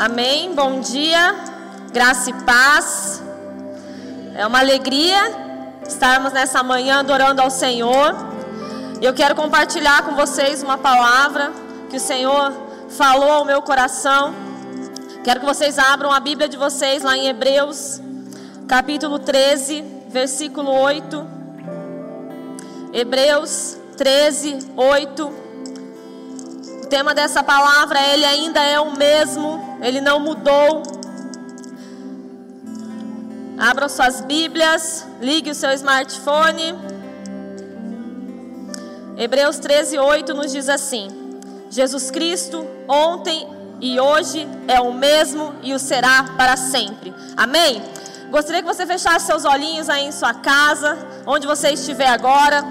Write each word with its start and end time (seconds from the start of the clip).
Amém. 0.00 0.54
Bom 0.54 0.80
dia, 0.80 1.34
graça 1.92 2.30
e 2.30 2.32
paz. 2.32 3.22
É 4.34 4.46
uma 4.46 4.58
alegria 4.58 5.18
estarmos 5.86 6.32
nessa 6.32 6.62
manhã 6.62 7.00
adorando 7.00 7.42
ao 7.42 7.50
Senhor. 7.50 8.16
Eu 9.02 9.12
quero 9.12 9.34
compartilhar 9.34 10.02
com 10.06 10.14
vocês 10.14 10.62
uma 10.62 10.78
palavra 10.78 11.52
que 11.90 11.98
o 11.98 12.00
Senhor 12.00 12.50
falou 12.88 13.30
ao 13.30 13.44
meu 13.44 13.60
coração. 13.60 14.34
Quero 15.22 15.40
que 15.40 15.44
vocês 15.44 15.78
abram 15.78 16.10
a 16.10 16.18
Bíblia 16.18 16.48
de 16.48 16.56
vocês 16.56 17.02
lá 17.02 17.14
em 17.14 17.28
Hebreus, 17.28 18.00
capítulo 18.66 19.18
13, 19.18 19.84
versículo 20.08 20.70
8. 20.70 21.26
Hebreus 22.94 23.76
13, 23.98 24.66
8 24.78 25.49
tema 26.90 27.14
dessa 27.14 27.40
palavra, 27.40 28.02
ele 28.02 28.24
ainda 28.24 28.60
é 28.60 28.80
o 28.80 28.96
mesmo, 28.96 29.78
ele 29.80 30.00
não 30.00 30.18
mudou. 30.18 30.82
Abra 33.56 33.88
suas 33.88 34.20
Bíblias, 34.20 35.06
ligue 35.20 35.50
o 35.50 35.54
seu 35.54 35.70
smartphone. 35.72 36.74
Hebreus 39.16 39.58
13, 39.60 39.98
8 39.98 40.34
nos 40.34 40.50
diz 40.50 40.68
assim: 40.68 41.08
Jesus 41.70 42.10
Cristo, 42.10 42.66
ontem 42.88 43.46
e 43.80 44.00
hoje 44.00 44.48
é 44.66 44.80
o 44.80 44.92
mesmo 44.92 45.54
e 45.62 45.72
o 45.72 45.78
será 45.78 46.24
para 46.36 46.56
sempre. 46.56 47.14
Amém? 47.36 47.82
Gostaria 48.30 48.62
que 48.62 48.68
você 48.68 48.84
fechasse 48.84 49.26
seus 49.26 49.44
olhinhos 49.44 49.88
aí 49.88 50.06
em 50.06 50.12
sua 50.12 50.34
casa, 50.34 50.98
onde 51.24 51.46
você 51.46 51.70
estiver 51.70 52.08
agora. 52.08 52.64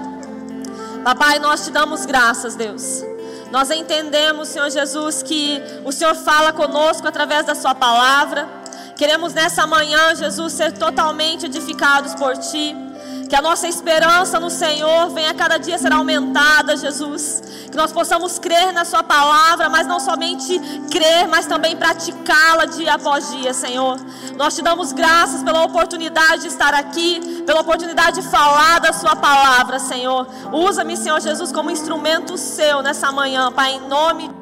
Papai, 1.02 1.38
nós 1.38 1.64
te 1.64 1.70
damos 1.70 2.04
graças, 2.04 2.54
Deus. 2.54 3.09
Nós 3.50 3.70
entendemos, 3.70 4.48
Senhor 4.48 4.70
Jesus, 4.70 5.22
que 5.22 5.62
o 5.84 5.90
Senhor 5.90 6.14
fala 6.14 6.52
conosco 6.52 7.06
através 7.06 7.44
da 7.44 7.54
Sua 7.54 7.74
palavra. 7.74 8.48
Queremos 8.96 9.34
nessa 9.34 9.66
manhã, 9.66 10.14
Jesus, 10.14 10.52
ser 10.52 10.72
totalmente 10.72 11.46
edificados 11.46 12.14
por 12.14 12.36
Ti. 12.36 12.89
Que 13.30 13.36
a 13.36 13.40
nossa 13.40 13.68
esperança 13.68 14.40
no 14.40 14.50
Senhor 14.50 15.10
venha 15.10 15.32
cada 15.32 15.56
dia 15.56 15.78
ser 15.78 15.92
aumentada, 15.92 16.76
Jesus. 16.76 17.40
Que 17.70 17.76
nós 17.76 17.92
possamos 17.92 18.40
crer 18.40 18.72
na 18.72 18.84
Sua 18.84 19.04
palavra, 19.04 19.68
mas 19.68 19.86
não 19.86 20.00
somente 20.00 20.58
crer, 20.90 21.28
mas 21.28 21.46
também 21.46 21.76
praticá-la 21.76 22.64
dia 22.64 22.94
após 22.94 23.30
dia, 23.30 23.54
Senhor. 23.54 23.98
Nós 24.36 24.56
te 24.56 24.62
damos 24.62 24.92
graças 24.92 25.44
pela 25.44 25.62
oportunidade 25.62 26.42
de 26.42 26.48
estar 26.48 26.74
aqui, 26.74 27.44
pela 27.46 27.60
oportunidade 27.60 28.20
de 28.20 28.28
falar 28.28 28.80
da 28.80 28.92
Sua 28.92 29.14
palavra, 29.14 29.78
Senhor. 29.78 30.26
Usa-me, 30.52 30.96
Senhor 30.96 31.20
Jesus, 31.20 31.52
como 31.52 31.70
instrumento 31.70 32.36
seu 32.36 32.82
nessa 32.82 33.12
manhã, 33.12 33.52
Pai, 33.52 33.74
em 33.74 33.88
nome 33.88 34.28
de 34.28 34.39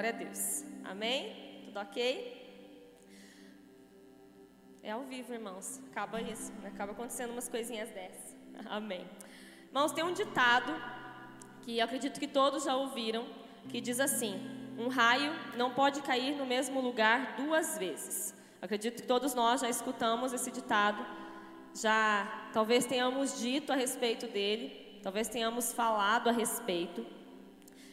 Glória 0.00 0.16
a 0.16 0.24
Deus. 0.24 0.64
Amém? 0.82 1.62
Tudo 1.66 1.78
ok? 1.78 2.00
É 4.82 4.92
ao 4.92 5.02
vivo, 5.02 5.34
irmãos. 5.34 5.78
Acaba 5.90 6.22
isso. 6.22 6.50
Acaba 6.64 6.92
acontecendo 6.92 7.32
umas 7.32 7.50
coisinhas 7.50 7.90
dessas. 7.90 8.34
Amém. 8.64 9.06
Irmãos, 9.66 9.92
tem 9.92 10.02
um 10.02 10.14
ditado 10.14 10.72
que 11.60 11.82
acredito 11.82 12.18
que 12.18 12.26
todos 12.26 12.64
já 12.64 12.74
ouviram, 12.74 13.26
que 13.68 13.78
diz 13.78 14.00
assim: 14.00 14.40
um 14.78 14.88
raio 14.88 15.34
não 15.54 15.74
pode 15.74 16.00
cair 16.00 16.34
no 16.34 16.46
mesmo 16.46 16.80
lugar 16.80 17.36
duas 17.36 17.76
vezes. 17.76 18.34
Acredito 18.62 19.02
que 19.02 19.06
todos 19.06 19.34
nós 19.34 19.60
já 19.60 19.68
escutamos 19.68 20.32
esse 20.32 20.50
ditado, 20.50 21.04
já 21.74 22.48
talvez 22.54 22.86
tenhamos 22.86 23.38
dito 23.38 23.70
a 23.70 23.76
respeito 23.76 24.26
dele, 24.28 24.98
talvez 25.02 25.28
tenhamos 25.28 25.74
falado 25.74 26.30
a 26.30 26.32
respeito. 26.32 27.19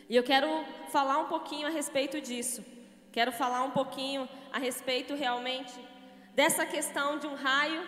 E 0.10 0.16
eu 0.16 0.24
quero 0.24 0.48
falar 0.90 1.18
um 1.18 1.26
pouquinho 1.26 1.68
a 1.68 1.70
respeito 1.70 2.22
disso. 2.22 2.64
Quero 3.12 3.32
falar 3.32 3.64
um 3.64 3.72
pouquinho 3.72 4.28
a 4.54 4.58
respeito 4.58 5.14
realmente 5.16 5.74
dessa 6.34 6.66
questão 6.66 7.20
de 7.20 7.28
um 7.28 7.36
raio 7.36 7.82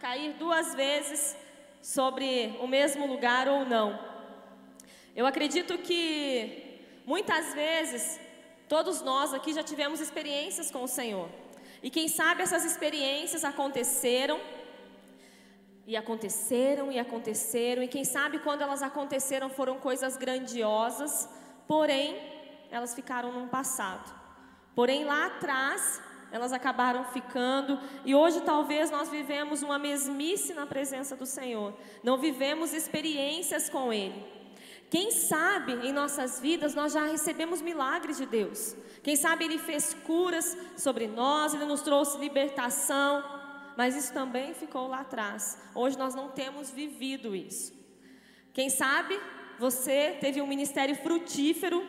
cair 0.00 0.32
duas 0.34 0.74
vezes 0.74 1.36
sobre 1.82 2.56
o 2.60 2.66
mesmo 2.66 3.06
lugar 3.06 3.48
ou 3.48 3.66
não. 3.66 3.98
Eu 5.14 5.26
acredito 5.26 5.76
que 5.76 6.80
muitas 7.04 7.52
vezes 7.54 8.18
todos 8.66 9.02
nós 9.02 9.34
aqui 9.34 9.52
já 9.52 9.62
tivemos 9.62 10.00
experiências 10.00 10.70
com 10.70 10.84
o 10.84 10.88
Senhor. 10.88 11.28
E 11.82 11.90
quem 11.90 12.08
sabe 12.08 12.42
essas 12.42 12.64
experiências 12.64 13.44
aconteceram 13.44 14.40
e 15.86 15.96
aconteceram 15.96 16.90
e 16.90 16.98
aconteceram, 16.98 17.82
e 17.82 17.88
quem 17.88 18.04
sabe 18.04 18.38
quando 18.38 18.62
elas 18.62 18.82
aconteceram 18.82 19.50
foram 19.50 19.78
coisas 19.78 20.16
grandiosas, 20.16 21.28
porém 21.68 22.16
elas 22.70 22.94
ficaram 22.94 23.30
no 23.30 23.46
passado. 23.46 24.12
Porém 24.74 25.04
lá 25.04 25.26
atrás 25.26 26.02
elas 26.30 26.52
acabaram 26.52 27.04
ficando 27.04 27.78
e 28.04 28.14
hoje 28.14 28.40
talvez 28.40 28.90
nós 28.90 29.08
vivemos 29.08 29.62
uma 29.62 29.78
mesmice 29.78 30.52
na 30.54 30.66
presença 30.66 31.14
do 31.14 31.26
Senhor. 31.26 31.74
Não 32.02 32.18
vivemos 32.18 32.72
experiências 32.72 33.68
com 33.68 33.92
ele. 33.92 34.26
Quem 34.90 35.10
sabe 35.10 35.72
em 35.86 35.92
nossas 35.92 36.40
vidas 36.40 36.74
nós 36.74 36.92
já 36.92 37.04
recebemos 37.06 37.60
milagres 37.60 38.16
de 38.16 38.26
Deus. 38.26 38.74
Quem 39.02 39.16
sabe 39.16 39.44
ele 39.44 39.58
fez 39.58 39.94
curas 40.06 40.56
sobre 40.76 41.06
nós, 41.06 41.54
ele 41.54 41.66
nos 41.66 41.82
trouxe 41.82 42.18
libertação, 42.18 43.22
mas 43.76 43.94
isso 43.94 44.12
também 44.12 44.54
ficou 44.54 44.88
lá 44.88 45.00
atrás. 45.00 45.58
Hoje 45.74 45.98
nós 45.98 46.14
não 46.14 46.30
temos 46.30 46.70
vivido 46.70 47.36
isso. 47.36 47.72
Quem 48.52 48.70
sabe 48.70 49.18
você 49.58 50.16
teve 50.20 50.40
um 50.40 50.46
ministério 50.46 50.94
frutífero, 50.94 51.84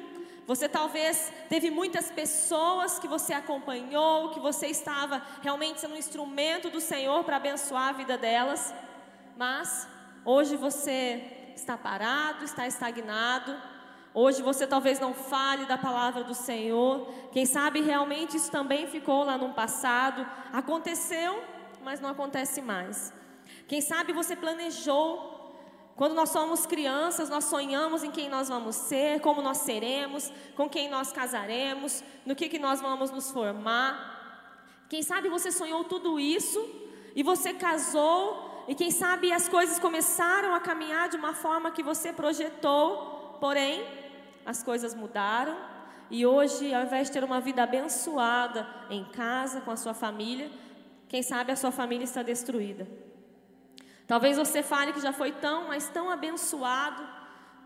você 0.48 0.68
talvez 0.68 1.32
teve 1.48 1.70
muitas 1.70 2.10
pessoas 2.10 2.98
que 2.98 3.08
você 3.08 3.34
acompanhou, 3.34 4.30
que 4.32 4.40
você 4.40 4.68
estava 4.68 5.22
realmente 5.44 5.80
sendo 5.80 5.94
um 5.94 5.98
instrumento 5.98 6.72
do 6.72 6.82
Senhor 6.82 7.24
para 7.24 7.36
abençoar 7.36 7.90
a 7.90 7.92
vida 7.92 8.18
delas, 8.18 8.74
mas 9.38 9.88
hoje 10.26 10.56
você 10.56 11.52
está 11.56 11.78
parado, 11.78 12.44
está 12.44 12.66
estagnado. 12.66 13.56
Hoje 14.12 14.42
você 14.42 14.66
talvez 14.66 15.00
não 15.00 15.14
fale 15.14 15.66
da 15.68 15.78
palavra 15.78 16.24
do 16.24 16.34
Senhor. 16.34 17.14
Quem 17.32 17.46
sabe 17.46 17.82
realmente 17.82 18.38
isso 18.38 18.50
também 18.50 18.88
ficou 18.88 19.24
lá 19.24 19.38
no 19.38 19.54
passado. 19.54 20.26
Aconteceu, 20.52 21.44
mas 21.84 22.00
não 22.00 22.10
acontece 22.10 22.60
mais. 22.60 23.14
Quem 23.68 23.82
sabe 23.82 24.14
você 24.14 24.36
planejou 24.36 25.39
quando 26.00 26.14
nós 26.14 26.30
somos 26.30 26.66
crianças, 26.66 27.28
nós 27.28 27.44
sonhamos 27.44 28.06
em 28.06 28.10
quem 28.10 28.30
nós 28.30 28.48
vamos 28.48 28.78
ser, 28.78 29.20
como 29.20 29.42
nós 29.42 29.58
seremos, 29.58 30.32
com 30.56 30.70
quem 30.70 30.90
nós 30.90 31.12
casaremos, 31.12 32.02
no 32.26 32.38
que, 32.38 32.48
que 32.48 32.58
nós 32.58 32.80
vamos 32.80 33.12
nos 33.12 33.30
formar. 33.32 33.92
Quem 34.88 35.04
sabe 35.04 35.28
você 35.28 35.52
sonhou 35.52 35.84
tudo 35.84 36.18
isso 36.18 36.66
e 37.14 37.22
você 37.22 37.54
casou, 37.54 38.64
e 38.66 38.74
quem 38.76 38.92
sabe 38.92 39.34
as 39.34 39.50
coisas 39.50 39.78
começaram 39.78 40.56
a 40.56 40.62
caminhar 40.62 41.10
de 41.10 41.18
uma 41.18 41.34
forma 41.34 41.70
que 41.70 41.84
você 41.84 42.14
projetou, 42.14 43.36
porém, 43.42 43.86
as 44.46 44.64
coisas 44.64 44.96
mudaram. 44.96 45.58
E 46.10 46.26
hoje, 46.26 46.74
ao 46.74 46.84
invés 46.84 47.08
de 47.08 47.14
ter 47.16 47.26
uma 47.26 47.42
vida 47.42 47.64
abençoada 47.64 48.66
em 48.90 49.04
casa, 49.04 49.60
com 49.60 49.72
a 49.72 49.76
sua 49.76 49.94
família, 49.94 50.50
quem 51.10 51.22
sabe 51.22 51.52
a 51.52 51.58
sua 51.58 51.74
família 51.74 52.06
está 52.06 52.24
destruída. 52.24 52.88
Talvez 54.10 54.38
você 54.38 54.64
fale 54.64 54.92
que 54.92 55.00
já 55.00 55.14
foi 55.14 55.32
tão, 55.32 55.68
mas 55.68 55.88
tão 55.88 56.10
abençoado 56.10 57.08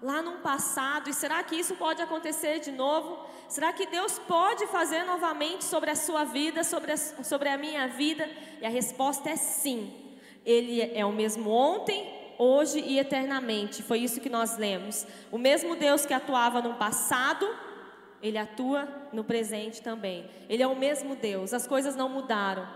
lá 0.01 0.21
no 0.21 0.39
passado, 0.39 1.09
e 1.09 1.13
será 1.13 1.41
que 1.41 1.55
isso 1.55 1.75
pode 1.75 2.01
acontecer 2.01 2.59
de 2.59 2.69
novo? 2.69 3.25
Será 3.47 3.71
que 3.71 3.85
Deus 3.85 4.19
pode 4.19 4.67
fazer 4.67 5.05
novamente 5.05 5.63
sobre 5.63 5.89
a 5.89 5.95
sua 5.95 6.25
vida, 6.25 6.61
sobre 6.65 6.91
a, 6.91 6.97
sobre 6.97 7.47
a 7.47 7.57
minha 7.57 7.87
vida? 7.87 8.29
E 8.61 8.65
a 8.65 8.69
resposta 8.69 9.29
é 9.29 9.37
sim. 9.37 9.93
Ele 10.45 10.81
é 10.81 11.05
o 11.05 11.13
mesmo 11.13 11.49
ontem, 11.49 12.35
hoje 12.37 12.77
e 12.81 12.99
eternamente. 12.99 13.81
Foi 13.81 13.99
isso 13.99 14.19
que 14.19 14.29
nós 14.29 14.57
lemos. 14.57 15.07
O 15.31 15.37
mesmo 15.37 15.77
Deus 15.77 16.05
que 16.05 16.13
atuava 16.13 16.61
no 16.61 16.73
passado, 16.73 17.49
ele 18.21 18.37
atua 18.37 18.85
no 19.13 19.23
presente 19.23 19.81
também. 19.81 20.29
Ele 20.49 20.61
é 20.61 20.67
o 20.67 20.75
mesmo 20.75 21.15
Deus. 21.15 21.53
As 21.53 21.65
coisas 21.65 21.95
não 21.95 22.09
mudaram. 22.09 22.67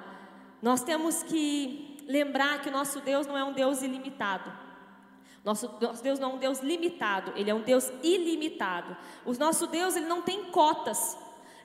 Nós 0.62 0.82
temos 0.82 1.22
que 1.22 1.87
lembrar 2.08 2.62
que 2.62 2.70
o 2.70 2.72
nosso 2.72 3.00
Deus 3.02 3.28
não 3.28 3.38
é 3.38 3.44
um 3.44 3.54
Deus 3.54 3.82
ilimitado. 3.82 4.52
Nosso, 5.44 5.74
nosso 5.80 6.04
Deus 6.04 6.20
não 6.20 6.32
é 6.32 6.34
um 6.34 6.38
Deus 6.38 6.60
limitado, 6.60 7.32
Ele 7.36 7.50
é 7.50 7.54
um 7.54 7.62
Deus 7.62 7.92
ilimitado. 8.04 8.98
O 9.26 9.34
nosso 9.34 9.68
Deus, 9.68 9.96
Ele 9.96 10.06
não 10.06 10.22
tem 10.22 10.46
cotas. 10.46 11.18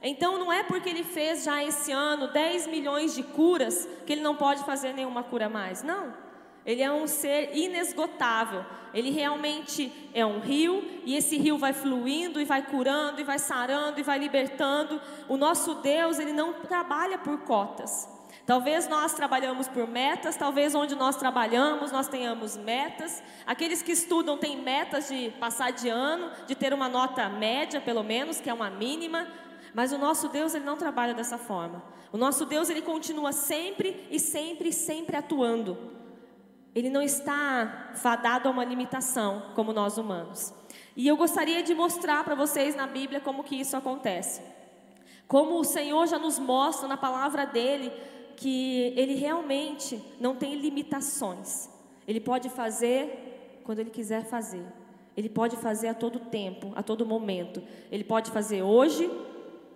Então 0.03 0.39
não 0.39 0.53
é 0.53 0.63
porque 0.63 0.89
Ele 0.89 1.05
fez 1.05 1.45
já 1.45 1.65
esse 1.65 1.91
ano 1.93 2.29
10 2.29 2.67
milhões 2.67 3.15
de 3.15 3.23
curas 3.23 3.89
que 4.07 4.13
Ele 4.13 4.21
não 4.21 4.37
pode 4.37 4.65
fazer 4.65 4.93
nenhuma 4.93 5.23
cura 5.23 5.49
mais. 5.49 5.83
Não. 5.83 6.15
Ele 6.65 6.83
é 6.83 6.93
um 6.93 7.07
ser 7.07 7.57
inesgotável. 7.57 8.65
Ele 8.95 9.11
realmente 9.11 9.93
é 10.15 10.25
um 10.25 10.39
rio 10.39 10.85
e 11.05 11.17
esse 11.17 11.37
rio 11.37 11.59
vai 11.59 11.73
fluindo 11.73 12.41
e 12.41 12.45
vai 12.45 12.63
curando 12.63 13.21
e 13.21 13.25
vai 13.25 13.39
sarando 13.39 13.99
e 13.99 14.03
vai 14.03 14.19
libertando. 14.19 15.01
O 15.29 15.37
nosso 15.37 15.77
Deus, 15.77 16.19
ele 16.19 16.33
não 16.33 16.53
trabalha 16.53 17.19
por 17.19 17.39
cotas. 17.39 18.09
Talvez 18.45 18.89
nós 18.89 19.15
trabalhamos 19.15 19.69
por 19.69 19.87
metas, 19.87 20.37
talvez 20.37 20.75
onde 20.75 20.97
nós 20.97 21.17
trabalhamos 21.17 21.93
nós 21.93 22.09
tenhamos 22.09 22.57
metas. 22.57 23.23
Aqueles 23.47 23.83
que 23.83 23.93
estudam 23.93 24.37
têm 24.37 24.61
metas 24.61 25.09
de 25.09 25.31
passar 25.39 25.71
de 25.73 25.89
ano, 25.89 26.31
de 26.47 26.55
ter 26.55 26.75
uma 26.75 26.89
nota 26.89 27.29
média, 27.29 27.81
pelo 27.81 28.03
menos, 28.03 28.41
que 28.41 28.51
é 28.51 28.55
uma 28.55 28.69
mínima. 28.69 29.29
Mas 29.73 29.93
o 29.93 29.99
nosso 29.99 30.29
Deus, 30.29 30.55
ele 30.55 30.65
não 30.65 30.77
trabalha 30.77 31.15
dessa 31.15 31.39
forma. 31.39 31.83
O 32.11 32.19
nosso 32.19 32.45
Deus, 32.45 32.69
ele 32.69 32.83
continua 32.83 33.33
sempre 33.33 34.07
e 34.11 34.19
sempre 34.19 34.71
e 34.71 34.73
sempre 34.73 35.17
atuando. 35.17 35.79
Ele 36.75 36.91
não 36.91 37.01
está 37.01 37.93
fadado 37.95 38.49
a 38.49 38.51
uma 38.51 38.65
limitação 38.65 39.53
como 39.55 39.73
nós 39.73 39.99
humanos. 39.99 40.53
E 40.97 41.07
eu 41.07 41.17
gostaria 41.17 41.63
de 41.63 41.75
mostrar 41.75 42.25
para 42.25 42.35
vocês 42.35 42.75
na 42.75 42.87
Bíblia 42.87 43.21
como 43.21 43.45
que 43.45 43.55
isso 43.55 43.77
acontece. 43.77 44.43
Como 45.29 45.59
o 45.59 45.65
Senhor 45.65 46.07
já 46.07 46.19
nos 46.19 46.39
mostra 46.39 46.89
na 46.89 46.97
palavra 46.97 47.47
dele 47.47 47.93
que 48.43 48.93
ele 48.97 49.15
realmente 49.15 50.03
não 50.19 50.35
tem 50.35 50.57
limitações. 50.57 51.69
Ele 52.09 52.19
pode 52.19 52.51
fazer 52.51 53.61
quando 53.63 53.79
ele 53.79 53.91
quiser 53.91 54.25
fazer. 54.25 54.65
Ele 55.17 55.29
pode 55.29 55.57
fazer 55.57 55.87
a 55.87 55.95
todo 55.95 56.19
tempo, 56.19 56.73
a 56.75 56.83
todo 56.83 57.07
momento. 57.07 57.63
Ele 57.89 58.03
pode 58.03 58.33
fazer 58.33 58.61
hoje 58.61 59.09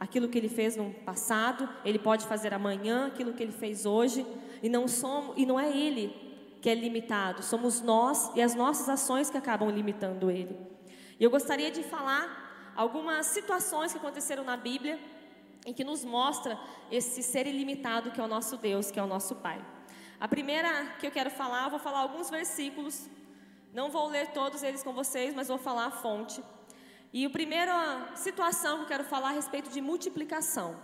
aquilo 0.01 0.29
que 0.29 0.37
ele 0.37 0.49
fez 0.49 0.77
no 0.77 0.91
passado, 0.91 1.69
ele 1.85 1.99
pode 1.99 2.27
fazer 2.27 2.53
amanhã 2.53 3.07
aquilo 3.07 3.33
que 3.35 3.43
ele 3.43 3.53
fez 3.53 3.87
hoje, 3.87 4.27
e 4.61 4.69
não 4.69 4.89
somos, 4.89 5.35
e 5.37 5.47
não 5.47 5.61
é 5.61 5.71
ele 5.71 6.13
que 6.61 6.69
é 6.69 6.75
limitado, 6.75 7.45
somos 7.45 7.81
nós 7.81 8.33
e 8.35 8.43
as 8.43 8.55
nossas 8.55 8.89
ações 8.89 9.31
que 9.31 9.39
acabam 9.39 9.71
limitando 9.71 10.29
ele. 10.29 10.57
E 11.21 11.23
eu 11.23 11.31
gostaria 11.31 11.71
de 11.71 11.85
falar 11.85 12.73
algumas 12.75 13.27
situações 13.27 13.93
que 13.93 13.99
aconteceram 13.99 14.43
na 14.43 14.57
Bíblia 14.57 14.99
em 15.67 15.75
que 15.75 15.85
nos 15.85 16.05
mostra 16.05 16.59
esse 16.91 17.23
ser 17.23 17.47
ilimitado 17.47 18.13
que 18.13 18.21
é 18.21 18.25
o 18.25 18.29
nosso 18.29 18.57
Deus, 18.57 18.91
que 18.91 19.01
é 19.01 19.03
o 19.03 19.07
nosso 19.07 19.35
Pai. 19.35 19.61
A 20.19 20.29
primeira 20.29 20.95
que 20.99 21.07
eu 21.07 21.11
quero 21.11 21.31
falar, 21.31 21.65
eu 21.65 21.71
vou 21.71 21.79
falar 21.81 21.99
alguns 21.99 22.31
versículos. 22.31 23.11
Não 23.75 23.91
vou 23.91 24.07
ler 24.09 24.29
todos 24.29 24.63
eles 24.63 24.83
com 24.83 24.93
vocês, 24.93 25.35
mas 25.35 25.49
vou 25.49 25.59
falar 25.59 25.87
a 25.87 25.91
fonte. 25.91 26.43
E 27.13 27.27
a 27.27 27.31
primeira 27.31 28.13
situação 28.15 28.79
que 28.79 28.85
eu 28.85 28.89
quero 28.89 29.05
falar 29.05 29.31
a 29.31 29.33
respeito 29.33 29.69
de 29.69 29.81
multiplicação. 29.81 30.77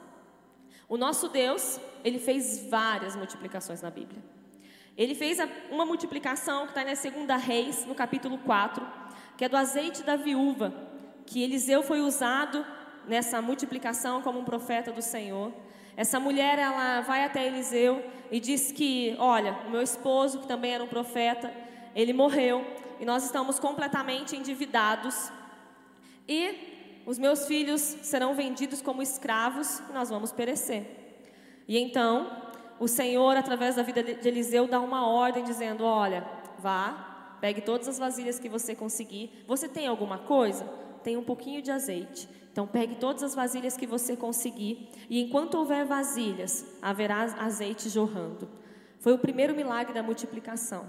O 0.89 0.97
nosso 0.99 1.29
Deus, 1.29 1.81
ele 2.05 2.19
fez 2.19 2.69
várias 2.69 3.15
multiplicações 3.17 3.81
na 3.81 3.91
Bíblia. 3.91 4.23
Ele 4.97 5.15
fez 5.15 5.39
uma 5.71 5.87
multiplicação 5.87 6.65
que 6.65 6.73
está 6.73 6.85
na 6.85 6.95
segunda 6.95 7.37
Reis, 7.37 7.87
no 7.87 7.95
capítulo 7.95 8.37
4, 8.39 8.87
que 9.39 9.45
é 9.45 9.49
do 9.49 9.57
azeite 9.57 10.03
da 10.03 10.17
viúva, 10.17 10.75
que 11.25 11.43
Eliseu 11.43 11.83
foi 11.83 12.03
usado 12.03 12.67
nessa 13.07 13.43
multiplicação 13.43 14.23
como 14.23 14.39
um 14.39 14.45
profeta 14.45 14.93
do 14.93 15.03
Senhor. 15.03 15.53
Essa 15.97 16.19
mulher, 16.19 16.59
ela 16.59 17.01
vai 17.03 17.25
até 17.25 17.47
Eliseu 17.47 18.03
e 18.31 18.41
diz 18.41 18.73
que, 18.73 19.15
olha, 19.19 19.53
o 19.67 19.71
meu 19.71 19.83
esposo, 19.83 20.41
que 20.41 20.47
também 20.47 20.73
era 20.73 20.83
um 20.83 20.89
profeta, 20.89 21.53
ele 21.95 22.13
morreu 22.13 22.65
e 22.99 23.05
nós 23.05 23.25
estamos 23.25 23.59
completamente 23.59 24.37
endividados. 24.37 25.31
E 26.27 27.03
os 27.05 27.19
meus 27.19 27.47
filhos 27.47 27.81
serão 27.81 28.35
vendidos 28.35 28.81
como 28.81 29.03
escravos 29.03 29.81
e 29.91 29.93
nós 29.93 30.09
vamos 30.09 30.33
perecer. 30.33 30.87
E 31.69 31.79
então, 31.79 32.31
o 32.79 32.89
Senhor, 32.89 33.37
através 33.37 33.77
da 33.77 33.83
vida 33.83 34.03
de 34.03 34.27
Eliseu, 34.27 34.67
dá 34.67 34.81
uma 34.81 35.07
ordem 35.07 35.45
dizendo: 35.45 35.85
Olha, 35.85 36.25
vá, 36.59 37.37
pegue 37.41 37.61
todas 37.61 37.89
as 37.89 37.99
vasilhas 37.99 38.39
que 38.39 38.49
você 38.49 38.75
conseguir. 38.75 39.45
Você 39.47 39.69
tem 39.69 39.87
alguma 39.87 40.19
coisa? 40.19 40.65
Tem 41.03 41.17
um 41.17 41.25
pouquinho 41.25 41.61
de 41.61 41.71
azeite. 41.71 42.29
Então, 42.53 42.67
pegue 42.67 42.97
todas 42.97 43.23
as 43.23 43.35
vasilhas 43.35 43.79
que 43.79 43.87
você 43.87 44.15
conseguir, 44.15 44.91
e 45.09 45.21
enquanto 45.23 45.55
houver 45.55 45.87
vasilhas, 45.87 46.67
haverá 46.83 47.23
azeite 47.39 47.89
jorrando. 47.89 48.47
Foi 49.01 49.15
o 49.15 49.19
primeiro 49.19 49.55
milagre 49.55 49.95
da 49.95 50.03
multiplicação. 50.03 50.85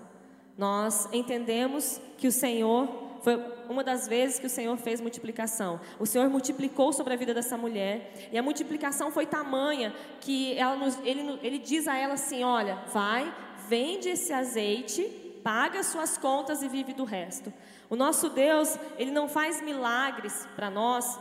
Nós 0.58 1.08
entendemos 1.14 2.02
que 2.18 2.28
o 2.28 2.32
Senhor, 2.34 2.88
foi 3.22 3.42
uma 3.70 3.82
das 3.82 4.10
vezes 4.10 4.40
que 4.40 4.46
o 4.46 4.50
Senhor 4.50 4.76
fez 4.78 5.00
multiplicação. 5.00 5.80
O 5.98 6.06
Senhor 6.06 6.30
multiplicou 6.30 6.92
sobre 6.92 7.14
a 7.14 7.18
vida 7.18 7.34
dessa 7.34 7.58
mulher, 7.58 8.30
e 8.32 8.38
a 8.38 8.44
multiplicação 8.44 9.10
foi 9.10 9.26
tamanha 9.26 9.96
que 10.20 10.58
nos, 10.78 11.00
ele, 11.06 11.40
ele 11.42 11.58
diz 11.58 11.88
a 11.88 11.96
ela 11.96 12.16
assim: 12.16 12.44
Olha, 12.44 12.76
vai, 12.92 13.34
vende 13.70 14.10
esse 14.10 14.34
azeite, 14.34 15.02
paga 15.42 15.80
as 15.80 15.88
suas 15.88 16.18
contas 16.18 16.62
e 16.62 16.68
vive 16.68 16.94
do 16.94 17.06
resto. 17.06 17.52
O 17.90 17.96
nosso 17.96 18.30
Deus, 18.30 18.78
ele 18.98 19.12
não 19.12 19.30
faz 19.30 19.62
milagres 19.62 20.48
para 20.56 20.70
nós 20.70 21.20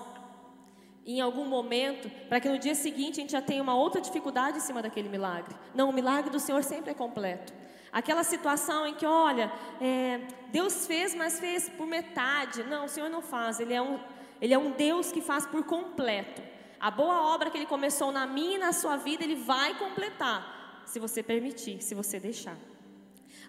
em 1.04 1.20
algum 1.20 1.44
momento, 1.44 2.08
para 2.28 2.40
que 2.40 2.48
no 2.48 2.58
dia 2.58 2.74
seguinte 2.74 3.18
a 3.18 3.22
gente 3.22 3.32
já 3.32 3.42
tenha 3.42 3.62
uma 3.62 3.74
outra 3.74 4.00
dificuldade 4.00 4.58
em 4.58 4.60
cima 4.60 4.80
daquele 4.80 5.08
milagre. 5.08 5.54
Não, 5.74 5.90
o 5.90 5.92
milagre 5.92 6.30
do 6.30 6.38
Senhor 6.38 6.62
sempre 6.62 6.92
é 6.92 6.94
completo. 6.94 7.52
Aquela 7.92 8.24
situação 8.24 8.86
em 8.86 8.94
que, 8.94 9.04
olha, 9.04 9.52
é, 9.80 10.20
Deus 10.50 10.86
fez, 10.86 11.14
mas 11.14 11.38
fez 11.38 11.68
por 11.68 11.86
metade. 11.86 12.62
Não, 12.62 12.86
o 12.86 12.88
Senhor 12.88 13.10
não 13.10 13.20
faz. 13.20 13.60
Ele 13.60 13.74
é, 13.74 13.82
um, 13.82 14.00
ele 14.40 14.54
é 14.54 14.58
um 14.58 14.70
Deus 14.70 15.12
que 15.12 15.20
faz 15.20 15.44
por 15.44 15.64
completo. 15.64 16.40
A 16.80 16.90
boa 16.90 17.32
obra 17.34 17.50
que 17.50 17.58
Ele 17.58 17.66
começou 17.66 18.10
na 18.10 18.26
minha 18.26 18.56
e 18.56 18.58
na 18.58 18.72
sua 18.72 18.96
vida, 18.96 19.22
Ele 19.22 19.36
vai 19.36 19.78
completar, 19.78 20.82
se 20.86 20.98
você 20.98 21.22
permitir, 21.22 21.82
se 21.82 21.94
você 21.94 22.18
deixar. 22.18 22.56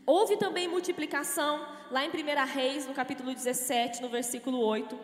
Houve 0.05 0.35
também 0.35 0.67
multiplicação 0.67 1.65
lá 1.89 2.03
em 2.03 2.09
1 2.09 2.11
Reis, 2.53 2.85
no 2.85 2.93
capítulo 2.93 3.33
17, 3.33 4.01
no 4.01 4.09
versículo 4.09 4.59
8, 4.59 4.99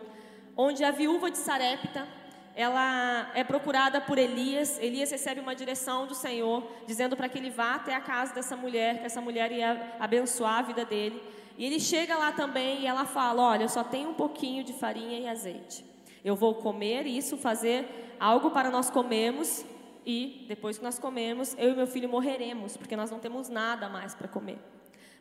onde 0.56 0.84
a 0.84 0.90
viúva 0.90 1.30
de 1.30 1.38
Sarepta, 1.38 2.06
ela 2.54 3.30
é 3.34 3.44
procurada 3.44 4.00
por 4.00 4.18
Elias. 4.18 4.78
Elias 4.80 5.10
recebe 5.10 5.40
uma 5.40 5.54
direção 5.54 6.06
do 6.06 6.14
Senhor, 6.14 6.66
dizendo 6.86 7.16
para 7.16 7.28
que 7.28 7.38
ele 7.38 7.50
vá 7.50 7.74
até 7.74 7.94
a 7.94 8.00
casa 8.00 8.34
dessa 8.34 8.56
mulher, 8.56 9.00
que 9.00 9.06
essa 9.06 9.20
mulher 9.20 9.52
ia 9.52 9.94
abençoar 9.98 10.58
a 10.58 10.62
vida 10.62 10.84
dele. 10.84 11.22
E 11.56 11.64
ele 11.64 11.78
chega 11.78 12.16
lá 12.16 12.32
também 12.32 12.80
e 12.82 12.86
ela 12.86 13.04
fala: 13.04 13.42
Olha, 13.42 13.64
eu 13.64 13.68
só 13.68 13.84
tenho 13.84 14.10
um 14.10 14.14
pouquinho 14.14 14.64
de 14.64 14.72
farinha 14.72 15.18
e 15.18 15.28
azeite. 15.28 15.84
Eu 16.24 16.36
vou 16.36 16.54
comer 16.54 17.06
isso, 17.06 17.36
fazer 17.36 18.16
algo 18.18 18.50
para 18.50 18.70
nós 18.70 18.90
comermos. 18.90 19.64
E 20.04 20.46
depois 20.48 20.78
que 20.78 20.84
nós 20.84 20.98
comemos, 20.98 21.54
eu 21.58 21.72
e 21.72 21.76
meu 21.76 21.86
filho 21.86 22.08
morreremos, 22.08 22.76
porque 22.76 22.96
nós 22.96 23.10
não 23.10 23.18
temos 23.18 23.48
nada 23.48 23.88
mais 23.88 24.14
para 24.14 24.26
comer. 24.26 24.58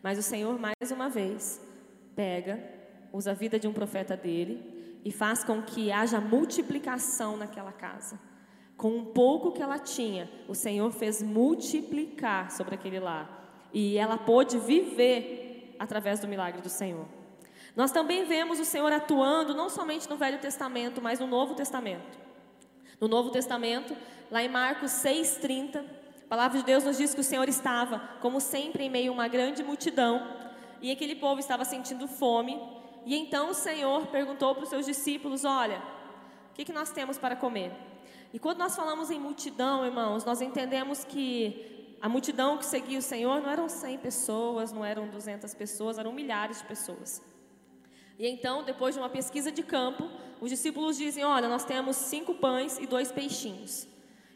Mas 0.01 0.17
o 0.17 0.23
Senhor, 0.23 0.57
mais 0.57 0.91
uma 0.91 1.09
vez, 1.09 1.61
pega, 2.15 2.63
usa 3.11 3.31
a 3.31 3.33
vida 3.33 3.59
de 3.59 3.67
um 3.67 3.73
profeta 3.73 4.15
dele 4.15 4.78
e 5.03 5.11
faz 5.11 5.43
com 5.43 5.61
que 5.61 5.91
haja 5.91 6.19
multiplicação 6.19 7.37
naquela 7.37 7.71
casa. 7.71 8.19
Com 8.75 8.91
um 8.91 9.05
pouco 9.05 9.51
que 9.51 9.61
ela 9.61 9.77
tinha, 9.77 10.29
o 10.47 10.55
Senhor 10.55 10.91
fez 10.91 11.21
multiplicar 11.21 12.51
sobre 12.51 12.75
aquele 12.75 12.99
lar. 12.99 13.67
E 13.73 13.97
ela 13.97 14.17
pôde 14.17 14.57
viver 14.57 15.75
através 15.77 16.19
do 16.19 16.27
milagre 16.27 16.61
do 16.61 16.69
Senhor. 16.69 17.05
Nós 17.75 17.91
também 17.91 18.25
vemos 18.25 18.59
o 18.59 18.65
Senhor 18.65 18.91
atuando 18.91 19.53
não 19.53 19.69
somente 19.69 20.09
no 20.09 20.17
Velho 20.17 20.39
Testamento, 20.39 21.01
mas 21.01 21.19
no 21.19 21.27
Novo 21.27 21.55
Testamento. 21.55 22.17
No 22.99 23.07
Novo 23.07 23.29
Testamento, 23.29 23.95
lá 24.29 24.43
em 24.43 24.49
Marcos 24.49 24.91
6,30, 24.91 25.79
a 25.79 26.27
palavra 26.29 26.59
de 26.59 26.65
Deus 26.65 26.83
nos 26.83 26.97
diz 26.97 27.13
que 27.13 27.21
o 27.21 27.23
Senhor 27.23 27.47
estava, 27.47 27.99
como 28.21 28.39
sempre, 28.39 28.83
em 28.83 28.89
meio 28.89 29.11
a 29.11 29.13
uma 29.13 29.27
grande 29.27 29.63
multidão, 29.63 30.27
e 30.81 30.91
aquele 30.91 31.15
povo 31.15 31.39
estava 31.39 31.65
sentindo 31.65 32.07
fome, 32.07 32.59
e 33.05 33.15
então 33.15 33.49
o 33.49 33.53
Senhor 33.53 34.07
perguntou 34.07 34.53
para 34.53 34.63
os 34.63 34.69
seus 34.69 34.85
discípulos: 34.85 35.45
Olha, 35.45 35.81
o 36.51 36.53
que, 36.53 36.65
que 36.65 36.73
nós 36.73 36.91
temos 36.91 37.17
para 37.17 37.35
comer? 37.35 37.71
E 38.33 38.39
quando 38.39 38.59
nós 38.59 38.75
falamos 38.75 39.09
em 39.09 39.19
multidão, 39.19 39.85
irmãos, 39.85 40.23
nós 40.23 40.41
entendemos 40.41 41.03
que 41.03 41.95
a 42.01 42.07
multidão 42.07 42.57
que 42.57 42.65
seguia 42.65 42.99
o 42.99 43.01
Senhor 43.01 43.41
não 43.41 43.49
eram 43.49 43.67
100 43.67 43.97
pessoas, 43.97 44.71
não 44.71 44.85
eram 44.85 45.07
200 45.09 45.53
pessoas, 45.53 45.97
eram 45.97 46.13
milhares 46.13 46.59
de 46.59 46.65
pessoas. 46.65 47.21
E 48.17 48.27
então, 48.27 48.63
depois 48.63 48.95
de 48.95 49.01
uma 49.01 49.09
pesquisa 49.09 49.51
de 49.51 49.63
campo, 49.63 50.09
os 50.39 50.49
discípulos 50.49 50.97
dizem: 50.97 51.23
Olha, 51.23 51.49
nós 51.49 51.65
temos 51.65 51.95
cinco 51.95 52.35
pães 52.35 52.77
e 52.77 52.85
dois 52.85 53.11
peixinhos. 53.11 53.87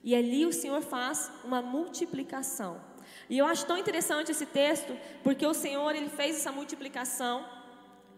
E 0.03 0.13
ali 0.15 0.45
o 0.45 0.51
Senhor 0.51 0.81
faz 0.81 1.31
uma 1.43 1.61
multiplicação. 1.61 2.81
E 3.29 3.37
eu 3.37 3.45
acho 3.45 3.65
tão 3.65 3.77
interessante 3.77 4.31
esse 4.31 4.45
texto, 4.45 4.97
porque 5.23 5.45
o 5.45 5.53
Senhor 5.53 5.95
ele 5.95 6.09
fez 6.09 6.37
essa 6.37 6.51
multiplicação 6.51 7.45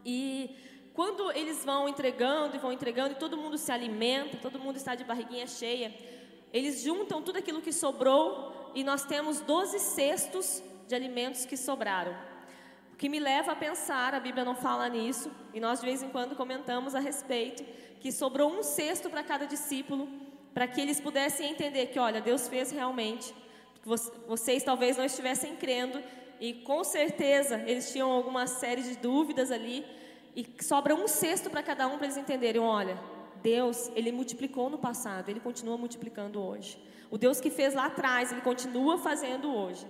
e 0.06 0.56
quando 0.94 1.32
eles 1.32 1.66
vão 1.66 1.90
entregando 1.90 2.56
e 2.56 2.60
vão 2.60 2.72
entregando 2.72 3.14
e 3.14 3.18
todo 3.18 3.36
mundo 3.36 3.58
se 3.58 3.72
alimenta, 3.72 4.38
todo 4.38 4.60
mundo 4.60 4.78
está 4.78 4.96
de 4.96 5.04
barriguinha 5.04 5.48
cheia, 5.48 5.94
eles 6.54 6.84
juntam 6.84 7.22
tudo 7.22 7.40
aquilo 7.40 7.62
que 7.62 7.74
sobrou 7.74 8.72
e 8.74 8.84
nós 8.84 9.04
temos 9.04 9.42
12 9.42 9.80
cestos 9.80 10.64
de 10.88 10.96
alimentos 10.96 11.46
que 11.46 11.58
sobraram. 11.58 12.16
O 12.94 12.96
que 12.96 13.10
me 13.10 13.20
leva 13.20 13.52
a 13.52 13.56
pensar, 13.56 14.14
a 14.14 14.22
Bíblia 14.22 14.46
não 14.46 14.56
fala 14.56 14.88
nisso, 14.88 15.30
e 15.54 15.60
nós 15.60 15.82
de 15.82 15.86
vez 15.86 16.02
em 16.02 16.08
quando 16.08 16.34
comentamos 16.34 16.96
a 16.96 17.00
respeito, 17.00 17.62
que 18.00 18.10
sobrou 18.10 18.50
um 18.50 18.64
cesto 18.64 19.10
para 19.10 19.22
cada 19.22 19.46
discípulo, 19.46 20.08
para 20.54 20.66
que 20.66 20.80
eles 20.80 21.02
pudessem 21.02 21.52
entender 21.52 21.88
que, 21.88 22.00
olha, 22.00 22.22
Deus 22.22 22.48
fez 22.48 22.72
realmente, 22.72 23.34
vocês 24.26 24.64
talvez 24.64 24.96
não 24.96 25.04
estivessem 25.04 25.58
crendo, 25.58 26.02
e 26.46 26.54
com 26.54 26.84
certeza 26.84 27.64
eles 27.66 27.92
tinham 27.92 28.12
alguma 28.12 28.46
série 28.46 28.84
de 28.84 28.96
dúvidas 28.98 29.52
ali, 29.52 29.84
e 30.36 30.46
sobra 30.62 30.94
um 30.94 31.08
cesto 31.08 31.50
para 31.50 31.64
cada 31.64 31.88
um 31.88 31.98
para 31.98 32.06
eles 32.06 32.18
entenderem: 32.18 32.62
olha, 32.62 33.00
Deus, 33.42 33.90
Ele 33.96 34.12
multiplicou 34.12 34.70
no 34.70 34.78
passado, 34.78 35.30
Ele 35.30 35.40
continua 35.40 35.76
multiplicando 35.76 36.40
hoje. 36.40 36.78
O 37.10 37.18
Deus 37.18 37.42
que 37.42 37.50
fez 37.50 37.74
lá 37.74 37.86
atrás, 37.86 38.32
Ele 38.32 38.42
continua 38.42 38.96
fazendo 38.98 39.52
hoje. 39.52 39.88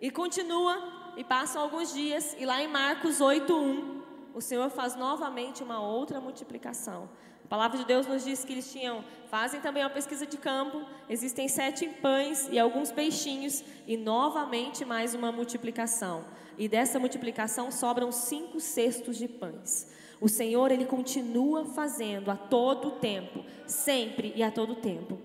E 0.00 0.10
continua, 0.10 1.12
e 1.16 1.24
passam 1.24 1.62
alguns 1.62 1.94
dias, 1.94 2.36
e 2.38 2.44
lá 2.44 2.62
em 2.62 2.68
Marcos 2.68 3.18
8,1, 3.20 4.02
o 4.34 4.40
Senhor 4.40 4.68
faz 4.68 4.94
novamente 4.96 5.62
uma 5.62 5.80
outra 5.80 6.20
multiplicação. 6.20 7.08
A 7.50 7.56
palavra 7.58 7.78
de 7.78 7.84
Deus 7.84 8.06
nos 8.06 8.24
diz 8.24 8.44
que 8.44 8.52
eles 8.52 8.70
tinham, 8.70 9.04
fazem 9.28 9.60
também 9.60 9.82
uma 9.82 9.90
pesquisa 9.90 10.24
de 10.24 10.36
campo, 10.36 10.82
existem 11.08 11.48
sete 11.48 11.84
pães 12.00 12.48
e 12.48 12.56
alguns 12.56 12.92
peixinhos, 12.92 13.64
e 13.88 13.96
novamente 13.96 14.84
mais 14.84 15.16
uma 15.16 15.32
multiplicação. 15.32 16.24
E 16.56 16.68
dessa 16.68 17.00
multiplicação 17.00 17.72
sobram 17.72 18.12
cinco 18.12 18.60
cestos 18.60 19.16
de 19.16 19.26
pães. 19.26 19.90
O 20.20 20.28
Senhor, 20.28 20.70
Ele 20.70 20.84
continua 20.84 21.64
fazendo 21.64 22.30
a 22.30 22.36
todo 22.36 22.92
tempo, 23.00 23.44
sempre 23.66 24.32
e 24.36 24.44
a 24.44 24.52
todo 24.52 24.76
tempo. 24.76 25.18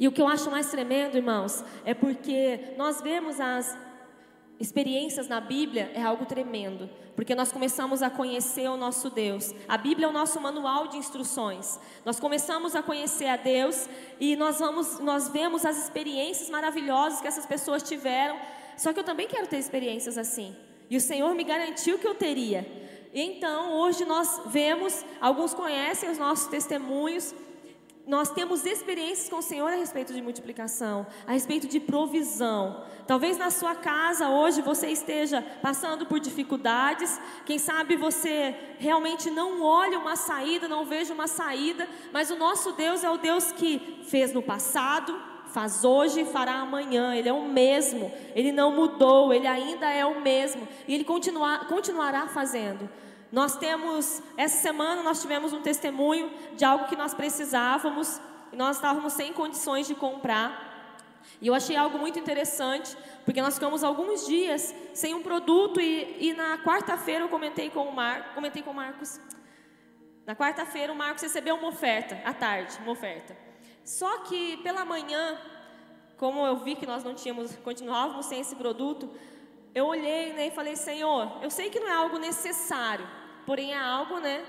E 0.00 0.08
o 0.08 0.12
que 0.12 0.20
eu 0.20 0.26
acho 0.26 0.50
mais 0.50 0.68
tremendo, 0.68 1.16
irmãos, 1.16 1.64
é 1.84 1.94
porque 1.94 2.74
nós 2.76 3.00
vemos 3.00 3.38
as 3.38 3.78
experiências 4.58 5.28
na 5.28 5.40
Bíblia 5.40 5.90
é 5.94 6.02
algo 6.02 6.24
tremendo, 6.24 6.88
porque 7.14 7.34
nós 7.34 7.52
começamos 7.52 8.02
a 8.02 8.08
conhecer 8.08 8.68
o 8.68 8.76
nosso 8.76 9.10
Deus. 9.10 9.54
A 9.68 9.76
Bíblia 9.76 10.06
é 10.06 10.08
o 10.08 10.12
nosso 10.12 10.40
manual 10.40 10.88
de 10.88 10.96
instruções. 10.96 11.78
Nós 12.04 12.18
começamos 12.18 12.74
a 12.74 12.82
conhecer 12.82 13.26
a 13.26 13.36
Deus 13.36 13.88
e 14.18 14.34
nós 14.36 14.58
vamos, 14.58 14.98
nós 15.00 15.28
vemos 15.28 15.64
as 15.64 15.82
experiências 15.82 16.48
maravilhosas 16.48 17.20
que 17.20 17.28
essas 17.28 17.46
pessoas 17.46 17.82
tiveram. 17.82 18.38
Só 18.76 18.92
que 18.92 19.00
eu 19.00 19.04
também 19.04 19.28
quero 19.28 19.46
ter 19.46 19.58
experiências 19.58 20.16
assim. 20.16 20.54
E 20.88 20.96
o 20.96 21.00
Senhor 21.00 21.34
me 21.34 21.44
garantiu 21.44 21.98
que 21.98 22.06
eu 22.06 22.14
teria. 22.14 22.66
Então, 23.12 23.72
hoje 23.72 24.04
nós 24.04 24.42
vemos, 24.46 25.04
alguns 25.20 25.54
conhecem 25.54 26.10
os 26.10 26.18
nossos 26.18 26.48
testemunhos, 26.48 27.34
nós 28.06 28.30
temos 28.30 28.64
experiências 28.64 29.28
com 29.28 29.38
o 29.38 29.42
Senhor 29.42 29.66
a 29.66 29.76
respeito 29.76 30.12
de 30.12 30.22
multiplicação, 30.22 31.06
a 31.26 31.32
respeito 31.32 31.66
de 31.66 31.80
provisão. 31.80 32.84
Talvez 33.04 33.36
na 33.36 33.50
sua 33.50 33.74
casa 33.74 34.28
hoje 34.28 34.62
você 34.62 34.88
esteja 34.88 35.42
passando 35.60 36.06
por 36.06 36.20
dificuldades, 36.20 37.20
quem 37.44 37.58
sabe 37.58 37.96
você 37.96 38.54
realmente 38.78 39.28
não 39.28 39.60
olha 39.60 39.98
uma 39.98 40.14
saída, 40.14 40.68
não 40.68 40.84
veja 40.84 41.12
uma 41.12 41.26
saída, 41.26 41.88
mas 42.12 42.30
o 42.30 42.36
nosso 42.36 42.72
Deus 42.72 43.02
é 43.02 43.10
o 43.10 43.18
Deus 43.18 43.50
que 43.50 44.04
fez 44.04 44.32
no 44.32 44.42
passado, 44.42 45.20
faz 45.48 45.84
hoje 45.84 46.20
e 46.20 46.24
fará 46.24 46.54
amanhã. 46.54 47.14
Ele 47.14 47.28
é 47.28 47.32
o 47.32 47.48
mesmo, 47.48 48.12
ele 48.36 48.52
não 48.52 48.70
mudou, 48.70 49.32
ele 49.32 49.48
ainda 49.48 49.90
é 49.90 50.06
o 50.06 50.20
mesmo 50.20 50.66
e 50.86 50.94
ele 50.94 51.04
continuar, 51.04 51.66
continuará 51.66 52.28
fazendo. 52.28 52.88
Nós 53.36 53.54
temos, 53.54 54.22
essa 54.34 54.62
semana 54.62 55.02
nós 55.02 55.20
tivemos 55.20 55.52
um 55.52 55.60
testemunho 55.60 56.32
de 56.54 56.64
algo 56.64 56.86
que 56.86 56.96
nós 56.96 57.12
precisávamos 57.12 58.18
e 58.50 58.56
nós 58.56 58.76
estávamos 58.76 59.12
sem 59.12 59.30
condições 59.30 59.86
de 59.86 59.94
comprar. 59.94 61.20
E 61.38 61.46
eu 61.46 61.54
achei 61.54 61.76
algo 61.76 61.98
muito 61.98 62.18
interessante, 62.18 62.96
porque 63.26 63.42
nós 63.42 63.52
ficamos 63.52 63.84
alguns 63.84 64.26
dias 64.26 64.74
sem 64.94 65.12
um 65.12 65.22
produto 65.22 65.78
e, 65.78 66.28
e 66.30 66.32
na 66.32 66.56
quarta-feira 66.64 67.24
eu 67.24 67.28
comentei 67.28 67.68
com 67.68 67.82
o 67.82 67.94
Mar, 67.94 68.32
comentei 68.34 68.62
com 68.62 68.70
o 68.70 68.74
Marcos. 68.74 69.20
Na 70.24 70.34
quarta-feira 70.34 70.90
o 70.90 70.96
Marcos 70.96 71.22
recebeu 71.22 71.56
uma 71.56 71.68
oferta, 71.68 72.18
à 72.24 72.32
tarde, 72.32 72.78
uma 72.80 72.92
oferta. 72.92 73.36
Só 73.84 74.20
que 74.20 74.56
pela 74.62 74.82
manhã, 74.86 75.38
como 76.16 76.46
eu 76.46 76.56
vi 76.56 76.74
que 76.74 76.86
nós 76.86 77.04
não 77.04 77.14
tínhamos, 77.14 77.54
continuávamos 77.56 78.24
sem 78.24 78.40
esse 78.40 78.56
produto, 78.56 79.10
eu 79.74 79.84
olhei 79.84 80.32
né, 80.32 80.46
e 80.46 80.50
falei, 80.52 80.74
Senhor, 80.74 81.38
eu 81.42 81.50
sei 81.50 81.68
que 81.68 81.78
não 81.78 81.86
é 81.86 81.92
algo 81.92 82.16
necessário, 82.16 83.06
porém 83.46 83.72
é 83.72 83.78
algo 83.78 84.18
né, 84.18 84.44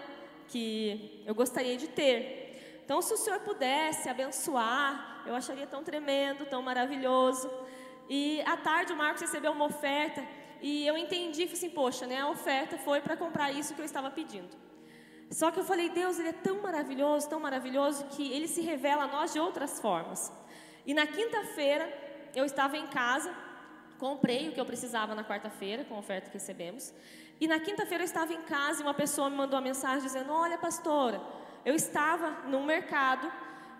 que 0.48 1.24
eu 1.26 1.36
gostaria 1.36 1.78
de 1.78 1.88
ter. 1.88 2.82
Então, 2.84 3.02
se 3.02 3.14
o 3.14 3.18
Senhor 3.18 3.40
pudesse 3.42 4.10
abençoar, 4.10 5.24
eu 5.26 5.36
acharia 5.36 5.68
tão 5.68 5.84
tremendo, 5.84 6.46
tão 6.46 6.62
maravilhoso. 6.62 7.50
E 8.10 8.42
à 8.42 8.58
tarde 8.58 8.92
o 8.94 8.98
Marcos 8.98 9.22
recebeu 9.22 9.52
uma 9.52 9.66
oferta 9.66 10.24
e 10.62 10.88
eu 10.88 10.98
entendi, 10.98 11.44
falei 11.44 11.54
assim, 11.54 11.70
poxa, 11.70 12.08
né, 12.08 12.22
a 12.22 12.30
oferta 12.30 12.78
foi 12.80 13.00
para 13.00 13.16
comprar 13.16 13.52
isso 13.52 13.76
que 13.76 13.82
eu 13.82 13.86
estava 13.86 14.10
pedindo. 14.10 14.56
Só 15.30 15.52
que 15.52 15.60
eu 15.60 15.64
falei, 15.64 15.90
Deus, 15.90 16.18
Ele 16.18 16.30
é 16.30 16.34
tão 16.34 16.62
maravilhoso, 16.62 17.30
tão 17.30 17.40
maravilhoso, 17.40 18.06
que 18.06 18.32
Ele 18.32 18.48
se 18.48 18.62
revela 18.62 19.04
a 19.04 19.08
nós 19.08 19.34
de 19.34 19.40
outras 19.40 19.80
formas. 19.80 20.32
E 20.86 20.94
na 20.94 21.06
quinta-feira, 21.06 21.86
eu 22.34 22.46
estava 22.46 22.78
em 22.78 22.88
casa, 22.88 23.36
Comprei 23.98 24.48
o 24.48 24.52
que 24.52 24.60
eu 24.60 24.66
precisava 24.66 25.16
na 25.16 25.24
quarta-feira, 25.24 25.84
com 25.84 25.96
a 25.96 26.00
oferta 26.00 26.30
que 26.30 26.38
recebemos. 26.38 26.94
E 27.40 27.48
na 27.48 27.60
quinta-feira 27.60 28.04
eu 28.04 28.06
estava 28.06 28.34
em 28.34 28.42
casa 28.42 28.82
e 28.82 28.84
uma 28.84 28.94
pessoa 28.94 29.30
me 29.30 29.36
mandou 29.36 29.58
uma 29.58 29.66
mensagem 29.66 30.02
dizendo: 30.02 30.32
Olha, 30.32 30.58
pastora, 30.58 31.22
eu 31.66 31.76
estava 31.76 32.48
no 32.48 32.64
mercado 32.64 33.32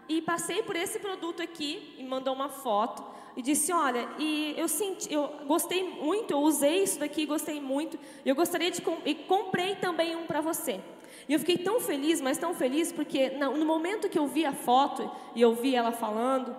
e 0.08 0.22
passei 0.22 0.62
por 0.64 0.76
esse 0.76 1.00
produto 1.00 1.42
aqui 1.42 1.96
e 1.98 2.04
mandou 2.04 2.34
uma 2.34 2.50
foto 2.50 3.04
e 3.36 3.42
disse: 3.42 3.74
Olha, 3.74 4.08
e 4.20 4.54
eu 4.58 4.68
senti, 4.68 5.12
eu 5.12 5.28
gostei 5.48 5.84
muito, 5.84 6.32
eu 6.32 6.40
usei 6.40 6.84
isso 6.84 7.00
daqui, 7.00 7.26
gostei 7.26 7.60
muito. 7.60 8.00
Eu 8.26 8.36
gostaria 8.36 8.70
de 8.70 8.82
e 9.06 9.16
comprei 9.16 9.76
também 9.76 10.16
um 10.16 10.26
para 10.26 10.42
você. 10.42 10.80
E 11.28 11.34
eu 11.34 11.40
fiquei 11.40 11.58
tão 11.58 11.80
feliz, 11.80 12.22
mas 12.22 12.38
tão 12.38 12.54
feliz 12.54 12.92
porque 12.92 13.30
no 13.30 13.66
momento 13.66 14.10
que 14.10 14.20
eu 14.20 14.28
vi 14.28 14.46
a 14.46 14.54
foto 14.54 15.10
e 15.36 15.42
eu 15.42 15.54
vi 15.54 15.76
ela 15.76 15.92
falando, 15.92 16.56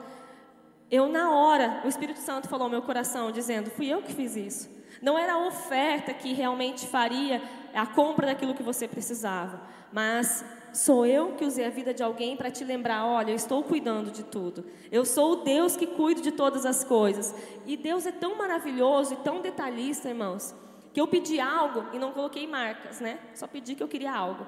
eu, 0.90 1.06
na 1.06 1.30
hora, 1.30 1.82
o 1.84 1.88
Espírito 1.88 2.18
Santo 2.18 2.48
falou 2.48 2.64
ao 2.64 2.70
meu 2.70 2.82
coração, 2.82 3.30
dizendo: 3.30 3.70
fui 3.70 3.86
eu 3.86 4.02
que 4.02 4.12
fiz 4.12 4.36
isso. 4.36 4.77
Não 5.00 5.18
era 5.18 5.34
a 5.34 5.46
oferta 5.46 6.12
que 6.12 6.32
realmente 6.32 6.86
faria 6.86 7.42
a 7.74 7.86
compra 7.86 8.26
daquilo 8.26 8.54
que 8.54 8.62
você 8.62 8.88
precisava, 8.88 9.60
mas 9.92 10.44
sou 10.72 11.06
eu 11.06 11.32
que 11.32 11.44
usei 11.44 11.64
a 11.64 11.70
vida 11.70 11.94
de 11.94 12.02
alguém 12.02 12.36
para 12.36 12.50
te 12.50 12.64
lembrar: 12.64 13.06
olha, 13.06 13.30
eu 13.30 13.36
estou 13.36 13.62
cuidando 13.62 14.10
de 14.10 14.24
tudo. 14.24 14.64
Eu 14.90 15.04
sou 15.04 15.32
o 15.32 15.36
Deus 15.36 15.76
que 15.76 15.86
cuido 15.86 16.20
de 16.20 16.32
todas 16.32 16.66
as 16.66 16.82
coisas. 16.84 17.34
E 17.66 17.76
Deus 17.76 18.06
é 18.06 18.12
tão 18.12 18.36
maravilhoso 18.36 19.14
e 19.14 19.16
tão 19.16 19.40
detalhista, 19.40 20.08
irmãos, 20.08 20.54
que 20.92 21.00
eu 21.00 21.06
pedi 21.06 21.38
algo 21.38 21.84
e 21.92 21.98
não 21.98 22.12
coloquei 22.12 22.46
marcas, 22.46 23.00
né? 23.00 23.18
Só 23.34 23.46
pedi 23.46 23.74
que 23.74 23.82
eu 23.82 23.88
queria 23.88 24.12
algo. 24.12 24.46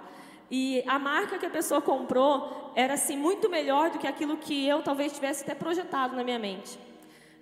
E 0.51 0.83
a 0.87 0.99
marca 0.99 1.39
que 1.39 1.47
a 1.47 1.51
pessoa 1.51 1.81
comprou 1.81 2.73
era 2.75 2.95
assim 2.95 3.17
muito 3.17 3.49
melhor 3.49 3.91
do 3.91 3.99
que 3.99 4.07
aquilo 4.07 4.37
que 4.37 4.67
eu 4.67 4.83
talvez 4.83 5.13
tivesse 5.13 5.45
até 5.45 5.55
projetado 5.55 6.17
na 6.17 6.25
minha 6.25 6.41
mente. 6.41 6.77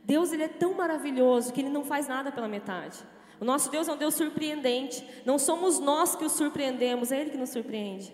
Deus 0.09 0.33
ele 0.33 0.45
é 0.45 0.49
tão 0.49 0.73
maravilhoso 0.73 1.53
que 1.53 1.61
ele 1.61 1.69
não 1.69 1.85
faz 1.85 2.09
nada 2.09 2.33
pela 2.33 2.49
metade. 2.49 2.99
O 3.39 3.45
nosso 3.45 3.71
Deus 3.71 3.87
é 3.89 3.93
um 3.93 3.97
Deus 3.97 4.15
surpreendente. 4.15 5.05
Não 5.27 5.39
somos 5.39 5.79
nós 5.79 6.17
que 6.17 6.25
o 6.25 6.31
surpreendemos, 6.31 7.13
é 7.13 7.21
ele 7.21 7.29
que 7.29 7.37
nos 7.37 7.51
surpreende. 7.51 8.11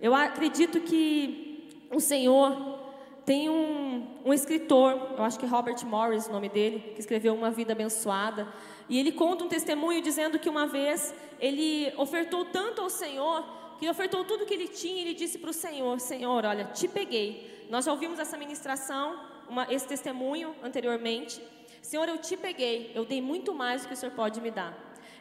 Eu 0.00 0.14
acredito 0.14 0.80
que 0.80 1.88
o 1.90 1.98
Senhor 1.98 2.78
tem 3.26 3.50
um, 3.50 4.06
um 4.24 4.32
escritor, 4.32 5.14
eu 5.18 5.24
acho 5.24 5.36
que 5.40 5.44
Robert 5.44 5.84
Morris, 5.84 6.28
o 6.28 6.32
nome 6.32 6.48
dele, 6.48 6.92
que 6.94 7.00
escreveu 7.00 7.34
Uma 7.34 7.50
Vida 7.50 7.72
Abençoada. 7.72 8.46
E 8.88 9.00
ele 9.00 9.10
conta 9.10 9.42
um 9.42 9.48
testemunho 9.48 10.00
dizendo 10.00 10.38
que 10.38 10.48
uma 10.48 10.68
vez 10.68 11.12
ele 11.40 11.92
ofertou 11.96 12.44
tanto 12.44 12.80
ao 12.80 12.88
Senhor 12.88 13.44
que 13.80 13.90
ofertou 13.90 14.24
tudo 14.24 14.46
que 14.46 14.54
ele 14.54 14.68
tinha 14.68 14.98
e 14.98 15.00
ele 15.00 15.14
disse 15.14 15.36
para 15.36 15.50
o 15.50 15.52
Senhor: 15.52 15.98
Senhor, 15.98 16.44
olha, 16.44 16.66
te 16.66 16.86
peguei. 16.86 17.66
Nós 17.68 17.86
já 17.86 17.90
ouvimos 17.90 18.20
essa 18.20 18.36
ministração, 18.36 19.18
uma, 19.48 19.66
esse 19.72 19.86
testemunho 19.86 20.54
anteriormente. 20.62 21.42
Senhor, 21.82 22.08
eu 22.08 22.18
te 22.18 22.36
peguei, 22.36 22.92
eu 22.94 23.04
dei 23.04 23.20
muito 23.20 23.54
mais 23.54 23.82
do 23.82 23.88
que 23.88 23.94
o 23.94 23.96
Senhor 23.96 24.12
pode 24.12 24.40
me 24.40 24.50
dar. 24.50 24.74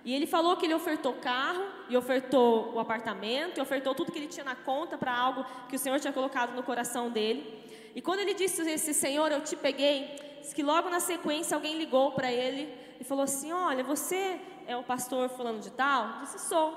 E 0.05 0.13
ele 0.13 0.25
falou 0.25 0.57
que 0.57 0.65
ele 0.65 0.73
ofertou 0.73 1.13
carro, 1.13 1.63
e 1.89 1.95
ofertou 1.95 2.73
o 2.73 2.79
apartamento, 2.79 3.57
e 3.57 3.61
ofertou 3.61 3.95
tudo 3.95 4.11
que 4.11 4.19
ele 4.19 4.27
tinha 4.27 4.43
na 4.43 4.55
conta 4.55 4.97
para 4.97 5.15
algo 5.15 5.45
que 5.69 5.75
o 5.75 5.79
Senhor 5.79 5.99
tinha 5.99 6.11
colocado 6.11 6.53
no 6.53 6.63
coração 6.63 7.09
dele. 7.09 7.61
E 7.95 8.01
quando 8.01 8.19
ele 8.19 8.33
disse 8.33 8.61
esse 8.69 8.93
Senhor, 8.93 9.31
eu 9.31 9.41
te 9.41 9.55
peguei, 9.55 10.15
que 10.53 10.63
logo 10.63 10.89
na 10.89 10.99
sequência 10.99 11.55
alguém 11.55 11.77
ligou 11.77 12.11
para 12.11 12.31
ele 12.31 12.73
e 12.99 13.03
falou 13.03 13.23
assim: 13.23 13.51
Olha, 13.51 13.83
você 13.83 14.39
é 14.67 14.75
o 14.75 14.83
pastor 14.83 15.29
fulano 15.29 15.59
de 15.59 15.71
tal? 15.71 16.19
Disse: 16.21 16.39
Sou. 16.39 16.71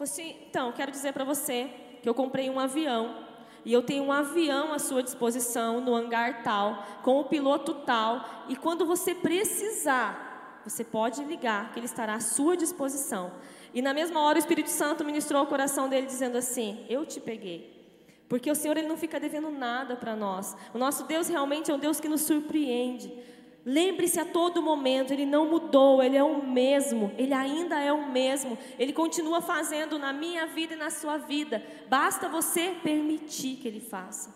Falei 0.00 0.12
assim, 0.12 0.36
então, 0.48 0.72
quero 0.72 0.90
dizer 0.90 1.12
para 1.12 1.24
você 1.24 1.68
que 2.02 2.08
eu 2.08 2.14
comprei 2.14 2.48
um 2.48 2.58
avião 2.58 3.29
e 3.64 3.72
eu 3.72 3.82
tenho 3.82 4.04
um 4.04 4.12
avião 4.12 4.72
à 4.72 4.78
sua 4.78 5.02
disposição 5.02 5.80
no 5.80 5.94
hangar 5.94 6.42
tal, 6.42 6.84
com 7.02 7.20
o 7.20 7.24
piloto 7.24 7.74
tal, 7.74 8.44
e 8.48 8.56
quando 8.56 8.86
você 8.86 9.14
precisar, 9.14 10.60
você 10.64 10.84
pode 10.84 11.22
ligar, 11.24 11.72
que 11.72 11.78
ele 11.78 11.86
estará 11.86 12.14
à 12.14 12.20
sua 12.20 12.56
disposição. 12.56 13.32
E 13.72 13.80
na 13.80 13.94
mesma 13.94 14.20
hora 14.20 14.36
o 14.36 14.40
Espírito 14.40 14.70
Santo 14.70 15.04
ministrou 15.04 15.42
o 15.42 15.46
coração 15.46 15.88
dele 15.88 16.06
dizendo 16.06 16.36
assim: 16.36 16.84
Eu 16.88 17.06
te 17.06 17.20
peguei. 17.20 17.78
Porque 18.28 18.50
o 18.50 18.54
Senhor 18.54 18.76
ele 18.76 18.86
não 18.86 18.96
fica 18.96 19.18
devendo 19.18 19.50
nada 19.50 19.96
para 19.96 20.14
nós. 20.14 20.56
O 20.72 20.78
nosso 20.78 21.04
Deus 21.04 21.28
realmente 21.28 21.70
é 21.70 21.74
um 21.74 21.78
Deus 21.78 21.98
que 21.98 22.08
nos 22.08 22.20
surpreende. 22.20 23.12
Lembre-se 23.64 24.18
a 24.18 24.24
todo 24.24 24.62
momento, 24.62 25.12
Ele 25.12 25.26
não 25.26 25.46
mudou, 25.46 26.02
Ele 26.02 26.16
é 26.16 26.22
o 26.22 26.42
mesmo, 26.42 27.12
Ele 27.18 27.34
ainda 27.34 27.78
é 27.78 27.92
o 27.92 28.10
mesmo, 28.10 28.56
Ele 28.78 28.92
continua 28.92 29.42
fazendo 29.42 29.98
na 29.98 30.12
minha 30.12 30.46
vida 30.46 30.74
e 30.74 30.76
na 30.76 30.90
sua 30.90 31.18
vida, 31.18 31.62
basta 31.88 32.28
você 32.28 32.74
permitir 32.82 33.56
que 33.56 33.68
Ele 33.68 33.80
faça. 33.80 34.34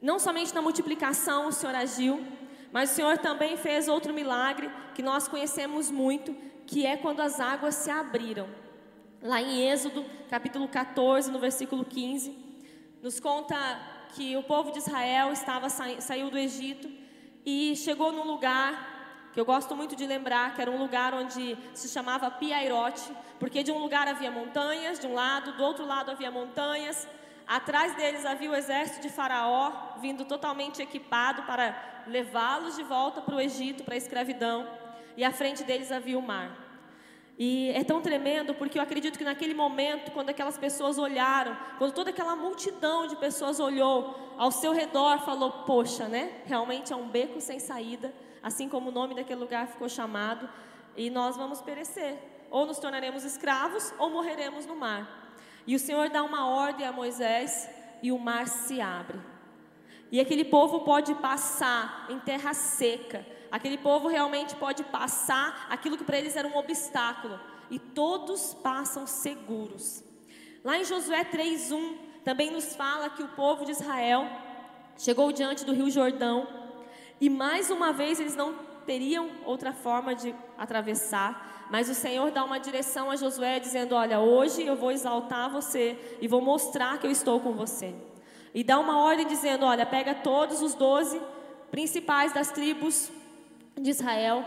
Não 0.00 0.18
somente 0.18 0.54
na 0.54 0.62
multiplicação 0.62 1.48
o 1.48 1.52
Senhor 1.52 1.74
agiu, 1.74 2.22
Mas 2.70 2.90
o 2.90 2.94
Senhor 2.94 3.18
também 3.18 3.56
fez 3.56 3.88
outro 3.88 4.12
milagre 4.12 4.70
que 4.94 5.02
nós 5.02 5.26
conhecemos 5.26 5.90
muito, 5.90 6.36
que 6.66 6.84
é 6.84 6.96
quando 6.96 7.20
as 7.20 7.40
águas 7.40 7.74
se 7.74 7.90
abriram. 7.90 8.48
Lá 9.22 9.40
em 9.40 9.62
Êxodo, 9.68 10.04
capítulo 10.28 10.68
14, 10.68 11.30
no 11.30 11.38
versículo 11.38 11.84
15, 11.84 12.36
nos 13.02 13.18
conta 13.18 13.56
que 14.14 14.36
o 14.36 14.42
povo 14.42 14.70
de 14.70 14.78
Israel 14.78 15.32
estava 15.32 15.68
saiu 15.68 16.30
do 16.30 16.38
Egito 16.38 16.88
e 17.44 17.74
chegou 17.76 18.12
num 18.12 18.24
lugar 18.24 19.30
que 19.32 19.40
eu 19.40 19.44
gosto 19.44 19.76
muito 19.76 19.94
de 19.94 20.06
lembrar, 20.06 20.54
que 20.54 20.60
era 20.60 20.70
um 20.70 20.78
lugar 20.78 21.14
onde 21.14 21.56
se 21.74 21.88
chamava 21.88 22.30
Piairote, 22.30 23.12
porque 23.38 23.62
de 23.62 23.70
um 23.70 23.78
lugar 23.78 24.08
havia 24.08 24.30
montanhas, 24.30 24.98
de 24.98 25.06
um 25.06 25.14
lado, 25.14 25.52
do 25.52 25.62
outro 25.62 25.86
lado 25.86 26.10
havia 26.10 26.30
montanhas, 26.30 27.06
atrás 27.46 27.94
deles 27.94 28.26
havia 28.26 28.50
o 28.50 28.54
exército 28.54 29.00
de 29.00 29.08
Faraó, 29.08 29.96
vindo 30.00 30.24
totalmente 30.24 30.82
equipado 30.82 31.42
para 31.44 32.02
levá-los 32.06 32.76
de 32.76 32.82
volta 32.82 33.20
para 33.20 33.36
o 33.36 33.40
Egito, 33.40 33.84
para 33.84 33.94
a 33.94 33.98
escravidão, 33.98 34.66
e 35.16 35.24
à 35.24 35.32
frente 35.32 35.62
deles 35.62 35.92
havia 35.92 36.18
o 36.18 36.22
mar. 36.22 36.67
E 37.38 37.70
é 37.70 37.84
tão 37.84 38.00
tremendo 38.00 38.52
porque 38.52 38.76
eu 38.76 38.82
acredito 38.82 39.16
que 39.16 39.24
naquele 39.24 39.54
momento, 39.54 40.10
quando 40.10 40.30
aquelas 40.30 40.58
pessoas 40.58 40.98
olharam, 40.98 41.56
quando 41.78 41.92
toda 41.92 42.10
aquela 42.10 42.34
multidão 42.34 43.06
de 43.06 43.14
pessoas 43.14 43.60
olhou 43.60 44.34
ao 44.36 44.50
seu 44.50 44.72
redor, 44.72 45.20
falou: 45.20 45.52
Poxa, 45.64 46.08
né? 46.08 46.42
Realmente 46.46 46.92
é 46.92 46.96
um 46.96 47.08
beco 47.08 47.40
sem 47.40 47.60
saída, 47.60 48.12
assim 48.42 48.68
como 48.68 48.88
o 48.88 48.92
nome 48.92 49.14
daquele 49.14 49.38
lugar 49.38 49.68
ficou 49.68 49.88
chamado, 49.88 50.48
e 50.96 51.10
nós 51.10 51.36
vamos 51.36 51.60
perecer. 51.60 52.18
Ou 52.50 52.66
nos 52.66 52.80
tornaremos 52.80 53.22
escravos, 53.22 53.94
ou 54.00 54.10
morreremos 54.10 54.66
no 54.66 54.74
mar. 54.74 55.36
E 55.64 55.76
o 55.76 55.78
Senhor 55.78 56.08
dá 56.08 56.24
uma 56.24 56.48
ordem 56.48 56.84
a 56.84 56.90
Moisés, 56.90 57.70
e 58.02 58.10
o 58.10 58.18
mar 58.18 58.48
se 58.48 58.80
abre. 58.80 59.20
E 60.10 60.18
aquele 60.18 60.44
povo 60.44 60.80
pode 60.80 61.14
passar 61.16 62.06
em 62.08 62.18
terra 62.18 62.52
seca 62.52 63.24
Aquele 63.50 63.78
povo 63.78 64.08
realmente 64.08 64.54
pode 64.56 64.84
passar 64.84 65.66
aquilo 65.70 65.96
que 65.96 66.04
para 66.04 66.18
eles 66.18 66.36
era 66.36 66.46
um 66.46 66.56
obstáculo. 66.56 67.38
E 67.70 67.78
todos 67.78 68.54
passam 68.54 69.06
seguros. 69.06 70.04
Lá 70.64 70.78
em 70.78 70.84
Josué 70.84 71.24
3:1 71.24 71.96
também 72.24 72.50
nos 72.50 72.74
fala 72.74 73.10
que 73.10 73.22
o 73.22 73.28
povo 73.28 73.64
de 73.64 73.72
Israel 73.72 74.28
chegou 74.96 75.30
diante 75.32 75.64
do 75.64 75.72
Rio 75.72 75.90
Jordão 75.90 76.46
e 77.20 77.28
mais 77.28 77.70
uma 77.70 77.92
vez 77.92 78.20
eles 78.20 78.34
não 78.34 78.54
teriam 78.86 79.28
outra 79.44 79.72
forma 79.72 80.14
de 80.14 80.34
atravessar, 80.56 81.66
mas 81.70 81.90
o 81.90 81.94
Senhor 81.94 82.30
dá 82.30 82.44
uma 82.44 82.58
direção 82.58 83.10
a 83.10 83.16
Josué 83.16 83.58
dizendo: 83.60 83.94
"Olha, 83.94 84.20
hoje 84.20 84.64
eu 84.64 84.76
vou 84.76 84.90
exaltar 84.90 85.50
você 85.50 86.16
e 86.20 86.28
vou 86.28 86.40
mostrar 86.40 86.98
que 86.98 87.06
eu 87.06 87.10
estou 87.10 87.40
com 87.40 87.52
você". 87.52 87.94
E 88.54 88.64
dá 88.64 88.78
uma 88.78 88.98
ordem 88.98 89.26
dizendo: 89.26 89.66
"Olha, 89.66 89.84
pega 89.84 90.14
todos 90.14 90.62
os 90.62 90.74
doze 90.74 91.20
principais 91.70 92.32
das 92.32 92.50
tribos 92.50 93.10
de 93.78 93.90
Israel, 93.90 94.44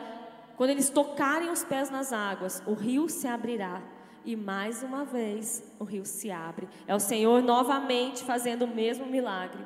quando 0.58 0.70
eles 0.70 0.90
tocarem 0.90 1.50
os 1.50 1.64
pés 1.64 1.90
nas 1.90 2.14
águas, 2.14 2.62
o 2.66 2.74
rio 2.74 3.10
se 3.10 3.28
abrirá. 3.28 3.82
E 4.24 4.36
mais 4.36 4.84
uma 4.84 5.04
vez 5.04 5.64
o 5.80 5.84
rio 5.84 6.06
se 6.06 6.30
abre. 6.30 6.68
É 6.88 6.94
o 6.94 7.00
Senhor 7.00 7.42
novamente 7.42 8.24
fazendo 8.24 8.66
o 8.66 8.68
mesmo 8.68 9.06
milagre. 9.08 9.66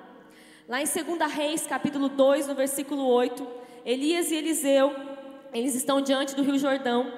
Lá 0.68 0.82
em 0.82 0.86
2 0.86 1.32
Reis, 1.32 1.68
capítulo 1.68 2.08
2, 2.08 2.48
no 2.48 2.56
versículo 2.56 3.06
8, 3.06 3.46
Elias 3.86 4.32
e 4.32 4.36
Eliseu, 4.36 4.96
eles 5.54 5.76
estão 5.76 6.02
diante 6.02 6.36
do 6.36 6.44
rio 6.44 6.58
Jordão. 6.58 7.12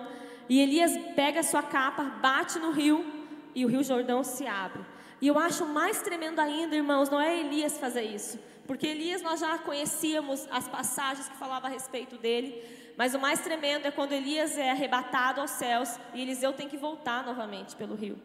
E 0.49 0.59
Elias 0.59 0.97
pega 1.15 1.43
sua 1.43 1.61
capa, 1.61 2.03
bate 2.03 2.57
no 2.57 2.71
rio 2.71 3.05
e 3.53 3.63
o 3.65 3.67
rio 3.67 3.83
Jordão 3.83 4.23
se 4.23 4.47
abre. 4.47 4.83
E 5.19 5.27
eu 5.27 5.37
acho 5.39 5.65
mais 5.65 6.01
tremendo 6.01 6.39
ainda, 6.39 6.75
irmãos, 6.75 7.09
não 7.09 7.19
é 7.19 7.39
Elias 7.39 7.77
fazer 7.77 8.03
isso, 8.03 8.39
porque 8.67 8.85
Elias 8.85 9.21
nós 9.21 9.39
já 9.39 9.57
conhecíamos 9.57 10.47
as 10.51 10.67
passagens 10.67 11.27
que 11.27 11.37
falavam 11.37 11.69
a 11.69 11.73
respeito 11.73 12.17
dele, 12.17 12.63
mas 12.95 13.15
o 13.15 13.19
mais 13.19 13.39
tremendo 13.41 13.85
é 13.85 13.91
quando 13.91 14.11
Elias 14.11 14.57
é 14.57 14.69
arrebatado 14.69 15.41
aos 15.41 15.51
céus 15.51 15.99
e 16.13 16.21
Eliseu 16.21 16.53
tem 16.53 16.67
que 16.67 16.77
voltar 16.77 17.25
novamente 17.25 17.75
pelo 17.75 17.95
rio. 17.95 18.19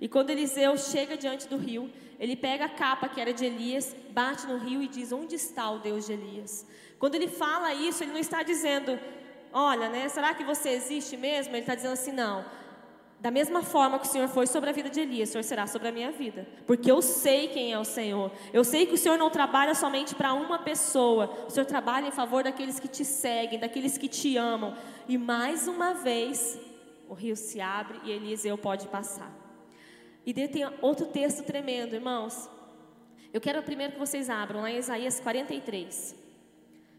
E 0.00 0.08
quando 0.08 0.30
Eliseu 0.30 0.76
chega 0.76 1.16
diante 1.16 1.48
do 1.48 1.56
rio, 1.56 1.90
ele 2.18 2.36
pega 2.36 2.66
a 2.66 2.68
capa 2.68 3.08
que 3.08 3.20
era 3.20 3.32
de 3.32 3.44
Elias, 3.44 3.94
bate 4.10 4.46
no 4.46 4.58
rio 4.58 4.82
e 4.82 4.88
diz: 4.88 5.10
Onde 5.10 5.34
está 5.34 5.70
o 5.70 5.78
Deus 5.78 6.06
de 6.06 6.12
Elias? 6.12 6.66
Quando 6.98 7.14
ele 7.14 7.28
fala 7.28 7.72
isso, 7.72 8.02
ele 8.02 8.12
não 8.12 8.18
está 8.18 8.42
dizendo: 8.42 8.98
Olha, 9.52 9.88
né, 9.88 10.08
será 10.08 10.34
que 10.34 10.44
você 10.44 10.70
existe 10.70 11.16
mesmo? 11.16 11.54
Ele 11.54 11.60
está 11.60 11.74
dizendo 11.74 11.92
assim: 11.92 12.12
Não, 12.12 12.44
da 13.18 13.30
mesma 13.30 13.62
forma 13.62 13.98
que 13.98 14.06
o 14.06 14.10
Senhor 14.10 14.28
foi 14.28 14.46
sobre 14.46 14.70
a 14.70 14.72
vida 14.72 14.90
de 14.90 15.00
Elias, 15.00 15.30
o 15.30 15.32
Senhor 15.32 15.44
será 15.44 15.66
sobre 15.66 15.88
a 15.88 15.92
minha 15.92 16.12
vida. 16.12 16.46
Porque 16.66 16.90
eu 16.90 17.00
sei 17.00 17.48
quem 17.48 17.72
é 17.72 17.78
o 17.78 17.84
Senhor. 17.84 18.30
Eu 18.52 18.62
sei 18.62 18.86
que 18.86 18.94
o 18.94 18.98
Senhor 18.98 19.16
não 19.16 19.30
trabalha 19.30 19.74
somente 19.74 20.14
para 20.14 20.34
uma 20.34 20.58
pessoa. 20.58 21.46
O 21.46 21.50
Senhor 21.50 21.66
trabalha 21.66 22.06
em 22.06 22.12
favor 22.12 22.44
daqueles 22.44 22.78
que 22.78 22.88
te 22.88 23.04
seguem, 23.04 23.58
daqueles 23.58 23.96
que 23.96 24.08
te 24.08 24.36
amam. 24.36 24.76
E 25.08 25.16
mais 25.16 25.66
uma 25.66 25.94
vez, 25.94 26.58
o 27.08 27.14
rio 27.14 27.36
se 27.36 27.60
abre 27.60 27.98
e 28.04 28.10
Eliseu 28.10 28.56
pode 28.58 28.86
passar. 28.88 29.32
E 30.24 30.34
tem 30.34 30.68
outro 30.82 31.06
texto 31.06 31.42
tremendo, 31.42 31.94
irmãos. 31.94 32.50
Eu 33.32 33.40
quero 33.40 33.62
primeiro 33.62 33.94
que 33.94 33.98
vocês 33.98 34.28
abram 34.28 34.62
lá 34.62 34.70
em 34.70 34.78
Isaías 34.78 35.20
43. 35.20 36.14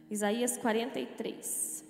Isaías 0.10 0.58
43. 0.58 1.87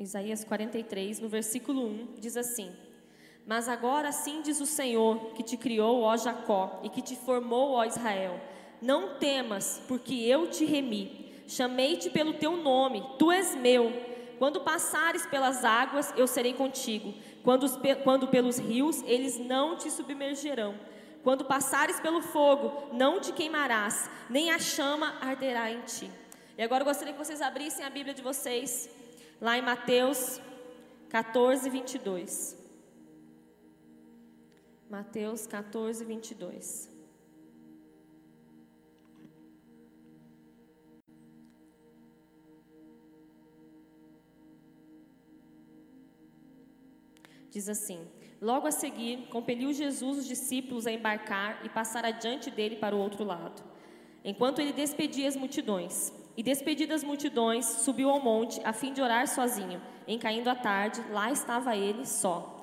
Isaías 0.00 0.42
43, 0.44 1.20
no 1.20 1.28
versículo 1.28 1.86
1, 1.86 2.14
diz 2.18 2.34
assim: 2.34 2.74
Mas 3.46 3.68
agora 3.68 4.08
assim 4.08 4.40
diz 4.40 4.58
o 4.58 4.64
Senhor, 4.64 5.32
que 5.34 5.42
te 5.42 5.58
criou, 5.58 6.00
ó 6.00 6.16
Jacó, 6.16 6.80
e 6.82 6.88
que 6.88 7.02
te 7.02 7.14
formou, 7.14 7.72
ó 7.72 7.84
Israel: 7.84 8.40
Não 8.80 9.18
temas, 9.18 9.82
porque 9.86 10.14
eu 10.14 10.48
te 10.48 10.64
remi. 10.64 11.30
Chamei-te 11.46 12.08
pelo 12.08 12.32
teu 12.32 12.56
nome, 12.56 13.04
tu 13.18 13.30
és 13.30 13.54
meu. 13.54 13.92
Quando 14.38 14.62
passares 14.62 15.26
pelas 15.26 15.66
águas, 15.66 16.14
eu 16.16 16.26
serei 16.26 16.54
contigo. 16.54 17.12
Quando, 17.42 17.66
quando 18.02 18.28
pelos 18.28 18.58
rios, 18.58 19.02
eles 19.02 19.38
não 19.38 19.76
te 19.76 19.90
submergerão. 19.90 20.74
Quando 21.22 21.44
passares 21.44 22.00
pelo 22.00 22.22
fogo, 22.22 22.88
não 22.94 23.20
te 23.20 23.32
queimarás, 23.32 24.08
nem 24.30 24.50
a 24.50 24.58
chama 24.58 25.14
arderá 25.20 25.70
em 25.70 25.82
ti. 25.82 26.10
E 26.56 26.62
agora 26.62 26.82
eu 26.82 26.86
gostaria 26.86 27.12
que 27.12 27.18
vocês 27.18 27.42
abrissem 27.42 27.84
a 27.84 27.90
Bíblia 27.90 28.14
de 28.14 28.22
vocês 28.22 28.88
lá 29.40 29.56
em 29.56 29.62
Mateus 29.62 30.40
14, 31.08 31.70
22. 31.70 32.58
Mateus 34.88 35.46
14, 35.46 36.04
22. 36.04 36.90
Diz 47.50 47.68
assim: 47.68 48.06
Logo 48.40 48.66
a 48.66 48.70
seguir, 48.70 49.28
compeliu 49.28 49.72
Jesus 49.72 50.18
os 50.18 50.26
discípulos 50.26 50.86
a 50.86 50.92
embarcar 50.92 51.64
e 51.64 51.68
passar 51.68 52.04
adiante 52.04 52.50
dele 52.50 52.76
para 52.76 52.94
o 52.94 52.98
outro 52.98 53.24
lado, 53.24 53.62
enquanto 54.24 54.60
ele 54.60 54.72
despedia 54.72 55.28
as 55.28 55.36
multidões. 55.36 56.19
E 56.36 56.42
despedidas 56.42 57.04
multidões, 57.04 57.64
subiu 57.64 58.08
ao 58.08 58.20
monte 58.20 58.60
a 58.64 58.72
fim 58.72 58.92
de 58.92 59.02
orar 59.02 59.26
sozinho. 59.26 59.80
Em 60.06 60.18
caindo 60.18 60.48
a 60.48 60.54
tarde, 60.54 61.02
lá 61.10 61.30
estava 61.30 61.76
ele 61.76 62.06
só. 62.06 62.56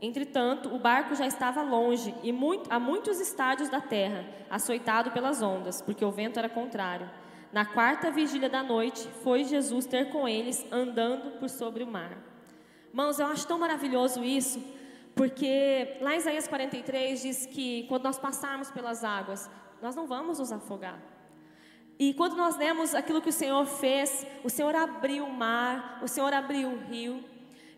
Entretanto, 0.00 0.72
o 0.72 0.78
barco 0.78 1.14
já 1.14 1.26
estava 1.26 1.60
longe 1.62 2.14
e 2.22 2.30
muito, 2.32 2.72
a 2.72 2.78
muitos 2.78 3.20
estádios 3.20 3.68
da 3.68 3.80
terra, 3.80 4.24
açoitado 4.48 5.10
pelas 5.10 5.42
ondas, 5.42 5.82
porque 5.82 6.04
o 6.04 6.10
vento 6.10 6.38
era 6.38 6.48
contrário. 6.48 7.10
Na 7.52 7.64
quarta 7.64 8.10
vigília 8.10 8.48
da 8.48 8.62
noite, 8.62 9.08
foi 9.24 9.42
Jesus 9.42 9.86
ter 9.86 10.10
com 10.10 10.28
eles, 10.28 10.64
andando 10.70 11.38
por 11.38 11.48
sobre 11.48 11.82
o 11.82 11.86
mar. 11.86 12.16
Irmãos, 12.90 13.18
eu 13.18 13.26
acho 13.26 13.46
tão 13.46 13.58
maravilhoso 13.58 14.22
isso, 14.22 14.62
porque 15.16 15.96
lá 16.00 16.14
em 16.14 16.18
Isaías 16.18 16.46
43 16.46 17.20
diz 17.20 17.46
que 17.46 17.84
quando 17.88 18.04
nós 18.04 18.18
passarmos 18.18 18.70
pelas 18.70 19.02
águas, 19.02 19.50
nós 19.82 19.96
não 19.96 20.06
vamos 20.06 20.38
nos 20.38 20.52
afogar. 20.52 20.98
E 21.98 22.14
quando 22.14 22.36
nós 22.36 22.56
lemos 22.56 22.94
aquilo 22.94 23.20
que 23.20 23.30
o 23.30 23.32
Senhor 23.32 23.66
fez, 23.66 24.24
o 24.44 24.48
Senhor 24.48 24.74
abriu 24.76 25.24
o 25.24 25.32
mar, 25.32 25.98
o 26.00 26.06
Senhor 26.06 26.32
abriu 26.32 26.68
o 26.68 26.78
rio. 26.78 27.24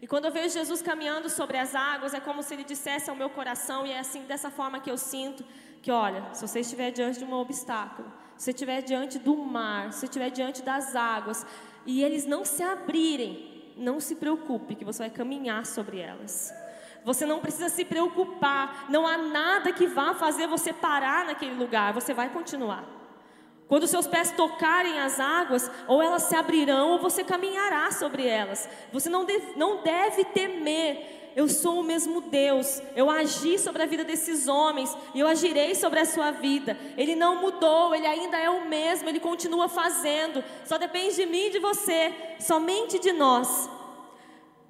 E 0.02 0.06
quando 0.06 0.26
eu 0.26 0.30
vejo 0.30 0.52
Jesus 0.52 0.82
caminhando 0.82 1.30
sobre 1.30 1.56
as 1.56 1.74
águas, 1.74 2.12
é 2.12 2.20
como 2.20 2.42
se 2.42 2.52
ele 2.52 2.64
dissesse 2.64 3.08
ao 3.08 3.16
meu 3.16 3.30
coração, 3.30 3.86
e 3.86 3.92
é 3.92 3.98
assim 3.98 4.22
dessa 4.24 4.50
forma 4.50 4.78
que 4.78 4.90
eu 4.90 4.98
sinto, 4.98 5.42
que 5.80 5.90
olha, 5.90 6.22
se 6.34 6.46
você 6.46 6.60
estiver 6.60 6.90
diante 6.90 7.18
de 7.18 7.24
um 7.24 7.32
obstáculo, 7.32 8.12
se 8.36 8.44
você 8.44 8.50
estiver 8.50 8.82
diante 8.82 9.18
do 9.18 9.34
mar, 9.36 9.92
se 9.92 10.00
você 10.00 10.06
estiver 10.06 10.30
diante 10.30 10.62
das 10.62 10.94
águas, 10.94 11.46
e 11.86 12.02
eles 12.02 12.26
não 12.26 12.44
se 12.44 12.62
abrirem, 12.62 13.72
não 13.76 14.00
se 14.00 14.16
preocupe 14.16 14.74
que 14.74 14.84
você 14.84 15.04
vai 15.04 15.10
caminhar 15.10 15.64
sobre 15.64 15.98
elas. 15.98 16.52
Você 17.04 17.24
não 17.24 17.40
precisa 17.40 17.70
se 17.70 17.86
preocupar, 17.86 18.86
não 18.90 19.06
há 19.06 19.16
nada 19.16 19.72
que 19.72 19.86
vá 19.86 20.12
fazer 20.12 20.46
você 20.46 20.74
parar 20.74 21.24
naquele 21.24 21.54
lugar, 21.54 21.94
você 21.94 22.12
vai 22.12 22.28
continuar. 22.28 22.99
Quando 23.70 23.86
seus 23.86 24.06
pés 24.06 24.32
tocarem 24.32 25.00
as 25.00 25.18
águas, 25.18 25.70
ou 25.88 26.02
elas 26.02 26.24
se 26.24 26.36
abrirão, 26.36 26.90
ou 26.90 26.98
você 26.98 27.24
caminhará 27.24 27.90
sobre 27.92 28.26
elas. 28.26 28.68
Você 28.92 29.08
não 29.08 29.24
deve, 29.24 29.56
não 29.56 29.82
deve 29.82 30.24
temer 30.24 31.20
eu 31.36 31.48
sou 31.48 31.80
o 31.80 31.84
mesmo 31.84 32.20
Deus, 32.20 32.82
eu 32.96 33.08
agi 33.08 33.58
sobre 33.58 33.82
a 33.82 33.86
vida 33.86 34.02
desses 34.02 34.48
homens 34.48 34.96
e 35.14 35.20
eu 35.20 35.28
agirei 35.28 35.74
sobre 35.74 36.00
a 36.00 36.04
sua 36.04 36.32
vida. 36.32 36.76
Ele 36.96 37.14
não 37.14 37.40
mudou, 37.40 37.94
ele 37.94 38.06
ainda 38.06 38.36
é 38.36 38.50
o 38.50 38.68
mesmo, 38.68 39.08
ele 39.08 39.20
continua 39.20 39.68
fazendo. 39.68 40.42
Só 40.64 40.76
depende 40.76 41.14
de 41.14 41.26
mim 41.26 41.46
e 41.46 41.50
de 41.50 41.58
você, 41.60 42.12
somente 42.40 42.98
de 42.98 43.12
nós. 43.12 43.70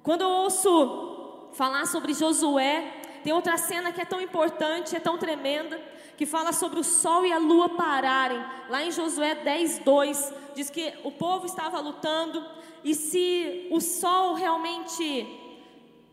Quando 0.03 0.21
eu 0.21 0.29
ouço 0.29 1.49
falar 1.53 1.87
sobre 1.87 2.13
Josué, 2.13 3.01
tem 3.23 3.33
outra 3.33 3.57
cena 3.57 3.91
que 3.91 4.01
é 4.01 4.05
tão 4.05 4.21
importante, 4.21 4.95
é 4.95 4.99
tão 4.99 5.17
tremenda, 5.17 5.79
que 6.21 6.25
fala 6.27 6.53
sobre 6.53 6.79
o 6.79 6.83
sol 6.83 7.25
e 7.25 7.31
a 7.31 7.39
lua 7.39 7.69
pararem. 7.69 8.37
Lá 8.69 8.83
em 8.83 8.91
Josué 8.91 9.33
10, 9.33 9.79
2, 9.79 10.33
diz 10.53 10.69
que 10.69 10.93
o 11.03 11.11
povo 11.11 11.47
estava 11.47 11.79
lutando 11.79 12.45
e 12.83 12.93
se 12.93 13.67
o 13.71 13.81
sol 13.81 14.35
realmente 14.35 15.25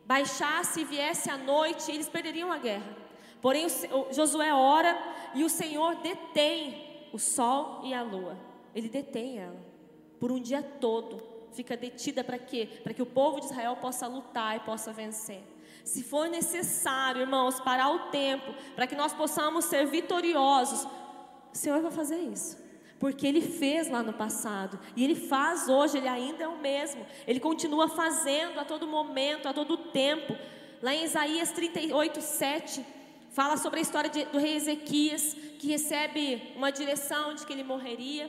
baixasse 0.06 0.80
e 0.80 0.84
viesse 0.86 1.28
a 1.28 1.36
noite, 1.36 1.92
eles 1.92 2.08
perderiam 2.08 2.50
a 2.50 2.56
guerra. 2.56 2.96
Porém, 3.42 3.66
o, 3.66 4.10
Josué 4.10 4.50
ora 4.50 4.98
e 5.34 5.44
o 5.44 5.50
Senhor 5.50 5.96
detém 5.96 7.10
o 7.12 7.18
sol 7.18 7.82
e 7.84 7.92
a 7.92 8.00
lua. 8.00 8.34
Ele 8.74 8.88
detém 8.88 9.38
ela 9.38 9.60
por 10.18 10.32
um 10.32 10.40
dia 10.40 10.62
todo. 10.62 11.22
Fica 11.58 11.76
detida 11.76 12.22
para 12.22 12.38
quê? 12.38 12.68
Para 12.84 12.94
que 12.94 13.02
o 13.02 13.06
povo 13.06 13.40
de 13.40 13.46
Israel 13.46 13.74
possa 13.74 14.06
lutar 14.06 14.56
e 14.56 14.60
possa 14.60 14.92
vencer. 14.92 15.42
Se 15.82 16.04
for 16.04 16.28
necessário, 16.28 17.22
irmãos, 17.22 17.58
parar 17.58 17.90
o 17.90 18.10
tempo 18.10 18.54
para 18.76 18.86
que 18.86 18.94
nós 18.94 19.12
possamos 19.12 19.64
ser 19.64 19.84
vitoriosos, 19.84 20.84
o 21.52 21.56
Senhor 21.56 21.82
vai 21.82 21.90
fazer 21.90 22.20
isso 22.20 22.56
porque 23.00 23.26
ele 23.26 23.40
fez 23.40 23.88
lá 23.88 24.02
no 24.02 24.12
passado 24.12 24.78
e 24.96 25.02
ele 25.02 25.16
faz 25.16 25.68
hoje, 25.68 25.98
ele 25.98 26.08
ainda 26.08 26.44
é 26.44 26.48
o 26.48 26.58
mesmo. 26.58 27.04
Ele 27.26 27.40
continua 27.40 27.88
fazendo 27.88 28.58
a 28.58 28.64
todo 28.64 28.86
momento, 28.86 29.48
a 29.48 29.52
todo 29.52 29.76
tempo. 29.76 30.36
Lá 30.80 30.94
em 30.94 31.04
Isaías 31.04 31.50
38, 31.50 32.20
7, 32.20 32.84
fala 33.30 33.56
sobre 33.56 33.80
a 33.80 33.82
história 33.82 34.10
de, 34.10 34.24
do 34.26 34.38
rei 34.38 34.54
Ezequias, 34.54 35.34
que 35.58 35.68
recebe 35.68 36.54
uma 36.56 36.70
direção 36.70 37.34
de 37.34 37.46
que 37.46 37.52
ele 37.52 37.62
morreria. 37.62 38.28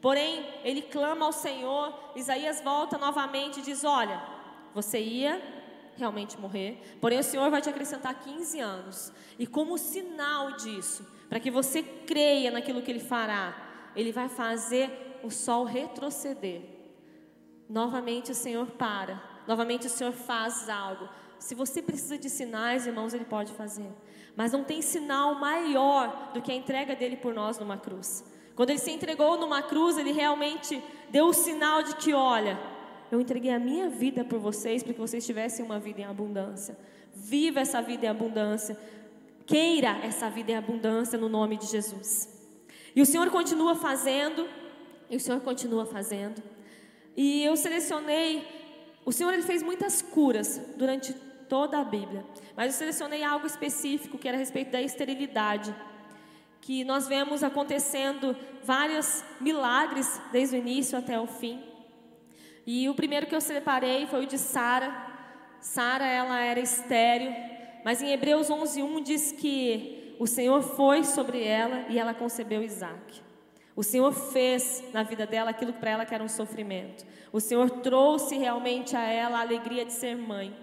Porém, 0.00 0.46
ele 0.64 0.82
clama 0.82 1.26
ao 1.26 1.32
Senhor. 1.32 1.92
Isaías 2.16 2.60
volta 2.60 2.96
novamente 2.96 3.60
e 3.60 3.62
diz: 3.62 3.84
Olha, 3.84 4.22
você 4.74 4.98
ia 4.98 5.40
realmente 5.96 6.40
morrer, 6.40 6.98
porém 7.00 7.18
o 7.18 7.22
Senhor 7.22 7.50
vai 7.50 7.60
te 7.60 7.68
acrescentar 7.68 8.14
15 8.20 8.58
anos. 8.58 9.12
E 9.38 9.46
como 9.46 9.76
sinal 9.76 10.52
disso, 10.52 11.06
para 11.28 11.38
que 11.38 11.50
você 11.50 11.82
creia 11.82 12.50
naquilo 12.50 12.80
que 12.80 12.90
ele 12.90 13.00
fará, 13.00 13.92
ele 13.94 14.10
vai 14.10 14.28
fazer 14.28 15.18
o 15.22 15.30
sol 15.30 15.64
retroceder. 15.64 16.62
Novamente 17.68 18.32
o 18.32 18.34
Senhor 18.34 18.66
para, 18.66 19.22
novamente 19.46 19.86
o 19.86 19.90
Senhor 19.90 20.12
faz 20.12 20.68
algo. 20.68 21.08
Se 21.38 21.54
você 21.54 21.80
precisa 21.80 22.18
de 22.18 22.28
sinais, 22.28 22.86
irmãos, 22.86 23.14
Ele 23.14 23.24
pode 23.24 23.52
fazer. 23.52 23.90
Mas 24.36 24.52
não 24.52 24.62
tem 24.62 24.82
sinal 24.82 25.34
maior 25.36 26.32
do 26.34 26.42
que 26.42 26.52
a 26.52 26.54
entrega 26.54 26.94
dele 26.94 27.16
por 27.16 27.32
nós 27.32 27.58
numa 27.58 27.78
cruz. 27.78 28.24
Quando 28.60 28.68
Ele 28.68 28.78
se 28.78 28.90
entregou 28.90 29.38
numa 29.38 29.62
cruz, 29.62 29.96
Ele 29.96 30.12
realmente 30.12 30.84
deu 31.08 31.28
o 31.28 31.32
sinal 31.32 31.82
de 31.82 31.96
que, 31.96 32.12
olha, 32.12 32.60
eu 33.10 33.18
entreguei 33.18 33.50
a 33.50 33.58
minha 33.58 33.88
vida 33.88 34.22
por 34.22 34.38
vocês 34.38 34.82
para 34.82 34.92
que 34.92 35.00
vocês 35.00 35.24
tivessem 35.24 35.64
uma 35.64 35.80
vida 35.80 36.02
em 36.02 36.04
abundância. 36.04 36.76
Viva 37.14 37.60
essa 37.60 37.80
vida 37.80 38.04
em 38.04 38.10
abundância. 38.10 38.78
Queira 39.46 39.98
essa 40.02 40.28
vida 40.28 40.52
em 40.52 40.56
abundância 40.56 41.18
no 41.18 41.26
nome 41.26 41.56
de 41.56 41.64
Jesus. 41.68 42.28
E 42.94 43.00
o 43.00 43.06
Senhor 43.06 43.30
continua 43.30 43.74
fazendo, 43.74 44.46
e 45.08 45.16
o 45.16 45.20
Senhor 45.20 45.40
continua 45.40 45.86
fazendo. 45.86 46.42
E 47.16 47.42
eu 47.42 47.56
selecionei, 47.56 48.46
o 49.06 49.10
Senhor 49.10 49.32
ele 49.32 49.42
fez 49.42 49.62
muitas 49.62 50.02
curas 50.02 50.60
durante 50.76 51.14
toda 51.48 51.78
a 51.78 51.82
Bíblia, 51.82 52.26
mas 52.54 52.74
eu 52.74 52.78
selecionei 52.78 53.24
algo 53.24 53.46
específico 53.46 54.18
que 54.18 54.28
era 54.28 54.36
a 54.36 54.38
respeito 54.38 54.70
da 54.70 54.82
esterilidade, 54.82 55.74
que 56.60 56.84
nós 56.84 57.08
vemos 57.08 57.42
acontecendo 57.42 58.36
vários 58.62 59.24
milagres 59.40 60.20
desde 60.30 60.56
o 60.56 60.58
início 60.58 60.98
até 60.98 61.18
o 61.18 61.26
fim. 61.26 61.62
E 62.66 62.88
o 62.88 62.94
primeiro 62.94 63.26
que 63.26 63.34
eu 63.34 63.40
separei 63.40 64.06
foi 64.06 64.24
o 64.24 64.26
de 64.26 64.38
Sara. 64.38 65.08
Sara, 65.60 66.06
ela 66.06 66.38
era 66.40 66.60
estéril, 66.60 67.32
mas 67.84 68.02
em 68.02 68.12
Hebreus 68.12 68.48
11:1 68.48 69.02
diz 69.02 69.32
que 69.32 70.16
o 70.18 70.26
Senhor 70.26 70.62
foi 70.62 71.02
sobre 71.02 71.42
ela 71.42 71.86
e 71.88 71.98
ela 71.98 72.14
concebeu 72.14 72.62
Isaac. 72.62 73.22
O 73.74 73.82
Senhor 73.82 74.12
fez 74.12 74.84
na 74.92 75.02
vida 75.02 75.26
dela 75.26 75.50
aquilo 75.50 75.72
que 75.72 75.78
para 75.78 75.90
ela 75.90 76.06
era 76.10 76.22
um 76.22 76.28
sofrimento. 76.28 77.06
O 77.32 77.40
Senhor 77.40 77.70
trouxe 77.70 78.36
realmente 78.36 78.94
a 78.94 79.02
ela 79.02 79.38
a 79.38 79.40
alegria 79.40 79.84
de 79.84 79.92
ser 79.92 80.16
mãe. 80.16 80.54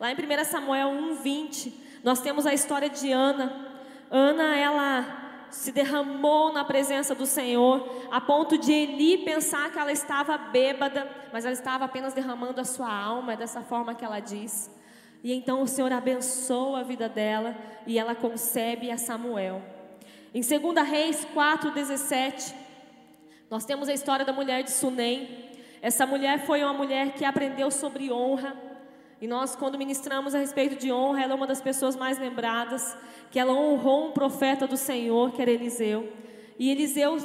Lá 0.00 0.10
em 0.10 0.14
1 0.14 0.44
Samuel 0.44 0.88
1:20, 0.88 1.72
nós 2.02 2.20
temos 2.20 2.46
a 2.46 2.54
história 2.54 2.88
de 2.88 3.12
Ana. 3.12 3.68
Ana, 4.10 4.56
ela 4.56 5.21
se 5.52 5.70
derramou 5.70 6.52
na 6.52 6.64
presença 6.64 7.14
do 7.14 7.26
Senhor, 7.26 8.08
a 8.10 8.20
ponto 8.20 8.56
de 8.56 8.72
Eli 8.72 9.18
pensar 9.18 9.70
que 9.70 9.78
ela 9.78 9.92
estava 9.92 10.36
bêbada, 10.38 11.06
mas 11.32 11.44
ela 11.44 11.52
estava 11.52 11.84
apenas 11.84 12.14
derramando 12.14 12.60
a 12.60 12.64
sua 12.64 12.92
alma, 12.92 13.34
é 13.34 13.36
dessa 13.36 13.60
forma 13.60 13.94
que 13.94 14.04
ela 14.04 14.18
diz. 14.18 14.70
E 15.22 15.32
então 15.32 15.62
o 15.62 15.68
Senhor 15.68 15.92
abençoa 15.92 16.80
a 16.80 16.82
vida 16.82 17.08
dela 17.08 17.54
e 17.86 17.98
ela 17.98 18.14
concebe 18.14 18.90
a 18.90 18.96
Samuel. 18.96 19.62
Em 20.34 20.40
2 20.40 20.88
Reis 20.88 21.26
4,17, 21.34 22.54
nós 23.50 23.66
temos 23.66 23.88
a 23.88 23.92
história 23.92 24.24
da 24.24 24.32
mulher 24.32 24.62
de 24.62 24.70
Sunem. 24.70 25.50
Essa 25.82 26.06
mulher 26.06 26.46
foi 26.46 26.64
uma 26.64 26.72
mulher 26.72 27.12
que 27.12 27.24
aprendeu 27.24 27.70
sobre 27.70 28.10
honra. 28.10 28.56
E 29.22 29.26
nós, 29.28 29.54
quando 29.54 29.78
ministramos 29.78 30.34
a 30.34 30.38
respeito 30.38 30.74
de 30.74 30.90
honra, 30.90 31.22
ela 31.22 31.32
é 31.34 31.36
uma 31.36 31.46
das 31.46 31.60
pessoas 31.60 31.94
mais 31.94 32.18
lembradas, 32.18 32.96
que 33.30 33.38
ela 33.38 33.52
honrou 33.52 34.08
um 34.08 34.10
profeta 34.10 34.66
do 34.66 34.76
Senhor, 34.76 35.30
que 35.30 35.40
era 35.40 35.48
Eliseu. 35.48 36.12
E 36.58 36.68
Eliseu 36.68 37.16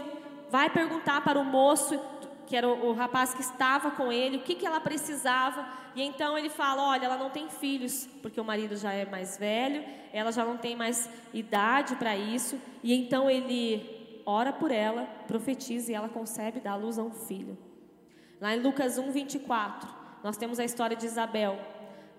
vai 0.51 0.69
perguntar 0.69 1.21
para 1.23 1.39
o 1.39 1.43
moço 1.43 1.99
que 2.45 2.55
era 2.55 2.67
o, 2.67 2.93
rapaz 2.93 3.33
que 3.33 3.41
estava 3.41 3.89
com 3.89 4.12
ele, 4.12 4.38
o 4.38 4.41
que, 4.41 4.53
que 4.53 4.65
ela 4.67 4.79
precisava. 4.79 5.67
E 5.95 6.03
então 6.03 6.38
ele 6.38 6.49
fala: 6.49 6.83
Olha, 6.83 7.05
ela 7.05 7.17
não 7.17 7.31
tem 7.31 7.49
filhos, 7.49 8.07
porque 8.21 8.39
o 8.39 8.45
marido 8.45 8.77
já 8.77 8.93
é 8.93 9.03
mais 9.03 9.36
velho, 9.36 9.83
ela 10.13 10.31
já 10.31 10.45
não 10.45 10.55
tem 10.55 10.75
mais 10.75 11.10
idade 11.33 11.95
para 11.95 12.15
isso. 12.15 12.62
E 12.83 12.93
então 12.93 13.27
ele 13.27 14.21
ora 14.23 14.53
por 14.53 14.69
ela, 14.69 15.05
profetiza 15.27 15.91
e 15.91 15.95
ela 15.95 16.10
concebe 16.10 16.60
e 16.60 16.62
dá 16.62 16.75
luz 16.75 16.99
a 16.99 17.01
um 17.01 17.12
filho. 17.12 17.57
Lá 18.39 18.55
em 18.55 18.62
Lucas 18.62 18.99
1, 18.99 19.12
24, 19.12 19.89
nós 20.23 20.38
temos 20.38 20.60
a 20.60 20.63
história 20.63 20.95
de 20.95 21.07
Isabel. 21.07 21.57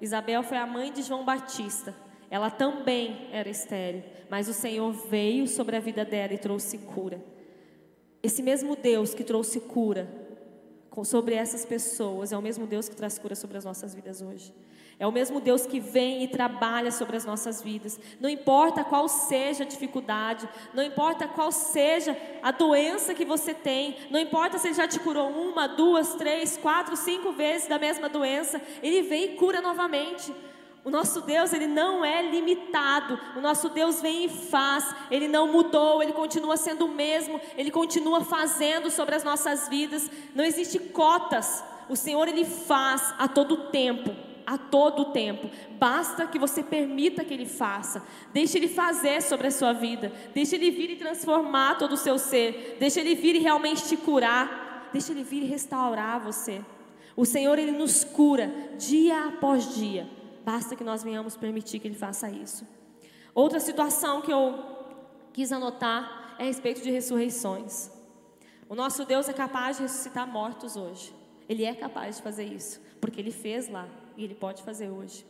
Isabel 0.00 0.42
foi 0.42 0.56
a 0.56 0.66
mãe 0.66 0.92
de 0.92 1.02
João 1.02 1.24
Batista. 1.24 1.94
Ela 2.30 2.50
também 2.50 3.28
era 3.32 3.48
estéril, 3.48 4.02
mas 4.28 4.48
o 4.48 4.52
Senhor 4.52 4.92
veio 4.92 5.46
sobre 5.46 5.76
a 5.76 5.80
vida 5.80 6.04
dela 6.04 6.34
e 6.34 6.38
trouxe 6.38 6.78
cura. 6.78 7.20
Esse 8.22 8.42
mesmo 8.42 8.76
Deus 8.76 9.14
que 9.14 9.24
trouxe 9.24 9.60
cura 9.60 10.08
sobre 11.04 11.34
essas 11.34 11.64
pessoas 11.64 12.32
é 12.32 12.36
o 12.36 12.42
mesmo 12.42 12.66
Deus 12.66 12.88
que 12.88 12.96
traz 12.96 13.18
cura 13.18 13.34
sobre 13.34 13.56
as 13.56 13.64
nossas 13.64 13.94
vidas 13.94 14.20
hoje. 14.20 14.52
É 15.00 15.06
o 15.06 15.12
mesmo 15.12 15.40
Deus 15.40 15.64
que 15.64 15.78
vem 15.78 16.24
e 16.24 16.28
trabalha 16.28 16.90
sobre 16.90 17.16
as 17.16 17.24
nossas 17.24 17.62
vidas. 17.62 18.00
Não 18.20 18.28
importa 18.28 18.82
qual 18.82 19.08
seja 19.08 19.62
a 19.62 19.66
dificuldade, 19.66 20.48
não 20.74 20.82
importa 20.82 21.28
qual 21.28 21.52
seja 21.52 22.16
a 22.42 22.50
doença 22.50 23.14
que 23.14 23.24
você 23.24 23.54
tem, 23.54 23.96
não 24.10 24.18
importa 24.18 24.58
se 24.58 24.66
ele 24.66 24.74
já 24.74 24.88
te 24.88 24.98
curou 24.98 25.30
uma, 25.30 25.68
duas, 25.68 26.14
três, 26.14 26.56
quatro, 26.56 26.96
cinco 26.96 27.30
vezes 27.30 27.68
da 27.68 27.78
mesma 27.78 28.08
doença, 28.08 28.60
ele 28.82 29.02
vem 29.02 29.24
e 29.24 29.36
cura 29.36 29.60
novamente. 29.60 30.34
O 30.84 30.90
nosso 30.90 31.20
Deus, 31.20 31.52
ele 31.52 31.66
não 31.66 32.02
é 32.04 32.22
limitado. 32.22 33.20
O 33.36 33.40
nosso 33.40 33.68
Deus 33.68 34.00
vem 34.00 34.24
e 34.24 34.28
faz. 34.28 34.94
Ele 35.10 35.28
não 35.28 35.52
mudou, 35.52 36.02
ele 36.02 36.14
continua 36.14 36.56
sendo 36.56 36.86
o 36.86 36.94
mesmo. 36.94 37.38
Ele 37.58 37.70
continua 37.70 38.24
fazendo 38.24 38.90
sobre 38.90 39.14
as 39.14 39.22
nossas 39.22 39.68
vidas. 39.68 40.10
Não 40.34 40.44
existe 40.44 40.78
cotas. 40.78 41.62
O 41.90 41.96
Senhor 41.96 42.26
ele 42.26 42.44
faz 42.44 43.12
a 43.18 43.28
todo 43.28 43.68
tempo, 43.68 44.14
a 44.48 44.56
todo 44.56 45.12
tempo. 45.12 45.50
Basta 45.78 46.26
que 46.26 46.38
você 46.38 46.62
permita 46.62 47.22
que 47.22 47.34
ele 47.34 47.44
faça. 47.44 48.02
Deixe 48.32 48.56
ele 48.56 48.66
fazer 48.66 49.20
sobre 49.20 49.48
a 49.48 49.50
sua 49.50 49.74
vida. 49.74 50.10
Deixe 50.32 50.56
ele 50.56 50.70
vir 50.70 50.90
e 50.92 50.96
transformar 50.96 51.76
todo 51.76 51.92
o 51.92 51.98
seu 51.98 52.18
ser. 52.18 52.78
Deixe 52.80 52.98
ele 52.98 53.14
vir 53.14 53.36
e 53.36 53.40
realmente 53.40 53.86
te 53.86 53.94
curar. 53.94 54.88
Deixe 54.90 55.12
ele 55.12 55.22
vir 55.22 55.42
e 55.42 55.46
restaurar 55.46 56.18
você. 56.18 56.64
O 57.14 57.26
Senhor 57.26 57.58
ele 57.58 57.72
nos 57.72 58.04
cura 58.04 58.50
dia 58.78 59.26
após 59.26 59.74
dia. 59.74 60.08
Basta 60.46 60.74
que 60.74 60.82
nós 60.82 61.02
venhamos 61.02 61.36
permitir 61.36 61.78
que 61.78 61.86
Ele 61.86 61.94
faça 61.94 62.30
isso. 62.30 62.66
Outra 63.34 63.60
situação 63.60 64.22
que 64.22 64.32
eu 64.32 64.64
quis 65.34 65.52
anotar 65.52 66.36
é 66.38 66.44
a 66.44 66.46
respeito 66.46 66.80
de 66.80 66.90
ressurreições. 66.90 67.90
O 68.66 68.74
nosso 68.74 69.04
Deus 69.04 69.28
é 69.28 69.34
capaz 69.34 69.76
de 69.76 69.82
ressuscitar 69.82 70.26
mortos 70.26 70.74
hoje. 70.74 71.14
Ele 71.46 71.64
é 71.64 71.74
capaz 71.74 72.16
de 72.16 72.22
fazer 72.22 72.44
isso, 72.44 72.80
porque 72.98 73.20
Ele 73.20 73.30
fez 73.30 73.68
lá 73.68 73.86
e 74.18 74.24
Ele 74.24 74.34
pode 74.34 74.62
fazer 74.62 74.90
hoje. 74.90 75.24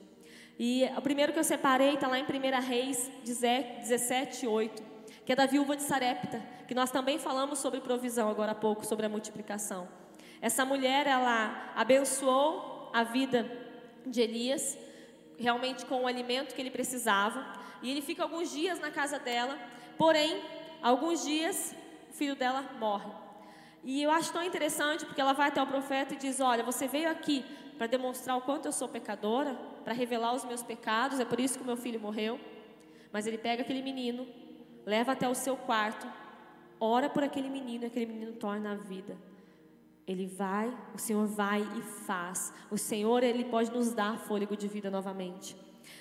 E 0.58 0.84
o 0.96 1.02
primeiro 1.02 1.32
que 1.32 1.38
eu 1.38 1.44
separei 1.44 1.94
está 1.94 2.08
lá 2.08 2.18
em 2.18 2.24
1 2.24 2.26
Reis 2.66 3.08
17, 3.22 4.46
8, 4.46 4.82
que 5.24 5.30
é 5.30 5.36
da 5.36 5.46
viúva 5.46 5.76
de 5.76 5.82
Sarepta, 5.82 6.42
que 6.66 6.74
nós 6.74 6.90
também 6.90 7.18
falamos 7.18 7.60
sobre 7.60 7.80
provisão 7.80 8.28
agora 8.28 8.52
há 8.52 8.54
pouco, 8.54 8.84
sobre 8.84 9.06
a 9.06 9.08
multiplicação. 9.08 9.86
Essa 10.40 10.64
mulher, 10.64 11.06
ela 11.06 11.72
abençoou 11.76 12.90
a 12.92 13.04
vida 13.04 13.48
de 14.06 14.20
Elias, 14.22 14.76
realmente 15.38 15.84
com 15.84 16.02
o 16.02 16.06
alimento 16.06 16.54
que 16.54 16.60
ele 16.60 16.70
precisava. 16.70 17.46
E 17.82 17.90
ele 17.90 18.00
fica 18.00 18.22
alguns 18.22 18.50
dias 18.50 18.80
na 18.80 18.90
casa 18.90 19.18
dela, 19.18 19.56
porém, 19.96 20.42
alguns 20.82 21.24
dias, 21.24 21.74
o 22.10 22.14
filho 22.14 22.34
dela 22.34 22.64
morre. 22.80 23.10
E 23.84 24.02
eu 24.02 24.10
acho 24.10 24.32
tão 24.32 24.42
interessante 24.42 25.04
porque 25.04 25.20
ela 25.20 25.34
vai 25.34 25.48
até 25.48 25.62
o 25.62 25.66
profeta 25.66 26.14
e 26.14 26.16
diz: 26.16 26.40
Olha, 26.40 26.64
você 26.64 26.88
veio 26.88 27.10
aqui 27.10 27.44
para 27.78 27.86
demonstrar 27.86 28.36
o 28.36 28.42
quanto 28.42 28.66
eu 28.66 28.72
sou 28.72 28.88
pecadora, 28.88 29.54
para 29.84 29.94
revelar 29.94 30.34
os 30.34 30.44
meus 30.44 30.62
pecados, 30.62 31.20
é 31.20 31.24
por 31.24 31.38
isso 31.38 31.56
que 31.56 31.62
o 31.62 31.66
meu 31.66 31.76
filho 31.76 32.00
morreu. 32.00 32.38
Mas 33.12 33.26
ele 33.26 33.38
pega 33.38 33.62
aquele 33.62 33.80
menino, 33.80 34.26
leva 34.84 35.12
até 35.12 35.28
o 35.28 35.34
seu 35.34 35.56
quarto, 35.56 36.06
ora 36.80 37.08
por 37.08 37.22
aquele 37.22 37.48
menino, 37.48 37.84
e 37.84 37.86
aquele 37.86 38.06
menino 38.06 38.32
torna 38.32 38.72
a 38.72 38.74
vida. 38.74 39.16
Ele 40.06 40.26
vai, 40.26 40.76
o 40.94 40.98
Senhor 40.98 41.26
vai 41.26 41.60
e 41.60 41.82
faz. 41.82 42.52
O 42.70 42.78
Senhor, 42.78 43.22
Ele 43.22 43.44
pode 43.44 43.70
nos 43.70 43.92
dar 43.92 44.18
fôlego 44.18 44.56
de 44.56 44.66
vida 44.66 44.90
novamente. 44.90 45.54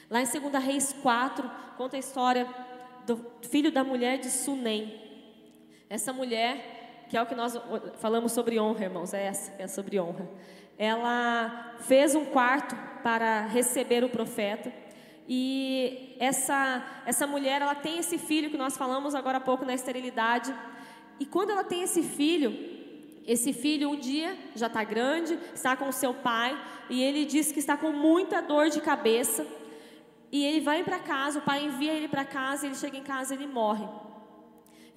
Lá 0.10 0.22
em 0.22 0.26
2 0.26 0.64
Reis 0.64 0.94
4, 0.94 1.50
conta 1.78 1.98
a 1.98 2.00
história 2.00 2.48
do 3.06 3.18
filho 3.42 3.72
da 3.72 3.84
mulher 3.84 4.18
de 4.18 4.30
Sunem. 4.30 5.02
Essa 5.90 6.14
mulher, 6.14 7.06
que 7.10 7.18
é 7.18 7.22
o 7.22 7.26
que 7.26 7.36
nós 7.36 7.54
falamos 8.00 8.32
sobre 8.32 8.58
honra, 8.58 8.86
irmãos, 8.86 9.14
é 9.14 9.26
essa, 9.26 9.54
é 9.60 9.68
sobre 9.68 10.00
honra. 10.00 10.28
Ela 10.78 11.76
fez 11.80 12.16
um 12.16 12.26
quarto 12.26 12.76
para 13.02 13.46
receber 13.48 14.04
o 14.04 14.10
profeta. 14.10 14.72
E 15.28 16.16
essa, 16.20 16.86
essa 17.06 17.28
mulher, 17.28 17.62
ela 17.62 17.76
tem 17.76 18.00
esse 18.00 18.18
filho 18.18 18.50
que 18.50 18.58
nós 18.58 18.78
falamos 18.78 19.14
agora 19.14 19.38
há 19.38 19.42
pouco 19.42 19.66
na 19.66 19.74
esterilidade. 19.74 20.54
E 21.20 21.26
quando 21.26 21.50
ela 21.50 21.64
tem 21.64 21.84
esse 21.84 22.02
filho, 22.04 22.56
esse 23.26 23.52
filho 23.52 23.90
um 23.90 23.96
dia 23.96 24.38
já 24.56 24.68
está 24.68 24.84
grande, 24.84 25.38
está 25.54 25.76
com 25.76 25.90
o 25.90 25.94
seu 25.94 26.14
pai, 26.14 26.58
e 26.90 27.04
ele 27.04 27.26
diz 27.26 27.52
que 27.52 27.60
está 27.60 27.76
com 27.76 27.92
muita 27.92 28.42
dor 28.42 28.70
de 28.70 28.80
cabeça. 28.80 29.46
E 30.32 30.46
ele 30.46 30.62
vai 30.62 30.84
para 30.84 31.00
casa, 31.00 31.40
o 31.40 31.42
pai 31.42 31.66
envia 31.66 31.94
ele 31.94 32.08
para 32.08 32.24
casa, 32.24 32.66
ele 32.66 32.76
chega 32.76 32.98
em 32.98 33.04
casa 33.04 33.34
e 33.34 33.38
ele 33.38 33.48
morre. 33.48 33.86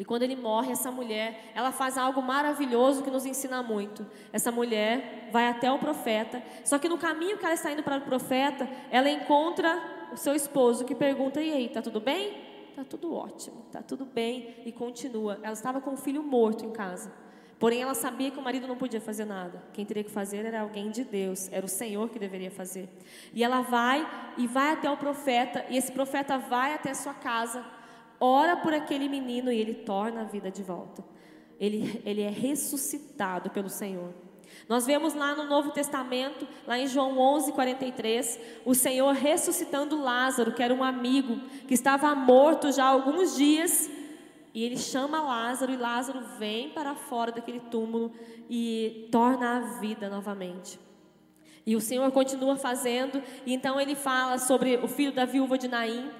E 0.01 0.05
quando 0.05 0.23
ele 0.23 0.35
morre, 0.35 0.73
essa 0.73 0.91
mulher, 0.91 1.53
ela 1.55 1.71
faz 1.71 1.99
algo 1.99 2.23
maravilhoso 2.23 3.03
que 3.03 3.11
nos 3.11 3.27
ensina 3.27 3.63
muito. 3.63 4.07
Essa 4.33 4.51
mulher 4.51 5.29
vai 5.31 5.47
até 5.47 5.71
o 5.71 5.79
profeta, 5.79 6.43
só 6.65 6.79
que 6.79 6.89
no 6.89 6.97
caminho 6.97 7.37
que 7.37 7.45
ela 7.45 7.53
está 7.53 7.71
indo 7.71 7.83
para 7.83 7.99
o 7.99 8.01
profeta, 8.01 8.67
ela 8.91 9.11
encontra 9.11 10.09
o 10.11 10.17
seu 10.17 10.35
esposo 10.35 10.87
que 10.87 10.95
pergunta: 10.95 11.43
"E 11.43 11.53
aí, 11.53 11.69
tá 11.69 11.83
tudo 11.83 12.01
bem?" 12.01 12.33
"Tá 12.75 12.83
tudo 12.83 13.15
ótimo, 13.15 13.67
tá 13.71 13.83
tudo 13.83 14.07
bem" 14.07 14.55
e 14.65 14.73
continua. 14.73 15.39
Ela 15.43 15.53
estava 15.53 15.83
com 15.83 15.93
o 15.93 15.99
filho 15.99 16.23
morto 16.23 16.65
em 16.65 16.71
casa. 16.71 17.13
Porém, 17.59 17.83
ela 17.83 17.93
sabia 17.93 18.31
que 18.31 18.39
o 18.39 18.43
marido 18.43 18.67
não 18.67 18.79
podia 18.79 19.03
fazer 19.03 19.27
nada. 19.27 19.63
Quem 19.75 19.85
teria 19.85 20.03
que 20.03 20.11
fazer 20.11 20.47
era 20.47 20.63
alguém 20.63 20.91
de 20.91 21.05
Deus, 21.05 21.53
era 21.53 21.67
o 21.67 21.69
Senhor 21.69 22.09
que 22.09 22.19
deveria 22.19 22.51
fazer. 22.51 22.89
E 23.35 23.45
ela 23.45 23.61
vai 23.61 24.33
e 24.39 24.47
vai 24.47 24.73
até 24.73 24.91
o 24.91 24.97
profeta, 24.97 25.67
e 25.69 25.77
esse 25.77 25.93
profeta 25.93 26.39
vai 26.39 26.73
até 26.73 26.89
a 26.89 26.95
sua 26.95 27.13
casa, 27.13 27.63
ora 28.21 28.57
por 28.57 28.73
aquele 28.73 29.09
menino 29.09 29.51
e 29.51 29.59
ele 29.59 29.75
torna 29.75 30.21
a 30.21 30.25
vida 30.25 30.51
de 30.51 30.63
volta. 30.63 31.03
Ele, 31.59 32.01
ele 32.05 32.23
é 32.23 32.31
ressuscitado 32.31 33.51
pelo 33.51 33.69
Senhor. 33.69 34.13
Nós 34.69 34.87
vemos 34.87 35.15
lá 35.15 35.35
no 35.35 35.45
Novo 35.45 35.71
Testamento, 35.71 36.47
lá 36.67 36.79
em 36.79 36.87
João 36.87 37.19
11, 37.19 37.53
43, 37.53 38.41
o 38.65 38.75
Senhor 38.75 39.13
ressuscitando 39.13 40.01
Lázaro, 40.01 40.53
que 40.53 40.63
era 40.63 40.75
um 40.75 40.85
amigo, 40.85 41.41
que 41.67 41.75
estava 41.75 42.15
morto 42.15 42.71
já 42.71 42.85
há 42.85 42.89
alguns 42.89 43.37
dias 43.37 43.91
e 44.53 44.65
ele 44.65 44.77
chama 44.77 45.21
Lázaro 45.21 45.73
e 45.73 45.77
Lázaro 45.77 46.21
vem 46.39 46.71
para 46.71 46.95
fora 46.95 47.31
daquele 47.31 47.61
túmulo 47.61 48.13
e 48.49 49.09
torna 49.13 49.57
a 49.57 49.61
vida 49.79 50.09
novamente. 50.09 50.79
E 51.65 51.77
o 51.77 51.81
Senhor 51.81 52.11
continua 52.11 52.57
fazendo, 52.57 53.23
e 53.47 53.55
então 53.55 53.81
ele 53.81 53.95
fala 53.95 54.39
sobre 54.39 54.77
o 54.79 54.89
filho 54.89 55.13
da 55.13 55.25
viúva 55.25 55.57
de 55.57 55.69
Naim, 55.69 56.11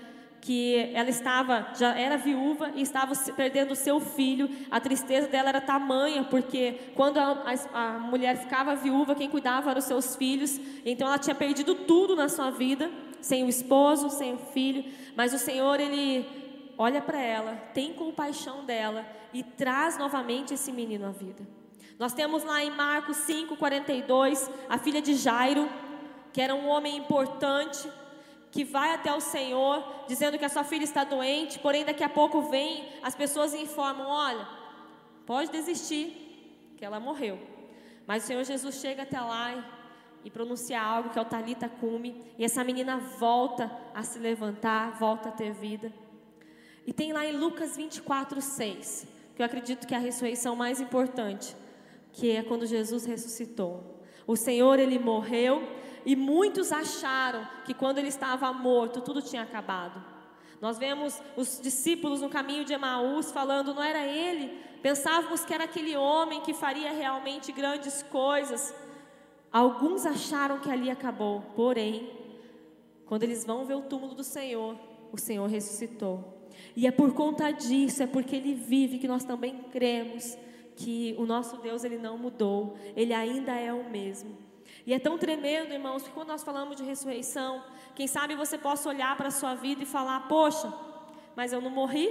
que 0.41 0.91
ela 0.95 1.11
estava, 1.11 1.69
já 1.75 1.95
era 1.95 2.17
viúva 2.17 2.73
e 2.75 2.81
estava 2.81 3.15
perdendo 3.33 3.75
seu 3.75 4.01
filho. 4.01 4.49
A 4.71 4.81
tristeza 4.81 5.29
dela 5.29 5.51
era 5.51 5.61
tamanha, 5.61 6.25
porque 6.25 6.79
quando 6.95 7.19
a, 7.19 7.45
a, 7.73 7.87
a 7.87 7.99
mulher 7.99 8.37
ficava 8.39 8.75
viúva, 8.75 9.15
quem 9.15 9.29
cuidava 9.29 9.71
eram 9.71 9.79
os 9.79 9.85
seus 9.85 10.17
filhos. 10.17 10.59
Então 10.85 11.07
ela 11.07 11.19
tinha 11.19 11.35
perdido 11.35 11.75
tudo 11.75 12.17
na 12.17 12.29
sua 12.29 12.51
vida, 12.51 12.91
sem 13.21 13.45
o 13.45 13.49
esposo, 13.49 14.09
sem 14.09 14.35
o 14.35 14.39
filho. 14.39 14.85
Mas 15.15 15.35
o 15.35 15.39
Senhor, 15.39 15.79
ele 15.79 16.27
olha 16.79 17.03
para 17.03 17.21
ela, 17.21 17.57
tem 17.75 17.93
compaixão 17.93 18.65
dela 18.65 19.07
e 19.35 19.43
traz 19.43 19.99
novamente 19.99 20.55
esse 20.55 20.73
menino 20.73 21.07
à 21.07 21.11
vida. 21.11 21.47
Nós 21.99 22.15
temos 22.15 22.43
lá 22.43 22.65
em 22.65 22.71
Marcos 22.71 23.19
5:42 23.19 24.51
a 24.71 24.79
filha 24.79 25.03
de 25.03 25.15
Jairo, 25.15 25.69
que 26.33 26.41
era 26.41 26.55
um 26.55 26.67
homem 26.69 26.97
importante, 26.97 27.87
que 28.51 28.65
vai 28.65 28.95
até 28.95 29.13
o 29.15 29.21
Senhor 29.21 29.85
dizendo 30.09 30.39
que 30.39 30.45
a 30.45 30.49
sua 30.49 30.65
filha 30.65 30.85
está 30.85 31.05
doente, 31.05 31.59
porém 31.59 31.85
daqui 31.85 32.03
a 32.03 32.09
pouco 32.09 32.43
vem, 32.43 32.89
as 33.03 33.15
pessoas 33.15 33.55
informam: 33.55 34.09
olha, 34.09 34.47
pode 35.25 35.51
desistir, 35.51 36.75
que 36.77 36.85
ela 36.85 36.99
morreu. 36.99 37.39
Mas 38.07 38.25
o 38.25 38.27
Senhor 38.27 38.45
Jesus 38.45 38.77
chega 38.77 39.03
até 39.03 39.21
lá 39.21 39.55
e, 39.55 39.65
e 40.25 40.31
pronuncia 40.31 40.83
algo 40.83 41.11
que 41.11 41.19
é 41.19 41.23
o 41.23 41.25
talita 41.25 41.69
cume, 41.69 42.21
e 42.37 42.45
essa 42.45 42.65
menina 42.65 42.99
volta 42.99 43.71
a 43.95 44.03
se 44.03 44.19
levantar, 44.19 44.99
volta 44.99 45.29
a 45.29 45.33
ter 45.33 45.53
vida. 45.53 45.93
E 46.87 46.93
tem 46.93 47.13
lá 47.13 47.25
em 47.25 47.37
Lucas 47.37 47.77
24, 47.77 48.41
6, 48.41 49.07
que 49.37 49.43
eu 49.43 49.47
acredito 49.47 49.87
que 49.87 49.95
é 49.95 49.97
a 49.97 50.01
ressurreição 50.01 50.57
mais 50.57 50.81
importante, 50.81 51.55
que 52.13 52.33
é 52.33 52.43
quando 52.43 52.67
Jesus 52.67 53.05
ressuscitou. 53.05 54.01
O 54.27 54.35
Senhor, 54.35 54.79
ele 54.79 54.99
morreu 54.99 55.63
e 56.05 56.17
muitos 56.17 56.73
acharam 56.73 57.47
que 57.65 57.75
quando 57.75 57.99
ele 57.99 58.09
estava 58.09 58.53
morto, 58.53 59.01
tudo 59.01 59.23
tinha 59.23 59.43
acabado. 59.43 60.03
Nós 60.61 60.79
vemos 60.79 61.21
os 61.37 61.61
discípulos 61.61 62.21
no 62.21 62.29
caminho 62.29 62.65
de 62.65 62.73
Emaús 62.73 63.33
falando, 63.33 63.75
não 63.75 63.83
era 63.83 64.07
ele, 64.07 64.59
pensávamos 64.83 65.45
que 65.45 65.55
era 65.55 65.65
aquele 65.65 65.97
homem 65.97 66.43
que 66.43 66.53
faria 66.53 66.93
realmente 66.93 67.51
grandes 67.51 68.03
coisas. 68.05 68.75
Alguns 69.51 70.05
acharam 70.05 70.61
que 70.61 70.71
ali 70.71 70.91
acabou, 70.91 71.43
porém, 71.57 72.11
quando 73.07 73.23
eles 73.23 73.45
vão 73.45 73.65
ver 73.65 73.75
o 73.75 73.83
túmulo 73.83 74.15
do 74.15 74.23
Senhor, 74.23 74.77
o 75.11 75.19
Senhor 75.19 75.49
ressuscitou. 75.49 76.41
E 76.77 76.87
é 76.87 76.91
por 76.91 77.13
conta 77.15 77.51
disso, 77.51 78.03
é 78.03 78.07
porque 78.07 78.37
Ele 78.37 78.55
vive 78.55 78.99
que 78.99 79.09
nós 79.09 79.25
também 79.25 79.59
cremos 79.73 80.37
que 80.77 81.15
o 81.19 81.27
nosso 81.27 81.57
Deus 81.59 81.85
ele 81.85 81.99
não 81.99 82.17
mudou, 82.17 82.77
Ele 82.97 83.13
ainda 83.13 83.53
é 83.53 83.73
o 83.73 83.89
mesmo. 83.89 84.50
E 84.87 84.95
é 84.95 84.99
tão 84.99 85.19
tremendo, 85.19 85.73
irmãos, 85.73 86.03
que 86.03 86.11
quando 86.11 86.29
nós 86.29 86.43
falamos 86.43 86.77
de 86.77 86.83
ressurreição, 86.83 87.63
quem 87.95 88.07
sabe 88.07 88.35
você 88.35 88.57
possa 88.57 88.89
olhar 88.89 89.17
para 89.17 89.29
a 89.29 89.31
sua 89.31 89.55
vida 89.55 89.83
e 89.83 89.87
falar: 89.87 90.29
Poxa, 90.29 90.73
mas 91.37 91.53
eu 91.53 91.61
não 91.61 91.71
morri, 91.71 92.09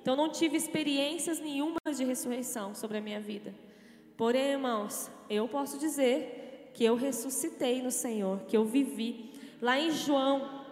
então 0.00 0.16
não 0.16 0.28
tive 0.28 0.56
experiências 0.56 1.38
nenhumas 1.38 1.96
de 1.96 2.04
ressurreição 2.04 2.74
sobre 2.74 2.98
a 2.98 3.00
minha 3.00 3.20
vida. 3.20 3.54
Porém, 4.16 4.52
irmãos, 4.52 5.10
eu 5.28 5.48
posso 5.48 5.78
dizer 5.78 6.70
que 6.74 6.84
eu 6.84 6.94
ressuscitei 6.94 7.82
no 7.82 7.90
Senhor, 7.90 8.40
que 8.46 8.56
eu 8.56 8.64
vivi. 8.64 9.32
Lá 9.60 9.78
em 9.78 9.90
João, 9.90 10.64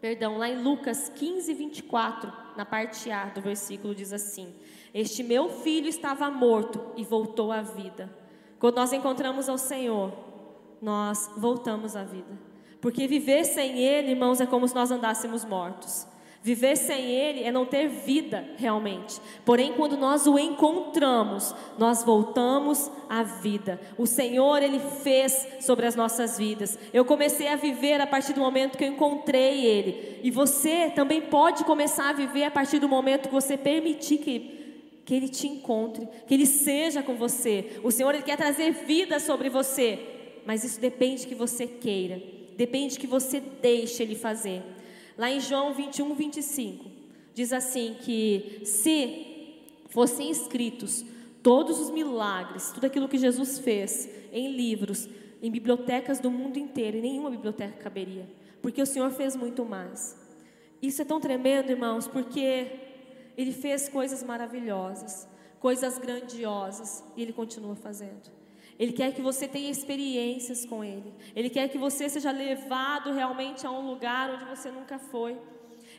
perdão, 0.00 0.38
lá 0.38 0.48
em 0.48 0.62
Lucas 0.62 1.08
15, 1.08 1.52
24 1.54 2.32
na 2.56 2.64
parte 2.64 3.10
A 3.10 3.26
do 3.26 3.40
versículo, 3.40 3.94
diz 3.94 4.12
assim: 4.12 4.54
Este 4.92 5.22
meu 5.22 5.48
filho 5.48 5.88
estava 5.88 6.30
morto 6.30 6.92
e 6.96 7.04
voltou 7.04 7.50
à 7.52 7.62
vida. 7.62 8.10
Quando 8.58 8.76
nós 8.76 8.92
encontramos 8.92 9.48
ao 9.48 9.58
Senhor, 9.58 10.12
nós 10.84 11.30
voltamos 11.34 11.96
à 11.96 12.04
vida. 12.04 12.38
Porque 12.78 13.06
viver 13.06 13.44
sem 13.44 13.78
Ele, 13.78 14.10
irmãos, 14.10 14.38
é 14.38 14.44
como 14.44 14.68
se 14.68 14.74
nós 14.74 14.90
andássemos 14.90 15.42
mortos. 15.42 16.06
Viver 16.42 16.76
sem 16.76 17.10
Ele 17.10 17.42
é 17.42 17.50
não 17.50 17.64
ter 17.64 17.88
vida 17.88 18.46
realmente. 18.58 19.18
Porém, 19.46 19.72
quando 19.72 19.96
nós 19.96 20.26
o 20.26 20.38
encontramos, 20.38 21.54
nós 21.78 22.04
voltamos 22.04 22.90
à 23.08 23.22
vida. 23.22 23.80
O 23.96 24.06
Senhor, 24.06 24.62
Ele 24.62 24.78
fez 24.78 25.48
sobre 25.60 25.86
as 25.86 25.96
nossas 25.96 26.36
vidas. 26.36 26.78
Eu 26.92 27.06
comecei 27.06 27.48
a 27.48 27.56
viver 27.56 27.98
a 28.02 28.06
partir 28.06 28.34
do 28.34 28.40
momento 28.40 28.76
que 28.76 28.84
eu 28.84 28.88
encontrei 28.88 29.64
Ele. 29.64 30.20
E 30.22 30.30
você 30.30 30.90
também 30.90 31.22
pode 31.22 31.64
começar 31.64 32.10
a 32.10 32.12
viver 32.12 32.44
a 32.44 32.50
partir 32.50 32.78
do 32.78 32.90
momento 32.90 33.28
que 33.28 33.34
você 33.34 33.56
permitir 33.56 34.18
que, 34.18 35.00
que 35.06 35.14
Ele 35.14 35.30
te 35.30 35.48
encontre, 35.48 36.06
que 36.26 36.34
Ele 36.34 36.44
seja 36.44 37.02
com 37.02 37.14
você. 37.14 37.80
O 37.82 37.90
Senhor, 37.90 38.14
Ele 38.14 38.22
quer 38.22 38.36
trazer 38.36 38.70
vida 38.70 39.18
sobre 39.18 39.48
você. 39.48 40.13
Mas 40.46 40.64
isso 40.64 40.80
depende 40.80 41.26
que 41.26 41.34
você 41.34 41.66
queira. 41.66 42.22
Depende 42.56 42.98
que 42.98 43.06
você 43.06 43.40
deixe 43.40 44.02
Ele 44.02 44.14
fazer. 44.14 44.62
Lá 45.16 45.30
em 45.30 45.40
João 45.40 45.72
21, 45.72 46.14
25, 46.14 46.84
diz 47.32 47.52
assim: 47.52 47.96
que 48.02 48.60
se 48.64 49.62
fossem 49.88 50.30
escritos 50.30 51.04
todos 51.42 51.78
os 51.78 51.90
milagres, 51.90 52.72
tudo 52.72 52.86
aquilo 52.86 53.08
que 53.08 53.18
Jesus 53.18 53.58
fez 53.58 54.08
em 54.32 54.52
livros, 54.56 55.08
em 55.42 55.50
bibliotecas 55.50 56.18
do 56.18 56.30
mundo 56.30 56.58
inteiro, 56.58 56.96
e 56.96 57.02
nenhuma 57.02 57.30
biblioteca 57.30 57.82
caberia, 57.82 58.26
porque 58.62 58.80
o 58.80 58.86
Senhor 58.86 59.10
fez 59.10 59.36
muito 59.36 59.64
mais. 59.64 60.18
Isso 60.80 61.02
é 61.02 61.04
tão 61.04 61.20
tremendo, 61.20 61.70
irmãos, 61.70 62.08
porque 62.08 62.66
Ele 63.36 63.52
fez 63.52 63.88
coisas 63.88 64.22
maravilhosas, 64.22 65.28
coisas 65.60 65.98
grandiosas, 65.98 67.04
e 67.16 67.22
Ele 67.22 67.32
continua 67.32 67.76
fazendo. 67.76 68.32
Ele 68.78 68.92
quer 68.92 69.12
que 69.12 69.22
você 69.22 69.46
tenha 69.46 69.70
experiências 69.70 70.64
com 70.64 70.82
Ele. 70.82 71.14
Ele 71.34 71.48
quer 71.48 71.68
que 71.68 71.78
você 71.78 72.08
seja 72.08 72.30
levado 72.30 73.12
realmente 73.12 73.66
a 73.66 73.70
um 73.70 73.86
lugar 73.86 74.30
onde 74.30 74.44
você 74.44 74.70
nunca 74.70 74.98
foi. 74.98 75.36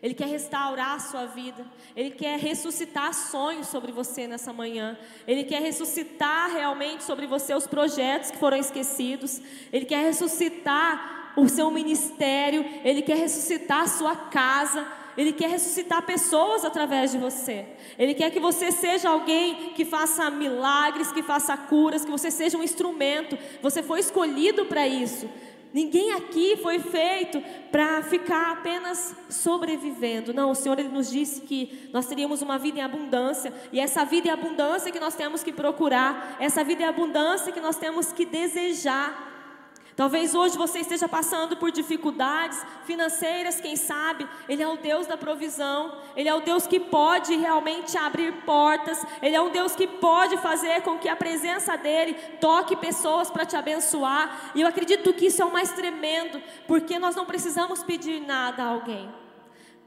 Ele 0.02 0.14
quer 0.14 0.28
restaurar 0.28 0.96
a 0.96 1.00
sua 1.00 1.26
vida. 1.26 1.66
Ele 1.96 2.12
quer 2.12 2.38
ressuscitar 2.38 3.14
sonhos 3.14 3.68
sobre 3.68 3.92
você 3.92 4.28
nessa 4.28 4.52
manhã. 4.52 4.98
Ele 5.28 5.44
quer 5.44 5.62
ressuscitar 5.62 6.52
realmente 6.52 7.04
sobre 7.04 7.26
você 7.26 7.54
os 7.54 7.66
projetos 7.66 8.32
que 8.32 8.38
foram 8.38 8.58
esquecidos. 8.58 9.42
Ele 9.72 9.86
quer 9.86 10.04
ressuscitar 10.04 11.34
o 11.38 11.48
seu 11.48 11.72
ministério. 11.72 12.66
Ele 12.84 13.02
quer 13.02 13.18
ressuscitar 13.18 13.84
a 13.84 13.88
sua 13.88 14.16
casa. 14.16 14.86
Ele 15.18 15.32
quer 15.32 15.50
ressuscitar 15.50 16.02
pessoas 16.06 16.66
através 16.66 17.12
de 17.12 17.18
você. 17.18 17.66
Ele 17.98 18.14
quer 18.14 18.32
que 18.32 18.40
você 18.40 18.72
seja 18.72 19.10
alguém 19.10 19.74
que 19.76 19.86
faça 19.86 20.30
milagres, 20.30 21.12
que 21.12 21.24
faça 21.24 21.56
curas, 21.56 22.04
que 22.04 22.12
você 22.12 22.30
seja 22.30 22.58
um 22.58 22.64
instrumento. 22.64 23.38
Você 23.62 23.82
foi 23.82 24.00
escolhido 24.00 24.66
para 24.66 24.88
isso. 24.88 25.30
Ninguém 25.76 26.14
aqui 26.14 26.56
foi 26.56 26.80
feito 26.80 27.44
para 27.70 28.02
ficar 28.02 28.54
apenas 28.54 29.14
sobrevivendo. 29.30 30.34
Não, 30.34 30.52
o 30.52 30.56
Senhor 30.56 30.80
ele 30.80 30.88
nos 30.88 31.12
disse 31.12 31.42
que 31.42 31.90
nós 31.92 32.06
teríamos 32.06 32.42
uma 32.42 32.58
vida 32.58 32.80
em 32.80 32.82
abundância, 32.82 33.54
e 33.74 33.80
essa 33.82 34.06
vida 34.06 34.30
em 34.30 34.32
abundância 34.32 34.90
que 34.90 35.02
nós 35.02 35.16
temos 35.16 35.44
que 35.44 35.52
procurar, 35.52 36.38
essa 36.40 36.64
vida 36.64 36.84
em 36.84 36.86
abundância 36.86 37.52
que 37.52 37.60
nós 37.60 37.76
temos 37.76 38.14
que 38.14 38.24
desejar. 38.24 39.35
Talvez 39.96 40.36
hoje 40.36 40.58
você 40.58 40.80
esteja 40.80 41.08
passando 41.08 41.56
por 41.56 41.72
dificuldades 41.72 42.62
financeiras, 42.84 43.62
quem 43.62 43.78
sabe. 43.78 44.28
Ele 44.48 44.62
é 44.62 44.68
o 44.68 44.76
Deus 44.76 45.08
da 45.08 45.16
provisão, 45.16 45.98
Ele 46.18 46.28
é 46.28 46.36
o 46.36 46.42
Deus 46.42 46.68
que 46.68 46.82
pode 46.82 47.34
realmente 47.36 47.98
abrir 47.98 48.34
portas, 48.44 49.06
Ele 49.22 49.36
é 49.36 49.42
um 49.42 49.50
Deus 49.50 49.74
que 49.74 49.88
pode 49.88 50.36
fazer 50.38 50.82
com 50.82 50.98
que 50.98 51.08
a 51.08 51.16
presença 51.16 51.78
dEle 51.78 52.14
toque 52.42 52.76
pessoas 52.76 53.32
para 53.32 53.46
te 53.46 53.56
abençoar. 53.56 54.52
E 54.54 54.62
eu 54.62 54.68
acredito 54.68 55.14
que 55.14 55.28
isso 55.28 55.42
é 55.42 55.46
o 55.46 55.54
mais 55.54 55.72
tremendo, 55.72 56.42
porque 56.68 57.00
nós 57.00 57.16
não 57.16 57.26
precisamos 57.26 57.82
pedir 57.82 58.20
nada 58.20 58.64
a 58.64 58.68
alguém. 58.68 59.25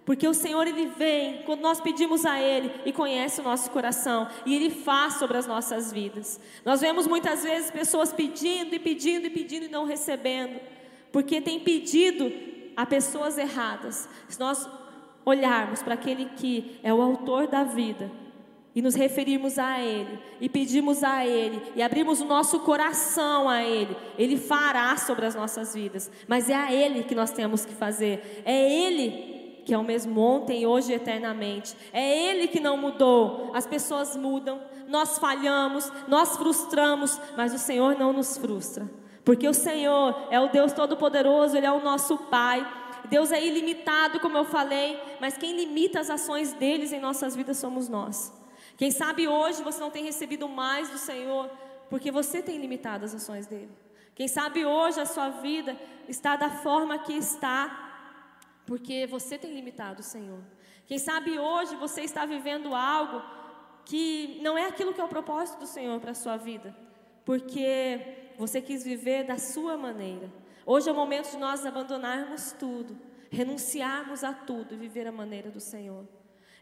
Porque 0.09 0.27
o 0.27 0.33
Senhor 0.33 0.67
ele 0.67 0.87
vem 0.87 1.43
quando 1.43 1.61
nós 1.61 1.83
pedimos 1.83 2.25
a 2.25 2.41
ele 2.41 2.73
e 2.87 2.95
conhece 2.95 3.43
o 3.43 3.45
nosso 3.45 3.71
coração 3.71 4.27
e 4.47 4.57
ele 4.57 4.71
faz 4.71 5.17
sobre 5.17 5.37
as 5.37 5.47
nossas 5.47 5.93
vidas. 5.93 6.41
Nós 6.65 6.81
vemos 6.81 7.07
muitas 7.07 7.43
vezes 7.43 7.71
pessoas 7.71 8.11
pedindo 8.11 8.75
e 8.75 8.79
pedindo 8.79 9.27
e 9.27 9.31
pedindo 9.31 9.67
e 9.67 9.69
não 9.69 9.85
recebendo, 9.85 10.59
porque 11.13 11.43
tem 11.43 11.61
pedido 11.61 12.33
a 12.75 12.87
pessoas 12.87 13.37
erradas. 13.37 14.09
Se 14.31 14.41
nós 14.41 14.67
olharmos 15.27 15.83
para 15.83 15.93
aquele 15.93 16.25
que 16.39 16.81
é 16.83 16.91
o 16.91 17.03
autor 17.03 17.47
da 17.47 17.63
vida 17.63 18.11
e 18.75 18.81
nos 18.81 18.95
referirmos 18.95 19.59
a 19.59 19.79
ele 19.79 20.19
e 20.41 20.49
pedimos 20.49 21.05
a 21.05 21.27
ele 21.27 21.61
e 21.77 21.83
abrimos 21.83 22.23
o 22.23 22.25
nosso 22.25 22.61
coração 22.61 23.47
a 23.47 23.63
ele, 23.63 23.95
ele 24.17 24.39
fará 24.39 24.97
sobre 24.97 25.27
as 25.27 25.35
nossas 25.35 25.75
vidas. 25.75 26.11
Mas 26.27 26.49
é 26.49 26.55
a 26.55 26.73
ele 26.73 27.03
que 27.03 27.15
nós 27.15 27.31
temos 27.31 27.67
que 27.67 27.75
fazer. 27.75 28.43
É 28.47 28.87
ele 28.87 29.37
que 29.69 29.75
é 29.75 29.77
o 29.77 29.85
mesmo 29.85 30.19
ontem, 30.19 30.65
hoje 30.65 30.93
e 30.93 30.95
eternamente. 30.95 31.77
É 31.93 32.31
Ele 32.31 32.49
que 32.49 32.59
não 32.59 32.75
mudou. 32.79 33.51
As 33.53 33.67
pessoas 33.67 34.17
mudam, 34.17 34.63
nós 34.87 35.19
falhamos, 35.19 35.93
nós 36.09 36.39
frustramos, 36.39 37.21
mas 37.37 37.53
o 37.53 37.59
Senhor 37.59 37.95
não 37.95 38.11
nos 38.11 38.39
frustra. 38.39 38.91
Porque 39.27 39.47
o 39.47 39.53
Senhor 39.53 40.29
é 40.31 40.41
o 40.41 40.49
Deus 40.49 40.73
Todo-Poderoso, 40.73 41.55
Ele 41.55 41.67
é 41.67 41.71
o 41.71 41.85
nosso 41.85 42.17
Pai. 42.17 42.67
Deus 43.11 43.31
é 43.31 43.45
ilimitado, 43.45 44.21
como 44.21 44.39
eu 44.39 44.47
falei, 44.47 44.99
mas 45.21 45.37
quem 45.37 45.55
limita 45.55 46.01
as 46.01 46.09
ações 46.09 46.55
deles 46.55 46.91
em 46.91 46.99
nossas 46.99 47.37
vidas 47.37 47.59
somos 47.59 47.91
nós. 47.91 48.33
Quem 48.79 48.91
sabe 48.91 49.29
hoje 49.29 49.63
você 49.63 49.79
não 49.81 49.91
tem 49.91 50.03
recebido 50.03 50.49
mais 50.49 50.89
do 50.89 50.97
Senhor, 50.97 51.51
porque 51.91 52.11
você 52.11 52.41
tem 52.41 52.57
limitado 52.57 53.05
as 53.05 53.15
ações 53.15 53.47
dele. 53.47 53.71
Quem 54.15 54.29
sabe 54.29 54.65
hoje 54.65 54.99
a 54.99 55.05
sua 55.05 55.29
vida 55.29 55.77
está 56.09 56.37
da 56.37 56.49
forma 56.49 56.99
que 57.01 57.13
está, 57.13 57.88
porque 58.69 59.07
você 59.07 59.39
tem 59.39 59.55
limitado 59.55 60.01
o 60.01 60.05
Senhor. 60.05 60.41
Quem 60.87 60.99
sabe 60.99 61.39
hoje 61.39 61.75
você 61.77 62.03
está 62.03 62.27
vivendo 62.27 62.75
algo 62.75 63.23
que 63.83 64.39
não 64.43 64.59
é 64.59 64.67
aquilo 64.67 64.93
que 64.93 65.01
é 65.01 65.05
o 65.05 65.09
propósito 65.09 65.61
do 65.61 65.67
Senhor 65.67 65.99
para 65.99 66.11
a 66.11 66.15
sua 66.15 66.37
vida, 66.37 66.77
porque 67.25 68.35
você 68.37 68.61
quis 68.61 68.85
viver 68.85 69.25
da 69.25 69.39
sua 69.39 69.79
maneira. 69.79 70.31
Hoje 70.67 70.87
é 70.87 70.93
o 70.93 70.95
momento 70.95 71.31
de 71.31 71.39
nós 71.39 71.65
abandonarmos 71.65 72.53
tudo, 72.53 72.99
renunciarmos 73.31 74.23
a 74.23 74.35
tudo 74.35 74.75
e 74.75 74.77
viver 74.77 75.07
a 75.07 75.13
maneira 75.13 75.51
do 75.51 75.61
Senhor. 75.61 76.07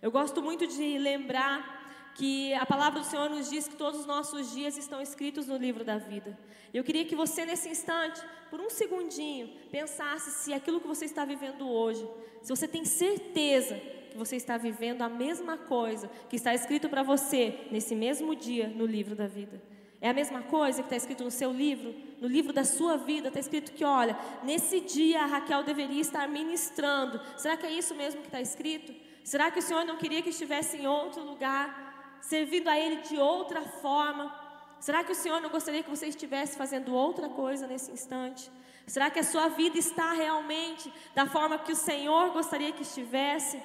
Eu 0.01 0.12
gosto 0.12 0.40
muito 0.40 0.64
de 0.64 0.99
lembrar 0.99 1.76
que 2.17 2.55
a 2.55 2.65
palavra 2.65 3.01
do 3.01 3.07
Senhor 3.07 3.29
nos 3.29 3.51
diz 3.51 3.69
que 3.69 3.77
todos 3.77 4.01
os 4.01 4.07
nossos 4.07 4.53
dias 4.53 4.77
estão 4.79 5.01
escritos 5.03 5.47
no 5.47 5.57
livro 5.57 5.85
da 5.85 5.99
vida. 5.99 6.37
Eu 6.73 6.83
queria 6.83 7.05
que 7.05 7.15
você, 7.15 7.45
nesse 7.45 7.69
instante, 7.69 8.21
por 8.51 8.59
um 8.59 8.71
segundinho, 8.71 9.51
pensasse 9.71 10.31
se 10.31 10.53
aquilo 10.55 10.81
que 10.81 10.87
você 10.87 11.05
está 11.05 11.25
vivendo 11.27 11.69
hoje, 11.69 12.09
se 12.43 12.49
você 12.49 12.67
tem 12.67 12.85
certeza 12.87 13.75
que 14.11 14.17
você 14.17 14.37
está 14.37 14.57
vivendo 14.57 15.03
a 15.03 15.11
mesma 15.11 15.59
coisa 15.59 16.11
que 16.31 16.37
está 16.37 16.55
escrito 16.55 16.89
para 16.89 17.03
você 17.03 17.67
nesse 17.71 17.95
mesmo 17.95 18.35
dia 18.35 18.67
no 18.67 18.87
livro 18.87 19.15
da 19.15 19.27
vida. 19.27 19.63
É 20.01 20.09
a 20.09 20.15
mesma 20.15 20.43
coisa 20.43 20.83
que 20.83 20.87
está 20.87 20.97
escrito 20.97 21.23
no 21.23 21.31
seu 21.31 21.53
livro, 21.53 21.95
no 22.21 22.29
livro 22.29 22.53
da 22.53 22.65
sua 22.65 22.97
vida, 22.97 23.29
está 23.29 23.41
escrito 23.41 23.73
que, 23.73 23.85
olha, 23.85 24.19
nesse 24.43 24.81
dia 24.81 25.23
a 25.23 25.27
Raquel 25.27 25.65
deveria 25.65 26.01
estar 26.01 26.27
ministrando. 26.29 27.21
Será 27.37 27.57
que 27.57 27.67
é 27.67 27.73
isso 27.73 27.95
mesmo 27.95 28.21
que 28.21 28.29
está 28.29 28.41
escrito? 28.41 28.95
Será 29.23 29.51
que 29.51 29.59
o 29.59 29.63
Senhor 29.63 29.85
não 29.85 29.97
queria 29.97 30.23
que 30.23 30.31
estivesse 30.31 30.77
em 30.77 30.87
outro 30.87 31.23
lugar? 31.25 31.86
Servindo 32.21 32.69
a 32.69 32.79
Ele 32.79 33.03
de 33.03 33.19
outra 33.19 33.63
forma? 33.63 34.35
Será 34.81 35.03
que 35.03 35.13
o 35.13 35.15
Senhor 35.15 35.41
não 35.41 35.51
gostaria 35.51 35.83
que 35.83 35.91
você 35.91 36.07
estivesse 36.07 36.57
fazendo 36.57 36.95
outra 36.95 37.29
coisa 37.29 37.67
nesse 37.67 37.91
instante? 37.91 38.51
Será 38.87 39.11
que 39.11 39.19
a 39.19 39.25
sua 39.25 39.49
vida 39.49 39.79
está 39.79 40.13
realmente 40.13 40.93
da 41.15 41.27
forma 41.27 41.59
que 41.59 41.73
o 41.73 41.77
Senhor 41.77 42.31
gostaria 42.31 42.73
que 42.73 42.83
estivesse? 42.83 43.61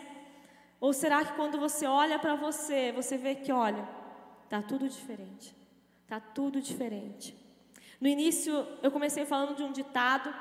Ou 0.80 0.94
será 0.94 1.24
que 1.24 1.34
quando 1.34 1.60
você 1.60 1.86
olha 1.86 2.18
para 2.18 2.34
você, 2.34 2.92
você 2.92 3.18
vê 3.18 3.36
que, 3.36 3.52
olha, 3.52 3.88
está 4.46 4.62
tudo 4.62 4.90
diferente? 4.90 5.56
Está 6.04 6.20
tudo 6.20 6.60
diferente. 6.60 7.38
No 8.00 8.08
início, 8.08 8.68
eu 8.82 8.90
comecei 8.90 9.26
falando 9.26 9.56
de 9.56 9.62
um 9.62 9.72
ditado, 9.72 10.34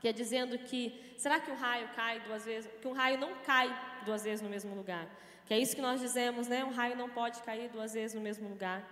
que 0.00 0.08
é 0.08 0.12
dizendo 0.12 0.58
que, 0.58 1.14
será 1.16 1.38
que 1.38 1.50
um 1.52 1.54
raio 1.54 1.88
cai 1.94 2.18
duas 2.20 2.44
vezes? 2.44 2.68
Que 2.80 2.88
um 2.88 2.92
raio 2.92 3.16
não 3.16 3.32
cai 3.46 3.72
duas 4.04 4.24
vezes 4.24 4.42
no 4.42 4.50
mesmo 4.50 4.74
lugar. 4.74 5.06
Que 5.50 5.54
é 5.54 5.58
isso 5.58 5.74
que 5.74 5.82
nós 5.82 6.00
dizemos, 6.00 6.46
né? 6.46 6.64
Um 6.64 6.70
raio 6.70 6.96
não 6.96 7.08
pode 7.08 7.42
cair 7.42 7.68
duas 7.70 7.92
vezes 7.92 8.14
no 8.14 8.20
mesmo 8.20 8.48
lugar. 8.48 8.88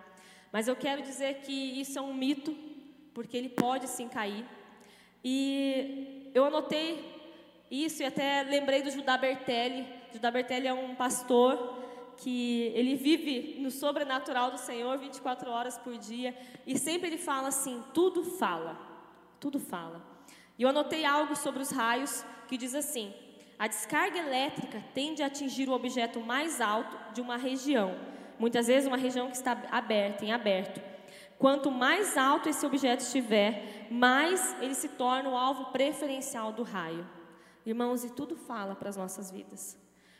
Mas 0.50 0.66
eu 0.66 0.74
quero 0.74 1.00
dizer 1.02 1.34
que 1.34 1.52
isso 1.52 1.96
é 1.96 2.02
um 2.02 2.12
mito, 2.12 2.52
porque 3.14 3.36
ele 3.36 3.48
pode 3.48 3.86
sim 3.86 4.08
cair. 4.08 4.44
E 5.22 6.32
eu 6.34 6.44
anotei 6.44 7.14
isso 7.70 8.02
e 8.02 8.06
até 8.06 8.42
lembrei 8.42 8.82
do 8.82 8.90
Judá 8.90 9.16
Bertelli. 9.16 9.86
Judá 10.12 10.32
Bertelli 10.32 10.66
é 10.66 10.74
um 10.74 10.96
pastor 10.96 11.78
que 12.16 12.72
ele 12.74 12.96
vive 12.96 13.60
no 13.60 13.70
sobrenatural 13.70 14.50
do 14.50 14.58
Senhor 14.58 14.98
24 14.98 15.48
horas 15.48 15.78
por 15.78 15.96
dia 15.96 16.36
e 16.66 16.76
sempre 16.76 17.06
ele 17.06 17.18
fala 17.18 17.46
assim: 17.46 17.84
tudo 17.94 18.24
fala, 18.24 18.76
tudo 19.38 19.60
fala. 19.60 20.04
E 20.58 20.64
eu 20.64 20.68
anotei 20.68 21.04
algo 21.04 21.36
sobre 21.36 21.62
os 21.62 21.70
raios 21.70 22.24
que 22.48 22.56
diz 22.56 22.74
assim: 22.74 23.14
a 23.58 23.66
descarga 23.66 24.18
elétrica 24.18 24.82
tende 24.94 25.22
a 25.22 25.26
atingir 25.26 25.68
o 25.68 25.72
objeto 25.72 26.20
mais 26.20 26.60
alto 26.60 26.96
de 27.12 27.20
uma 27.20 27.36
região, 27.36 27.98
muitas 28.38 28.68
vezes 28.68 28.86
uma 28.86 28.96
região 28.96 29.28
que 29.28 29.36
está 29.36 29.60
aberta, 29.70 30.24
em 30.24 30.32
aberto. 30.32 30.80
Quanto 31.38 31.70
mais 31.70 32.16
alto 32.16 32.48
esse 32.48 32.64
objeto 32.64 33.00
estiver, 33.00 33.86
mais 33.90 34.56
ele 34.60 34.74
se 34.74 34.90
torna 34.90 35.28
o 35.28 35.36
alvo 35.36 35.66
preferencial 35.66 36.52
do 36.52 36.62
raio. 36.62 37.06
Irmãos, 37.66 38.04
e 38.04 38.10
tudo 38.10 38.36
fala 38.36 38.74
para 38.74 38.88
as 38.88 38.96
nossas 38.96 39.30
vidas. 39.30 39.78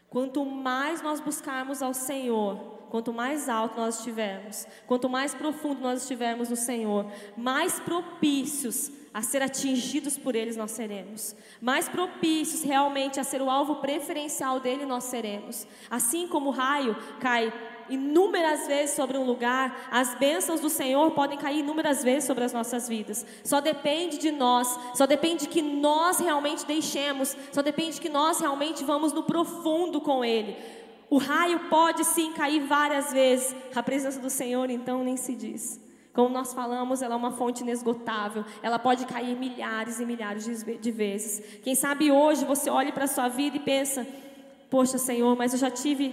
Quanto 0.09 0.45
mais 0.45 1.03
nós 1.03 1.21
buscarmos 1.21 1.83
ao 1.83 1.93
Senhor, 1.93 2.57
quanto 2.89 3.13
mais 3.13 3.49
alto 3.49 3.77
nós 3.77 3.99
estivermos, 3.99 4.67
quanto 4.87 5.09
mais 5.09 5.35
profundo 5.35 5.81
nós 5.81 6.03
estivermos 6.03 6.49
no 6.49 6.57
Senhor, 6.57 7.07
mais 7.37 7.79
propícios 7.81 8.91
a 9.13 9.23
ser 9.23 9.43
atingidos 9.43 10.17
por 10.17 10.35
eles 10.35 10.57
nós 10.57 10.71
seremos. 10.71 11.35
Mais 11.61 11.89
propícios 11.89 12.63
realmente 12.63 13.19
a 13.19 13.25
ser 13.25 13.41
o 13.43 13.51
alvo 13.51 13.77
preferencial 13.77 14.61
dele 14.61 14.85
nós 14.85 15.05
seremos. 15.05 15.67
Assim 15.91 16.29
como 16.29 16.51
o 16.51 16.53
raio 16.53 16.97
cai 17.21 17.53
inúmeras 17.89 18.67
vezes 18.67 18.95
sobre 18.95 19.17
um 19.17 19.25
lugar, 19.25 19.89
as 19.91 20.15
bênçãos 20.15 20.61
do 20.61 20.69
Senhor 20.69 21.11
podem 21.13 21.39
cair 21.39 21.61
inúmeras 21.61 22.03
vezes 22.03 22.25
sobre 22.25 22.45
as 22.45 22.53
nossas 22.53 22.89
vidas. 22.89 23.25
Só 23.43 23.61
depende 23.61 24.19
de 24.19 24.31
nós, 24.31 24.79
só 24.95 25.07
depende 25.07 25.49
que 25.49 25.63
nós 25.63 26.19
realmente 26.19 26.67
deixemos, 26.67 27.37
só 27.51 27.63
depende 27.63 28.01
que 28.01 28.09
nós 28.09 28.41
realmente 28.41 28.85
vamos 28.85 29.13
no 29.13 29.23
profundo 29.23 30.01
com 30.01 30.25
Ele. 30.25 30.57
O 31.11 31.17
raio 31.17 31.61
pode 31.71 32.05
sim 32.05 32.33
cair 32.33 32.61
várias 32.61 33.13
vezes, 33.13 33.57
a 33.75 33.83
presença 33.83 34.21
do 34.21 34.29
Senhor 34.29 34.69
então 34.69 35.03
nem 35.03 35.17
se 35.17 35.35
diz. 35.35 35.88
Como 36.19 36.35
nós 36.35 36.53
falamos, 36.53 37.01
ela 37.01 37.15
é 37.15 37.17
uma 37.17 37.31
fonte 37.31 37.63
inesgotável. 37.63 38.45
Ela 38.61 38.77
pode 38.77 39.07
cair 39.07 39.37
milhares 39.37 40.01
e 40.01 40.05
milhares 40.05 40.65
de 40.65 40.91
vezes. 40.91 41.61
Quem 41.63 41.77
sabe 41.77 42.11
hoje 42.11 42.45
você 42.45 42.69
olhe 42.69 42.91
para 42.91 43.05
a 43.05 43.07
sua 43.07 43.29
vida 43.29 43.57
e 43.57 43.61
pensa: 43.61 44.05
Poxa, 44.69 44.99
Senhor, 44.99 45.37
mas 45.37 45.53
eu 45.53 45.61
já 45.61 45.71
tive 45.71 46.13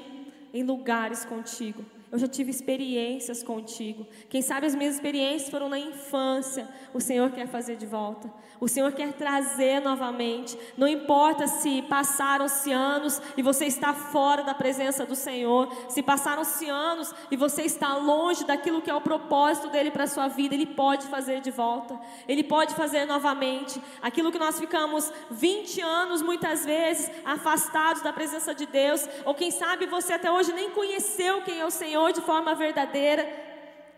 em 0.53 0.63
lugares 0.63 1.25
contigo. 1.25 1.83
Eu 2.11 2.19
já 2.19 2.27
tive 2.27 2.51
experiências 2.51 3.41
contigo. 3.41 4.07
Quem 4.29 4.41
sabe 4.41 4.67
as 4.67 4.75
minhas 4.75 4.95
experiências 4.95 5.49
foram 5.49 5.67
na 5.67 5.79
infância. 5.79 6.67
O 6.93 7.01
Senhor 7.01 7.31
quer 7.31 7.47
fazer 7.47 7.75
de 7.75 7.85
volta. 7.85 8.31
O 8.59 8.67
Senhor 8.67 8.91
quer 8.93 9.11
trazer 9.13 9.81
novamente. 9.81 10.57
Não 10.77 10.87
importa 10.87 11.47
se 11.47 11.81
passaram-se 11.83 12.71
anos 12.71 13.21
e 13.35 13.41
você 13.41 13.65
está 13.65 13.93
fora 13.93 14.43
da 14.43 14.53
presença 14.53 15.05
do 15.05 15.15
Senhor, 15.15 15.69
se 15.89 16.01
passaram-se 16.01 16.69
anos 16.69 17.13
e 17.29 17.35
você 17.35 17.63
está 17.63 17.97
longe 17.97 18.45
daquilo 18.45 18.81
que 18.81 18.89
é 18.89 18.95
o 18.95 19.01
propósito 19.01 19.69
dele 19.69 19.91
para 19.91 20.05
a 20.05 20.07
sua 20.07 20.27
vida, 20.27 20.55
ele 20.55 20.65
pode 20.65 21.07
fazer 21.07 21.41
de 21.41 21.51
volta. 21.51 21.99
Ele 22.27 22.43
pode 22.43 22.75
fazer 22.75 23.05
novamente. 23.05 23.81
Aquilo 24.01 24.31
que 24.31 24.39
nós 24.39 24.59
ficamos 24.59 25.11
20 25.31 25.81
anos 25.81 26.21
muitas 26.21 26.65
vezes 26.65 27.11
afastados 27.25 28.01
da 28.01 28.13
presença 28.13 28.53
de 28.53 28.65
Deus, 28.65 29.07
ou 29.25 29.33
quem 29.33 29.51
sabe 29.51 29.85
você 29.85 30.13
até 30.13 30.31
hoje 30.31 30.53
nem 30.53 30.69
conheceu 30.69 31.41
quem 31.41 31.59
é 31.59 31.65
o 31.65 31.71
Senhor 31.71 32.04
de 32.11 32.21
forma 32.21 32.53
verdadeira, 32.55 33.27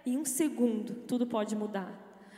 em 0.06 0.18
um 0.18 0.26
segundo 0.26 0.94
tudo 1.08 1.26
pode 1.28 1.56
mudar. 1.56 1.92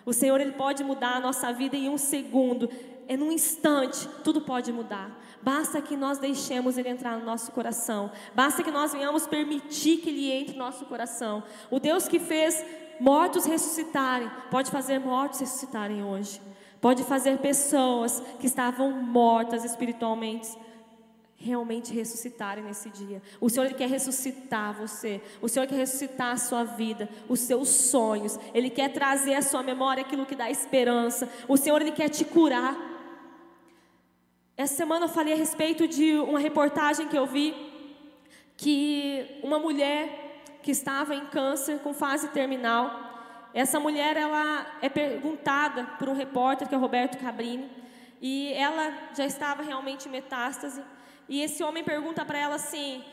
O 0.06 0.14
Senhor 0.14 0.40
ele 0.42 0.54
pode 0.54 0.84
mudar 0.84 1.18
a 1.18 1.20
nossa 1.20 1.52
vida 1.54 1.76
em 1.76 1.90
um 1.90 1.98
segundo, 1.98 2.70
é 3.08 3.16
num 3.16 3.32
instante, 3.32 4.08
tudo 4.24 4.42
pode 4.42 4.72
mudar. 4.72 5.20
Basta 5.42 5.82
que 5.82 5.96
nós 5.96 6.18
deixemos 6.18 6.78
ele 6.78 6.90
entrar 6.90 7.18
no 7.18 7.26
nosso 7.26 7.52
coração. 7.52 8.12
Basta 8.34 8.64
que 8.64 8.72
nós 8.72 8.92
venhamos 8.92 9.28
permitir 9.28 9.98
que 9.98 10.10
ele 10.10 10.32
entre 10.32 10.54
no 10.54 10.66
nosso 10.66 10.86
coração. 10.86 11.44
O 11.70 11.80
Deus 11.80 12.08
que 12.08 12.20
fez 12.20 12.64
mortos 13.00 13.46
ressuscitarem, 13.46 14.30
pode 14.50 14.72
fazer 14.72 15.00
mortos 15.00 15.40
ressuscitarem 15.40 16.04
hoje. 16.04 16.42
Pode 16.82 17.04
fazer 17.04 17.38
pessoas 17.38 18.22
que 18.40 18.48
estavam 18.48 18.92
mortas 18.92 19.64
espiritualmente 19.64 20.50
realmente 21.40 21.94
ressuscitarem 21.94 22.64
nesse 22.64 22.90
dia. 22.90 23.22
O 23.40 23.50
Senhor 23.50 23.66
ele 23.66 23.74
quer 23.74 23.88
ressuscitar 23.88 24.74
você. 24.74 25.22
O 25.42 25.48
Senhor 25.48 25.66
quer 25.66 25.76
ressuscitar 25.76 26.34
a 26.34 26.38
sua 26.38 26.66
vida, 26.66 27.10
os 27.30 27.40
seus 27.40 27.70
sonhos. 27.70 28.38
Ele 28.54 28.70
quer 28.70 28.92
trazer 28.92 29.34
à 29.36 29.42
sua 29.42 29.64
memória 29.64 30.02
aquilo 30.02 30.26
que 30.26 30.36
dá 30.36 30.52
esperança. 30.52 31.30
O 31.48 31.56
Senhor 31.56 31.82
ele 31.82 31.94
quer 31.94 32.10
te 32.10 32.26
curar. 32.26 32.76
Essa 34.58 34.76
semana 34.76 35.06
eu 35.06 35.10
falei 35.10 35.34
a 35.34 35.38
respeito 35.38 35.88
de 35.88 36.16
uma 36.20 36.40
reportagem 36.40 37.08
que 37.08 37.18
eu 37.18 37.26
vi 37.26 37.56
que 38.58 39.40
uma 39.42 39.58
mulher 39.58 40.44
que 40.62 40.72
estava 40.72 41.16
em 41.16 41.26
câncer 41.28 41.80
com 41.80 41.94
fase 41.94 42.28
terminal, 42.28 43.48
essa 43.54 43.80
mulher 43.80 44.18
ela 44.18 44.68
é 44.82 44.90
perguntada 44.90 45.86
por 45.98 46.10
um 46.10 46.14
repórter 46.14 46.68
que 46.68 46.76
é 46.76 46.78
Roberto 46.78 47.18
Cabrini, 47.18 47.70
e 48.22 48.52
ela 48.52 48.94
já 49.16 49.26
estava 49.26 49.64
realmente 49.64 50.10
em 50.10 50.12
metástase. 50.12 50.82
E 51.30 51.42
esse 51.42 51.64
homem 51.64 51.84
pergunta 51.84 52.26
para 52.26 52.40
ela 52.40 52.56
assim: 52.56 53.04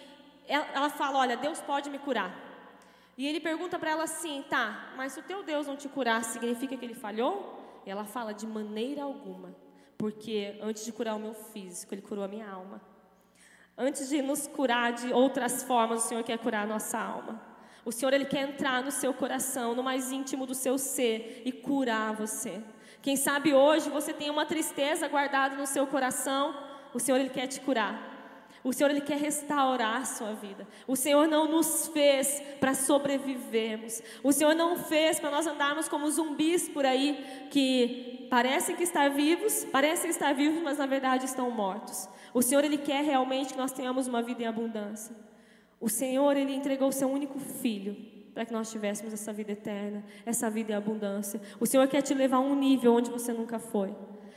ela, 0.48 0.88
fala, 0.88 1.18
olha, 1.18 1.36
Deus 1.36 1.60
pode 1.60 1.90
me 1.90 1.98
curar. 1.98 2.34
E 3.16 3.26
ele 3.26 3.40
pergunta 3.40 3.78
para 3.78 3.90
ela 3.90 4.04
assim: 4.04 4.42
tá, 4.48 4.94
mas 4.96 5.12
se 5.12 5.20
o 5.20 5.22
teu 5.22 5.42
Deus 5.42 5.66
não 5.66 5.76
te 5.76 5.88
curar, 5.88 6.24
significa 6.24 6.76
que 6.76 6.84
ele 6.84 6.94
falhou? 6.94 7.82
E 7.84 7.90
ela 7.90 8.06
fala: 8.06 8.32
de 8.32 8.46
maneira 8.46 9.02
alguma, 9.02 9.54
porque 9.98 10.58
antes 10.62 10.84
de 10.84 10.92
curar 10.92 11.14
o 11.14 11.20
meu 11.20 11.34
físico, 11.34 11.94
ele 11.94 12.02
curou 12.02 12.24
a 12.24 12.28
minha 12.28 12.48
alma. 12.48 12.80
Antes 13.78 14.08
de 14.08 14.22
nos 14.22 14.46
curar 14.46 14.94
de 14.94 15.12
outras 15.12 15.62
formas, 15.62 16.04
o 16.04 16.08
Senhor 16.08 16.24
quer 16.24 16.38
curar 16.38 16.62
a 16.64 16.66
nossa 16.66 16.98
alma. 16.98 17.40
O 17.84 17.92
Senhor 17.92 18.12
ele 18.14 18.24
quer 18.24 18.48
entrar 18.48 18.82
no 18.82 18.90
seu 18.90 19.12
coração, 19.12 19.74
no 19.74 19.82
mais 19.82 20.10
íntimo 20.10 20.46
do 20.46 20.54
seu 20.54 20.78
ser 20.78 21.42
e 21.44 21.52
curar 21.52 22.14
você. 22.14 22.60
Quem 23.02 23.16
sabe 23.16 23.54
hoje 23.54 23.90
você 23.90 24.12
tem 24.12 24.30
uma 24.30 24.46
tristeza 24.46 25.06
guardada 25.06 25.54
no 25.54 25.66
seu 25.66 25.86
coração, 25.86 26.65
o 26.96 27.00
Senhor 27.00 27.18
ele 27.18 27.28
quer 27.28 27.46
te 27.46 27.60
curar. 27.60 28.14
O 28.64 28.72
Senhor 28.72 28.90
ele 28.90 29.02
quer 29.02 29.18
restaurar 29.18 30.00
a 30.00 30.04
sua 30.04 30.32
vida. 30.32 30.66
O 30.88 30.96
Senhor 30.96 31.28
não 31.28 31.46
nos 31.48 31.88
fez 31.88 32.42
para 32.58 32.74
sobrevivermos. 32.74 34.02
O 34.24 34.32
Senhor 34.32 34.54
não 34.54 34.76
fez 34.76 35.20
para 35.20 35.30
nós 35.30 35.46
andarmos 35.46 35.88
como 35.88 36.10
zumbis 36.10 36.68
por 36.68 36.84
aí 36.84 37.48
que 37.50 38.26
parecem 38.30 38.74
que 38.74 38.82
estar 38.82 39.08
vivos, 39.10 39.64
parecem 39.66 40.10
estar 40.10 40.34
vivos, 40.34 40.62
mas 40.62 40.78
na 40.78 40.86
verdade 40.86 41.26
estão 41.26 41.50
mortos. 41.50 42.08
O 42.32 42.42
Senhor 42.42 42.64
ele 42.64 42.78
quer 42.78 43.04
realmente 43.04 43.52
que 43.52 43.58
nós 43.58 43.72
tenhamos 43.72 44.08
uma 44.08 44.22
vida 44.22 44.42
em 44.42 44.46
abundância. 44.46 45.14
O 45.78 45.90
Senhor 45.90 46.34
ele 46.36 46.54
entregou 46.54 46.88
o 46.88 46.92
seu 46.92 47.08
único 47.08 47.38
filho 47.38 47.94
para 48.34 48.46
que 48.46 48.52
nós 48.52 48.70
tivéssemos 48.72 49.12
essa 49.12 49.32
vida 49.32 49.52
eterna, 49.52 50.02
essa 50.24 50.50
vida 50.50 50.72
em 50.72 50.74
abundância. 50.74 51.40
O 51.60 51.66
Senhor 51.66 51.86
quer 51.88 52.00
te 52.00 52.14
levar 52.14 52.38
a 52.38 52.40
um 52.40 52.54
nível 52.54 52.94
onde 52.94 53.10
você 53.10 53.32
nunca 53.32 53.58
foi. 53.58 53.94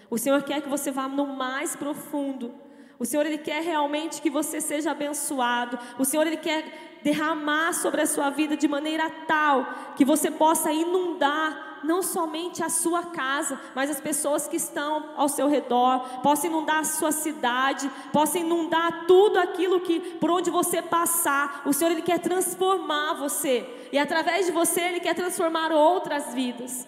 O 0.09 0.17
Senhor 0.17 0.41
quer 0.43 0.61
que 0.61 0.69
você 0.69 0.91
vá 0.91 1.07
no 1.07 1.27
mais 1.27 1.75
profundo. 1.75 2.53
O 2.97 3.05
Senhor 3.05 3.25
ele 3.25 3.37
quer 3.37 3.61
realmente 3.63 4.21
que 4.21 4.29
você 4.29 4.59
seja 4.59 4.91
abençoado. 4.91 5.79
O 5.97 6.03
Senhor 6.03 6.27
ele 6.27 6.37
quer 6.37 6.99
derramar 7.01 7.73
sobre 7.73 8.01
a 8.01 8.05
sua 8.05 8.29
vida 8.29 8.57
de 8.57 8.67
maneira 8.67 9.09
tal 9.25 9.93
que 9.95 10.03
você 10.03 10.29
possa 10.29 10.71
inundar 10.71 11.69
não 11.83 12.01
somente 12.01 12.61
a 12.61 12.67
sua 12.67 13.03
casa, 13.03 13.57
mas 13.73 13.89
as 13.89 14.01
pessoas 14.01 14.49
que 14.49 14.57
estão 14.57 15.11
ao 15.15 15.29
seu 15.29 15.47
redor, 15.47 16.21
possa 16.21 16.47
inundar 16.47 16.79
a 16.79 16.83
sua 16.83 17.11
cidade, 17.11 17.89
possa 18.11 18.37
inundar 18.37 19.05
tudo 19.07 19.39
aquilo 19.39 19.79
que 19.79 19.99
por 20.17 20.29
onde 20.29 20.49
você 20.49 20.81
passar. 20.81 21.61
O 21.65 21.71
Senhor 21.71 21.91
ele 21.91 22.01
quer 22.01 22.19
transformar 22.19 23.13
você 23.13 23.65
e 23.93 23.97
através 23.97 24.45
de 24.45 24.51
você 24.51 24.81
ele 24.81 24.99
quer 24.99 25.15
transformar 25.15 25.71
outras 25.71 26.33
vidas. 26.33 26.85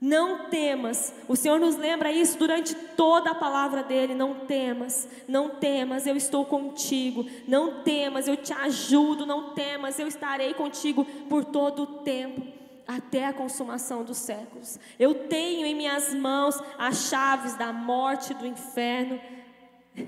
Não 0.00 0.48
temas, 0.48 1.12
o 1.26 1.34
Senhor 1.34 1.58
nos 1.58 1.74
lembra 1.74 2.12
isso 2.12 2.38
durante 2.38 2.72
toda 2.72 3.32
a 3.32 3.34
palavra 3.34 3.82
dele. 3.82 4.14
Não 4.14 4.34
temas, 4.46 5.08
não 5.26 5.50
temas, 5.50 6.06
eu 6.06 6.16
estou 6.16 6.44
contigo. 6.44 7.26
Não 7.48 7.82
temas, 7.82 8.28
eu 8.28 8.36
te 8.36 8.52
ajudo. 8.52 9.26
Não 9.26 9.54
temas, 9.54 9.98
eu 9.98 10.06
estarei 10.06 10.54
contigo 10.54 11.04
por 11.28 11.44
todo 11.44 11.82
o 11.82 11.86
tempo, 12.04 12.46
até 12.86 13.26
a 13.26 13.32
consumação 13.32 14.04
dos 14.04 14.18
séculos. 14.18 14.78
Eu 15.00 15.26
tenho 15.26 15.66
em 15.66 15.74
minhas 15.74 16.14
mãos 16.14 16.62
as 16.78 17.08
chaves 17.08 17.56
da 17.56 17.72
morte 17.72 18.32
do 18.34 18.46
inferno. 18.46 19.20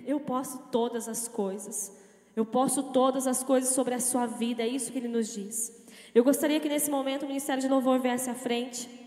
Eu 0.06 0.20
posso 0.20 0.58
todas 0.70 1.08
as 1.08 1.26
coisas. 1.26 1.98
Eu 2.36 2.44
posso 2.44 2.84
todas 2.84 3.26
as 3.26 3.42
coisas 3.42 3.74
sobre 3.74 3.94
a 3.94 3.98
sua 3.98 4.24
vida, 4.24 4.62
é 4.62 4.68
isso 4.68 4.92
que 4.92 4.98
ele 4.98 5.08
nos 5.08 5.34
diz. 5.34 5.84
Eu 6.14 6.22
gostaria 6.22 6.60
que 6.60 6.68
nesse 6.68 6.88
momento 6.88 7.24
o 7.24 7.26
Ministério 7.26 7.60
de 7.60 7.68
Louvor 7.68 7.98
viesse 7.98 8.30
à 8.30 8.34
frente. 8.34 8.99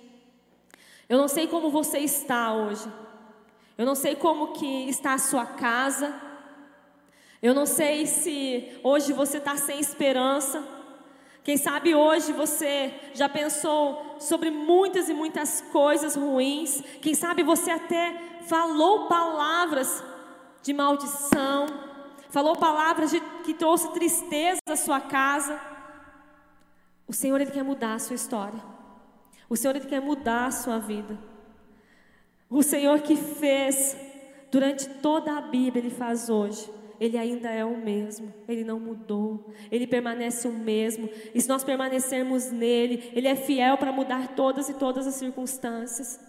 Eu 1.07 1.17
não 1.17 1.27
sei 1.27 1.47
como 1.47 1.69
você 1.69 1.99
está 1.99 2.53
hoje. 2.53 2.91
Eu 3.77 3.85
não 3.85 3.95
sei 3.95 4.15
como 4.15 4.53
que 4.53 4.89
está 4.89 5.13
a 5.13 5.17
sua 5.17 5.45
casa. 5.45 6.13
Eu 7.41 7.53
não 7.53 7.65
sei 7.65 8.05
se 8.05 8.79
hoje 8.83 9.11
você 9.11 9.37
está 9.37 9.57
sem 9.57 9.79
esperança. 9.79 10.63
Quem 11.43 11.57
sabe 11.57 11.93
hoje 11.93 12.31
você 12.31 12.93
já 13.13 13.27
pensou 13.27 14.15
sobre 14.17 14.49
muitas 14.49 15.09
e 15.09 15.13
muitas 15.13 15.59
coisas 15.59 16.15
ruins. 16.15 16.81
Quem 17.01 17.13
sabe 17.13 17.43
você 17.43 17.69
até 17.69 18.39
falou 18.47 19.07
palavras 19.07 20.01
de 20.61 20.71
maldição, 20.71 21.65
falou 22.29 22.55
palavras 22.55 23.11
de, 23.11 23.19
que 23.43 23.53
trouxe 23.53 23.91
tristeza 23.91 24.61
à 24.65 24.77
sua 24.77 25.01
casa. 25.01 25.59
O 27.05 27.11
Senhor 27.11 27.41
ele 27.41 27.51
quer 27.51 27.63
mudar 27.63 27.95
a 27.95 27.99
sua 27.99 28.15
história. 28.15 28.72
O 29.53 29.55
Senhor 29.55 29.75
ele 29.75 29.85
quer 29.85 30.01
mudar 30.01 30.47
a 30.47 30.51
sua 30.51 30.79
vida. 30.79 31.15
O 32.49 32.63
Senhor 32.63 33.01
que 33.01 33.15
fez 33.15 33.95
durante 34.49 34.89
toda 34.89 35.37
a 35.37 35.41
Bíblia, 35.41 35.79
Ele 35.79 35.91
faz 35.91 36.27
hoje. 36.27 36.67
Ele 36.99 37.19
ainda 37.19 37.51
é 37.51 37.63
o 37.63 37.77
mesmo, 37.77 38.33
Ele 38.47 38.63
não 38.63 38.79
mudou, 38.79 39.53
Ele 39.71 39.85
permanece 39.85 40.47
o 40.47 40.51
mesmo. 40.51 41.07
E 41.35 41.39
se 41.39 41.47
nós 41.47 41.63
permanecermos 41.63 42.49
nele, 42.49 43.11
Ele 43.13 43.27
é 43.27 43.35
fiel 43.35 43.77
para 43.77 43.91
mudar 43.91 44.29
todas 44.29 44.69
e 44.69 44.73
todas 44.73 45.05
as 45.05 45.13
circunstâncias. 45.13 46.19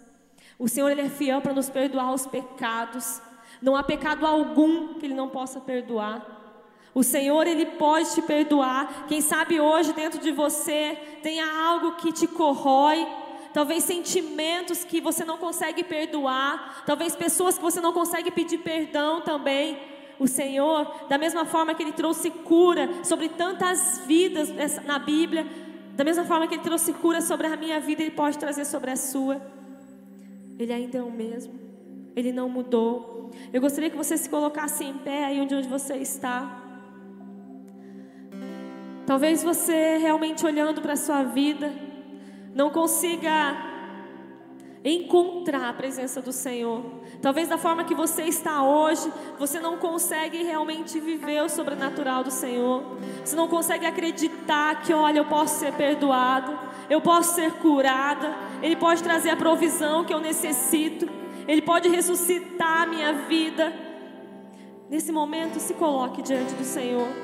O 0.58 0.68
Senhor 0.68 0.90
Ele 0.90 1.00
é 1.00 1.08
fiel 1.08 1.40
para 1.40 1.54
nos 1.54 1.70
perdoar 1.70 2.12
os 2.12 2.26
pecados. 2.26 3.22
Não 3.62 3.74
há 3.74 3.82
pecado 3.82 4.26
algum 4.26 4.98
que 4.98 5.06
Ele 5.06 5.14
não 5.14 5.30
possa 5.30 5.58
perdoar. 5.62 6.33
O 6.94 7.02
Senhor, 7.02 7.46
Ele 7.46 7.66
pode 7.66 8.14
te 8.14 8.22
perdoar. 8.22 9.06
Quem 9.08 9.20
sabe 9.20 9.60
hoje 9.60 9.92
dentro 9.92 10.20
de 10.20 10.30
você 10.30 10.96
tenha 11.22 11.44
algo 11.44 11.96
que 11.96 12.12
te 12.12 12.26
corrói, 12.28 13.04
talvez 13.52 13.82
sentimentos 13.82 14.84
que 14.84 15.00
você 15.00 15.24
não 15.24 15.36
consegue 15.36 15.82
perdoar, 15.82 16.84
talvez 16.86 17.16
pessoas 17.16 17.56
que 17.56 17.62
você 17.62 17.80
não 17.80 17.92
consegue 17.92 18.30
pedir 18.30 18.58
perdão 18.58 19.20
também. 19.22 19.76
O 20.20 20.28
Senhor, 20.28 21.08
da 21.08 21.18
mesma 21.18 21.44
forma 21.44 21.74
que 21.74 21.82
Ele 21.82 21.92
trouxe 21.92 22.30
cura 22.30 22.88
sobre 23.02 23.28
tantas 23.28 24.02
vidas 24.06 24.50
na 24.84 24.98
Bíblia, 24.98 25.44
da 25.96 26.04
mesma 26.04 26.24
forma 26.24 26.46
que 26.46 26.54
Ele 26.54 26.62
trouxe 26.62 26.92
cura 26.92 27.20
sobre 27.20 27.48
a 27.48 27.56
minha 27.56 27.80
vida, 27.80 28.02
Ele 28.02 28.12
pode 28.12 28.38
trazer 28.38 28.64
sobre 28.64 28.92
a 28.92 28.96
sua. 28.96 29.42
Ele 30.56 30.72
ainda 30.72 30.98
é 30.98 31.02
o 31.02 31.10
mesmo, 31.10 31.52
Ele 32.14 32.32
não 32.32 32.48
mudou. 32.48 33.32
Eu 33.52 33.60
gostaria 33.60 33.90
que 33.90 33.96
você 33.96 34.16
se 34.16 34.28
colocasse 34.28 34.84
em 34.84 34.94
pé 34.94 35.24
aí 35.24 35.40
onde 35.40 35.60
você 35.62 35.96
está. 35.96 36.63
Talvez 39.06 39.42
você 39.42 39.98
realmente 39.98 40.44
olhando 40.46 40.80
para 40.80 40.94
a 40.94 40.96
sua 40.96 41.22
vida 41.24 41.72
não 42.54 42.70
consiga 42.70 43.30
encontrar 44.84 45.70
a 45.70 45.72
presença 45.72 46.20
do 46.20 46.32
Senhor. 46.32 46.82
Talvez 47.22 47.48
da 47.48 47.56
forma 47.56 47.84
que 47.84 47.94
você 47.94 48.24
está 48.24 48.62
hoje, 48.62 49.10
você 49.38 49.58
não 49.58 49.78
consegue 49.78 50.42
realmente 50.42 51.00
viver 51.00 51.42
o 51.42 51.48
sobrenatural 51.48 52.22
do 52.22 52.30
Senhor. 52.30 52.98
Você 53.24 53.34
não 53.34 53.48
consegue 53.48 53.86
acreditar 53.86 54.82
que, 54.82 54.92
olha, 54.92 55.18
eu 55.18 55.24
posso 55.24 55.58
ser 55.58 55.72
perdoado, 55.72 56.58
eu 56.90 57.00
posso 57.00 57.34
ser 57.34 57.52
curada, 57.54 58.34
Ele 58.62 58.76
pode 58.76 59.02
trazer 59.02 59.30
a 59.30 59.36
provisão 59.36 60.04
que 60.04 60.12
eu 60.12 60.20
necessito, 60.20 61.08
Ele 61.48 61.62
pode 61.62 61.88
ressuscitar 61.88 62.82
a 62.82 62.86
minha 62.86 63.12
vida. 63.26 63.72
Nesse 64.90 65.10
momento, 65.10 65.58
se 65.60 65.72
coloque 65.74 66.20
diante 66.20 66.54
do 66.54 66.64
Senhor. 66.64 67.23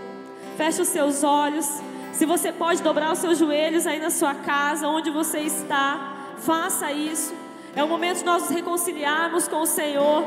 Feche 0.60 0.82
os 0.82 0.88
seus 0.88 1.24
olhos. 1.24 1.80
Se 2.12 2.26
você 2.26 2.52
pode 2.52 2.82
dobrar 2.82 3.12
os 3.12 3.18
seus 3.18 3.38
joelhos 3.38 3.86
aí 3.86 3.98
na 3.98 4.10
sua 4.10 4.34
casa, 4.34 4.86
onde 4.86 5.08
você 5.08 5.38
está, 5.38 6.34
faça 6.36 6.92
isso. 6.92 7.34
É 7.74 7.82
o 7.82 7.88
momento 7.88 8.18
de 8.18 8.26
nós 8.26 8.42
nos 8.42 8.50
reconciliarmos 8.50 9.48
com 9.48 9.62
o 9.62 9.66
Senhor. 9.66 10.22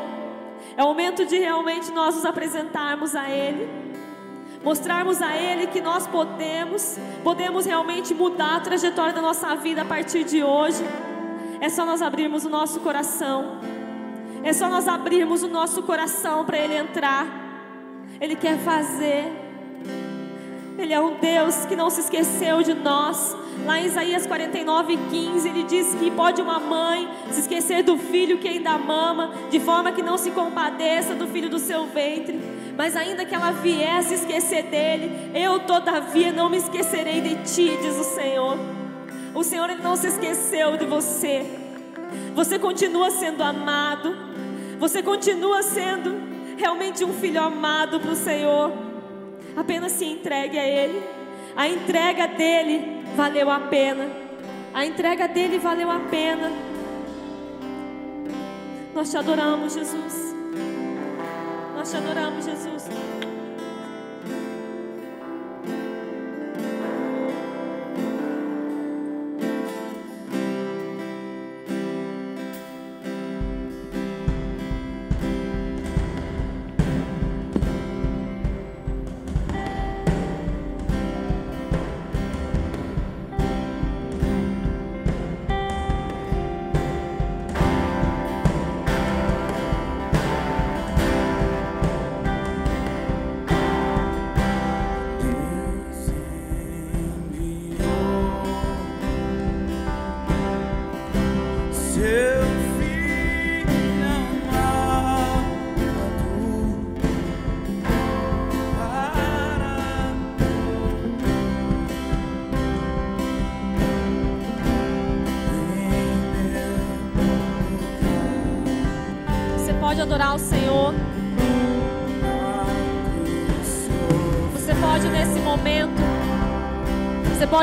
É 0.76 0.84
o 0.84 0.88
momento 0.88 1.24
de 1.24 1.38
realmente 1.38 1.92
nós 1.92 2.16
nos 2.16 2.26
apresentarmos 2.26 3.16
a 3.16 3.30
Ele. 3.30 3.70
Mostrarmos 4.64 5.22
a 5.22 5.38
Ele 5.38 5.68
que 5.68 5.80
nós 5.80 6.08
podemos, 6.08 6.98
podemos 7.24 7.68
realmente 7.68 8.12
mudar 8.16 8.56
a 8.56 8.60
trajetória 8.60 9.14
da 9.14 9.22
nossa 9.22 9.56
vida 9.56 9.84
a 9.84 9.86
partir 9.86 10.24
de 10.24 10.44
hoje. 10.44 10.84
É 11.62 11.70
só 11.70 11.86
nós 11.86 12.02
abrirmos 12.02 12.44
o 12.44 12.50
nosso 12.50 12.80
coração. 12.80 13.60
É 14.44 14.52
só 14.52 14.68
nós 14.68 14.88
abrirmos 14.88 15.44
o 15.44 15.48
nosso 15.48 15.84
coração 15.84 16.44
para 16.44 16.58
Ele 16.58 16.76
entrar. 16.76 17.28
Ele 18.20 18.36
quer 18.36 18.58
fazer. 18.58 19.43
Ele 20.78 20.94
é 20.94 21.00
um 21.00 21.16
Deus 21.20 21.66
que 21.66 21.76
não 21.76 21.90
se 21.90 22.02
esqueceu 22.02 22.64
de 22.64 22.74
nós. 22.74 23.36
Lá 23.66 23.80
em 23.80 23.86
Isaías 23.86 24.26
49, 24.26 24.98
15, 25.10 25.48
ele 25.48 25.64
diz 25.64 25.94
que 25.96 26.10
pode 26.12 26.42
uma 26.42 26.60
mãe 26.60 27.08
se 27.32 27.42
esquecer 27.42 27.84
do 27.84 27.98
filho 27.98 28.40
que 28.40 28.48
ainda 28.48 28.78
mama, 28.78 29.32
de 29.50 29.60
forma 29.60 29.92
que 29.92 30.02
não 30.02 30.18
se 30.18 30.32
compadeça 30.32 31.14
do 31.14 31.28
filho 31.28 31.50
do 31.50 31.60
seu 31.60 31.86
ventre. 31.86 32.40
Mas 32.76 32.96
ainda 32.96 33.24
que 33.24 33.36
ela 33.36 33.52
viesse 33.52 34.16
esquecer 34.16 34.64
dele, 34.64 35.32
eu 35.34 35.60
todavia 35.60 36.32
não 36.32 36.50
me 36.50 36.58
esquecerei 36.58 37.22
de 37.22 37.36
ti, 37.44 37.78
diz 37.82 37.96
o 37.96 38.04
Senhor. 38.04 38.58
O 39.34 39.44
Senhor 39.44 39.70
ele 39.70 39.82
não 39.82 39.96
se 39.96 40.08
esqueceu 40.08 40.76
de 40.76 40.86
você. 40.86 41.46
Você 42.36 42.58
continua 42.58 43.12
sendo 43.12 43.44
amado. 43.44 44.16
Você 44.80 45.02
continua 45.02 45.62
sendo 45.64 46.16
realmente 46.58 47.04
um 47.04 47.14
filho 47.14 47.42
amado 47.42 48.00
para 48.00 48.12
o 48.12 48.16
Senhor. 48.16 48.83
Apenas 49.56 49.92
se 49.94 50.06
entregue 50.06 50.58
a 50.58 50.68
Ele. 50.68 51.02
A 51.56 51.68
entrega 51.68 52.28
dele 52.28 53.04
valeu 53.16 53.50
a 53.50 53.60
pena. 53.60 54.10
A 54.74 54.86
entrega 54.86 55.28
dele 55.28 55.60
valeu 55.60 55.90
a 55.92 56.00
pena. 56.00 56.52
Nós 58.94 59.10
te 59.10 59.18
adoramos, 59.18 59.74
Jesus. 59.74 60.36
Nós 61.76 61.90
te 61.90 61.98
adoramos, 61.98 62.46
Jesus. 62.46 63.13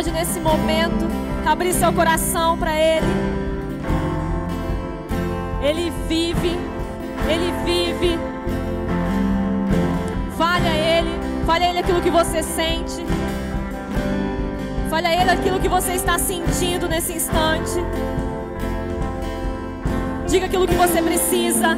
Pode 0.01 0.13
nesse 0.13 0.41
momento 0.41 1.07
abrir 1.45 1.75
seu 1.75 1.93
coração 1.93 2.57
para 2.57 2.75
Ele. 2.75 3.07
Ele 5.63 5.93
vive, 6.09 6.59
Ele 7.29 7.53
vive. 7.67 8.19
Fale 10.39 10.67
a 10.67 10.75
Ele, 10.75 11.11
fale 11.45 11.65
a 11.65 11.69
Ele 11.69 11.79
aquilo 11.81 12.01
que 12.01 12.09
você 12.09 12.43
sente. 12.43 13.05
Fale 14.89 15.07
a 15.07 15.21
Ele 15.21 15.31
aquilo 15.33 15.61
que 15.61 15.69
você 15.69 15.93
está 15.93 16.19
sentindo 16.19 16.89
nesse 16.89 17.13
instante. 17.13 17.85
Diga 20.27 20.47
aquilo 20.47 20.67
que 20.67 20.77
você 20.77 21.03
precisa. 21.03 21.77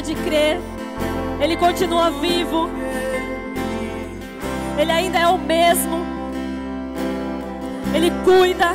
Pode 0.00 0.14
crer, 0.14 0.58
Ele 1.38 1.58
continua 1.58 2.10
vivo, 2.10 2.70
Ele 4.78 4.90
ainda 4.90 5.18
é 5.18 5.26
o 5.26 5.36
mesmo, 5.36 5.98
Ele 7.94 8.10
cuida, 8.24 8.70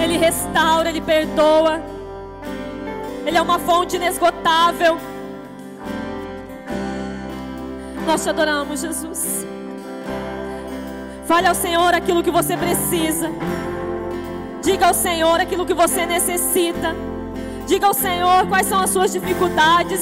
Ele 0.00 0.16
restaura, 0.16 0.88
Ele 0.88 1.00
perdoa, 1.00 1.82
Ele 3.26 3.36
é 3.36 3.42
uma 3.42 3.58
fonte 3.58 3.96
inesgotável. 3.96 4.98
Nós 8.06 8.22
te 8.22 8.28
adoramos, 8.28 8.82
Jesus. 8.82 9.44
Fale 11.26 11.48
ao 11.48 11.56
Senhor 11.56 11.92
aquilo 11.92 12.22
que 12.22 12.30
você 12.30 12.56
precisa. 12.56 13.32
Diga 14.62 14.86
ao 14.86 14.94
Senhor 14.94 15.40
aquilo 15.40 15.66
que 15.66 15.74
você 15.74 16.06
necessita. 16.06 17.09
Diga 17.70 17.86
ao 17.86 17.94
Senhor 17.94 18.48
quais 18.48 18.66
são 18.66 18.80
as 18.80 18.90
suas 18.90 19.12
dificuldades. 19.12 20.00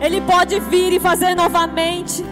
Ele 0.00 0.20
pode 0.22 0.58
vir 0.58 0.92
e 0.92 0.98
fazer 0.98 1.36
novamente. 1.36 2.26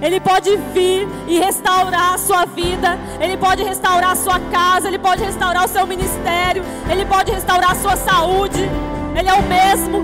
Ele 0.00 0.18
pode 0.18 0.56
vir 0.72 1.06
e 1.28 1.38
restaurar 1.38 2.14
a 2.14 2.16
sua 2.16 2.46
vida. 2.46 2.98
Ele 3.20 3.36
pode 3.36 3.62
restaurar 3.62 4.12
a 4.12 4.16
sua 4.16 4.40
casa. 4.40 4.88
Ele 4.88 4.98
pode 4.98 5.22
restaurar 5.22 5.62
o 5.66 5.68
seu 5.68 5.86
ministério. 5.86 6.64
Ele 6.90 7.04
pode 7.04 7.32
restaurar 7.32 7.72
a 7.72 7.74
sua 7.74 7.96
saúde. 7.96 8.66
Ele 9.14 9.28
é 9.28 9.34
o 9.34 9.42
mesmo. 9.42 10.00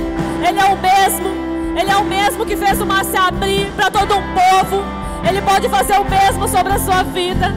Ele 0.47 0.61
é 0.61 0.65
o 0.67 0.77
mesmo. 0.77 1.29
Ele 1.81 1.91
é 1.91 1.97
o 1.97 2.05
mesmo 2.05 2.45
que 2.45 2.59
fez 2.59 2.79
o 2.79 2.85
mar 2.85 3.07
se 3.07 3.17
abrir 3.17 3.73
para 3.75 3.91
todo 3.91 4.19
um 4.19 4.35
povo. 4.35 4.85
Ele 5.27 5.41
pode 5.41 5.67
fazer 5.71 5.99
o 5.99 6.05
mesmo 6.05 6.47
sobre 6.47 6.75
a 6.75 6.79
sua 6.79 7.05
vida. 7.05 7.55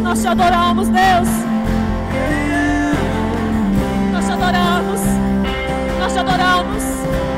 Nós 0.00 0.22
te 0.22 0.28
adoramos, 0.28 0.86
Deus 0.86 1.47
te 6.18 6.32
adoramos. 6.32 7.37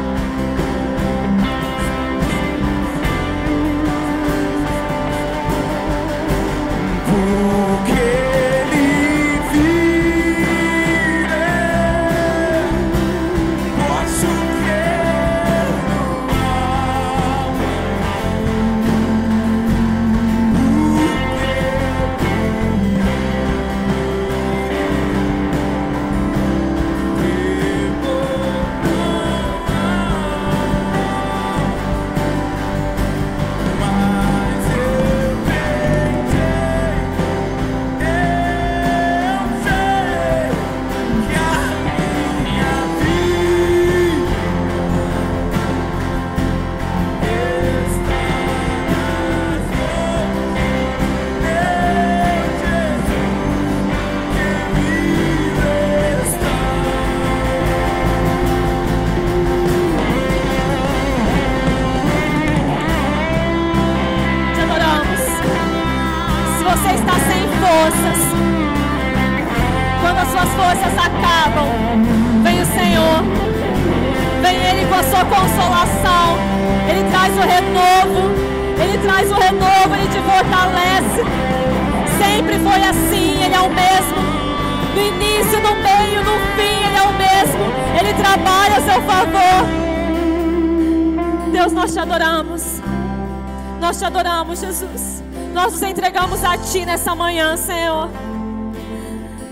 Nessa 97.01 97.15
manhã, 97.15 97.57
Senhor. 97.57 98.11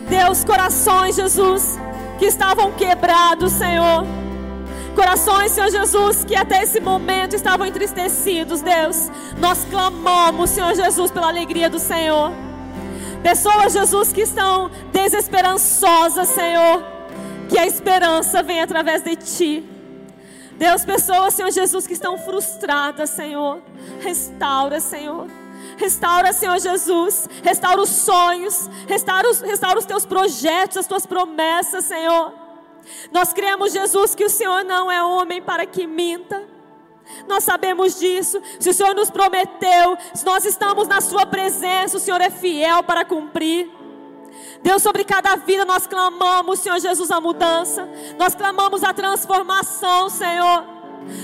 Deus, 0.07 0.44
corações, 0.44 1.16
Jesus, 1.16 1.78
que 2.18 2.26
estavam 2.26 2.72
quebrados, 2.72 3.53
Senhor. 3.53 4.05
Corações, 4.94 5.53
Senhor 5.53 5.70
Jesus, 5.70 6.24
que 6.24 6.36
até 6.36 6.62
esse 6.62 6.78
momento 6.78 7.34
estavam 7.34 7.66
entristecidos, 7.66 8.61
Deus. 8.61 9.11
Nós 9.38 9.64
clamamos, 9.70 10.51
Senhor 10.51 10.74
Jesus, 10.74 11.11
pela 11.11 11.28
alegria 11.28 11.70
do 11.70 11.78
Senhor. 11.78 12.32
Pessoas, 13.22 13.72
Jesus, 13.72 14.12
que 14.12 14.20
estão 14.20 14.70
desesperançosas, 14.92 16.28
Senhor. 16.28 16.84
Que 17.49 17.59
a 17.59 17.66
esperança 17.66 18.42
vem 18.42 18.61
através 18.61 19.03
de 19.03 19.16
Ti. 19.16 19.64
Deus, 20.59 20.84
pessoas, 20.84 21.32
Senhor 21.32 21.51
Jesus, 21.51 21.86
que 21.86 21.94
estão 21.94 22.18
frustradas, 22.18 23.09
Senhor. 23.09 23.62
Restaura, 24.03 24.80
Senhor. 24.80 25.28
Restaura, 25.79 26.33
Senhor 26.33 26.59
Jesus. 26.59 27.29
Restaura 27.43 27.81
os 27.81 27.89
sonhos. 27.89 28.68
Restaura 28.87 29.31
os, 29.31 29.41
restaura 29.41 29.79
os 29.79 29.87
teus 29.87 30.05
projetos, 30.05 30.76
as 30.76 30.87
tuas 30.87 31.07
promessas, 31.07 31.85
Senhor. 31.85 32.35
Nós 33.12 33.33
cremos, 33.33 33.72
Jesus, 33.72 34.14
que 34.14 34.24
o 34.24 34.31
Senhor 34.31 34.64
não 34.64 34.91
é 34.91 35.03
homem 35.03 35.41
para 35.41 35.64
que 35.64 35.87
minta. 35.87 36.43
Nós 37.26 37.45
sabemos 37.45 37.99
disso. 37.99 38.43
Se 38.59 38.70
o 38.70 38.74
Senhor 38.74 38.95
nos 38.95 39.09
prometeu, 39.11 39.97
se 40.12 40.26
nós 40.26 40.45
estamos 40.45 40.89
na 40.89 41.01
Sua 41.01 41.24
presença, 41.24 41.97
o 41.97 42.01
Senhor 42.01 42.20
é 42.20 42.29
fiel 42.29 42.83
para 42.83 43.05
cumprir. 43.05 43.70
Deus, 44.62 44.83
sobre 44.83 45.05
cada 45.05 45.37
vida 45.37 45.64
nós 45.64 45.87
clamamos, 45.87 46.59
Senhor 46.59 46.81
Jesus, 46.81 47.11
a 47.11 47.20
mudança. 47.20 47.89
Nós 48.18 48.35
clamamos 48.35 48.83
a 48.83 48.93
transformação, 48.93 50.09
Senhor. 50.11 50.78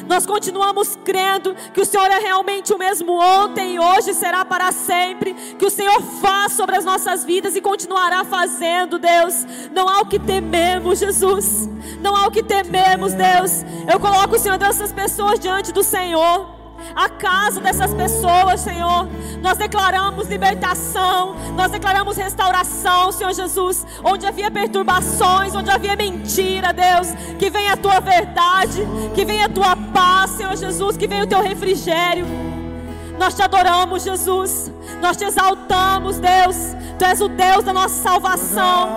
Nós 0.08 0.24
continuamos 0.26 0.96
crendo 1.04 1.54
que 1.72 1.80
o 1.80 1.84
Senhor 1.84 2.10
é 2.10 2.18
realmente 2.18 2.72
o 2.72 2.78
mesmo 2.78 3.12
ontem 3.12 3.74
e 3.74 3.78
hoje 3.78 4.14
será 4.14 4.44
para 4.44 4.72
sempre. 4.72 5.34
Que 5.58 5.66
o 5.66 5.70
Senhor 5.70 6.00
faz 6.20 6.52
sobre 6.52 6.76
as 6.76 6.84
nossas 6.84 7.24
vidas 7.24 7.56
e 7.56 7.60
continuará 7.60 8.24
fazendo, 8.24 8.98
Deus. 8.98 9.46
Não 9.72 9.88
há 9.88 10.00
o 10.00 10.06
que 10.06 10.18
tememos, 10.18 10.98
Jesus. 10.98 11.68
Não 12.00 12.14
há 12.14 12.26
o 12.26 12.30
que 12.30 12.42
tememos, 12.42 13.12
Deus. 13.12 13.64
Eu 13.90 13.98
coloco, 13.98 14.38
Senhor, 14.38 14.58
dessas 14.58 14.92
pessoas 14.92 15.38
diante 15.38 15.72
do 15.72 15.82
Senhor 15.82 16.53
a 16.94 17.08
casa 17.08 17.60
dessas 17.60 17.92
pessoas, 17.94 18.60
Senhor. 18.60 19.08
Nós 19.40 19.58
declaramos 19.58 20.28
libertação, 20.28 21.34
nós 21.54 21.70
declaramos 21.70 22.16
restauração, 22.16 23.12
Senhor 23.12 23.32
Jesus. 23.32 23.86
Onde 24.02 24.26
havia 24.26 24.50
perturbações, 24.50 25.54
onde 25.54 25.70
havia 25.70 25.96
mentira, 25.96 26.72
Deus, 26.72 27.08
que 27.38 27.50
venha 27.50 27.74
a 27.74 27.76
tua 27.76 28.00
verdade, 28.00 28.86
que 29.14 29.24
venha 29.24 29.46
a 29.46 29.48
tua 29.48 29.76
paz, 29.76 30.30
Senhor 30.32 30.56
Jesus, 30.56 30.96
que 30.96 31.06
venha 31.06 31.24
o 31.24 31.26
teu 31.26 31.42
refrigério. 31.42 32.53
Nós 33.18 33.34
te 33.34 33.42
adoramos, 33.42 34.02
Jesus. 34.02 34.72
Nós 35.00 35.16
te 35.16 35.24
exaltamos, 35.24 36.18
Deus. 36.18 36.56
Tu 36.98 37.04
és 37.04 37.20
o 37.20 37.28
Deus 37.28 37.64
da 37.64 37.72
nossa 37.72 38.02
salvação. 38.02 38.88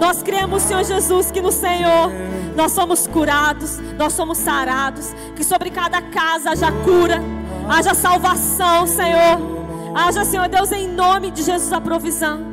Nós 0.00 0.22
cremos, 0.22 0.62
Senhor 0.62 0.84
Jesus, 0.84 1.30
que 1.30 1.40
no 1.40 1.50
Senhor 1.50 2.10
nós 2.54 2.72
somos 2.72 3.06
curados, 3.06 3.78
nós 3.96 4.12
somos 4.12 4.38
sarados. 4.38 5.14
Que 5.34 5.44
sobre 5.44 5.70
cada 5.70 6.00
casa 6.02 6.50
haja 6.50 6.70
cura, 6.84 7.22
haja 7.68 7.94
salvação, 7.94 8.86
Senhor. 8.86 9.58
Haja, 9.94 10.24
Senhor 10.24 10.48
Deus, 10.48 10.70
em 10.70 10.86
nome 10.86 11.30
de 11.30 11.42
Jesus, 11.42 11.72
a 11.72 11.80
provisão. 11.80 12.46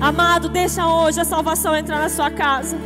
Amado, 0.00 0.48
deixa 0.48 0.86
hoje 0.86 1.20
a 1.20 1.24
salvação 1.24 1.74
entrar 1.74 1.98
na 1.98 2.08
sua 2.08 2.30
casa. 2.30 2.76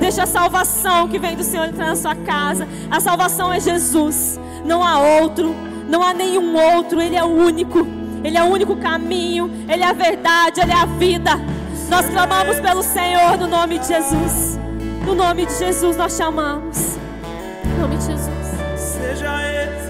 Deixa 0.00 0.22
a 0.24 0.26
salvação 0.26 1.08
que 1.08 1.18
vem 1.18 1.36
do 1.36 1.44
Senhor 1.44 1.66
entrar 1.66 1.86
na 1.86 1.96
sua 1.96 2.14
casa. 2.14 2.66
A 2.90 3.00
salvação 3.00 3.52
é 3.52 3.60
Jesus. 3.60 4.40
Não 4.64 4.82
há 4.82 4.98
outro, 4.98 5.54
não 5.88 6.02
há 6.02 6.12
nenhum 6.12 6.54
outro. 6.56 7.00
Ele 7.00 7.16
é 7.16 7.24
o 7.24 7.28
único. 7.28 7.86
Ele 8.22 8.36
é 8.36 8.42
o 8.42 8.46
único 8.46 8.76
caminho. 8.76 9.50
Ele 9.68 9.82
é 9.82 9.86
a 9.86 9.92
verdade, 9.92 10.60
ele 10.60 10.72
é 10.72 10.76
a 10.76 10.86
vida. 10.86 11.32
Nós 11.88 12.08
clamamos 12.08 12.58
pelo 12.60 12.82
Senhor 12.82 13.36
no 13.38 13.46
nome 13.46 13.78
de 13.78 13.86
Jesus. 13.86 14.58
No 15.06 15.14
nome 15.14 15.46
de 15.46 15.52
Jesus 15.58 15.96
nós 15.96 16.16
chamamos. 16.16 16.96
No 17.64 17.82
nome 17.82 17.96
de 17.96 18.04
Jesus. 18.06 18.30
Seja 18.76 19.30
exaltado. 19.42 19.83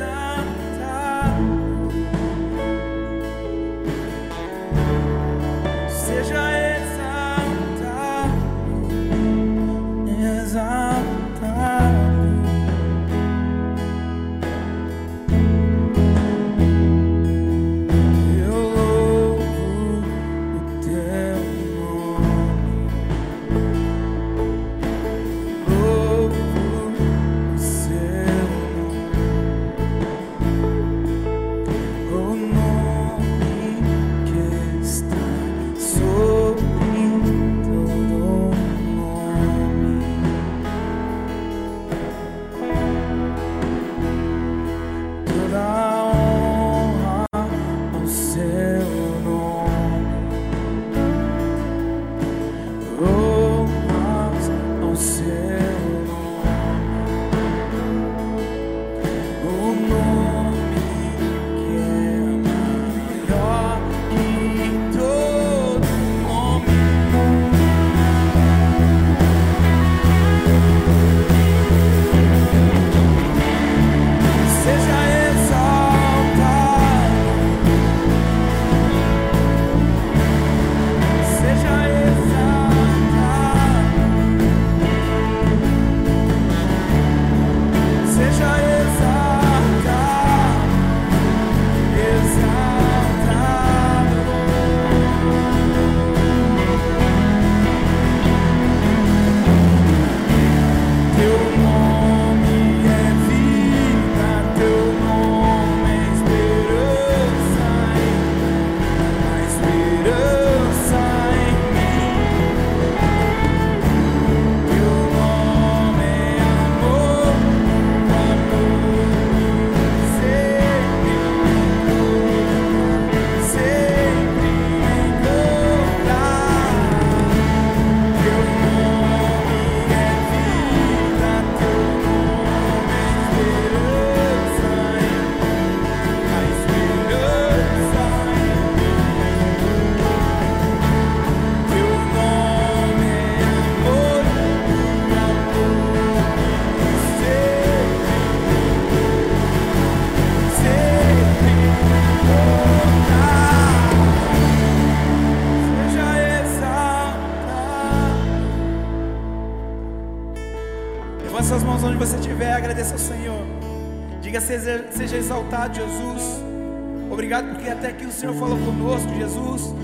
Senhor 168.24 168.36
falou 168.36 168.58
conosco, 168.58 169.14
Jesus. 169.14 169.74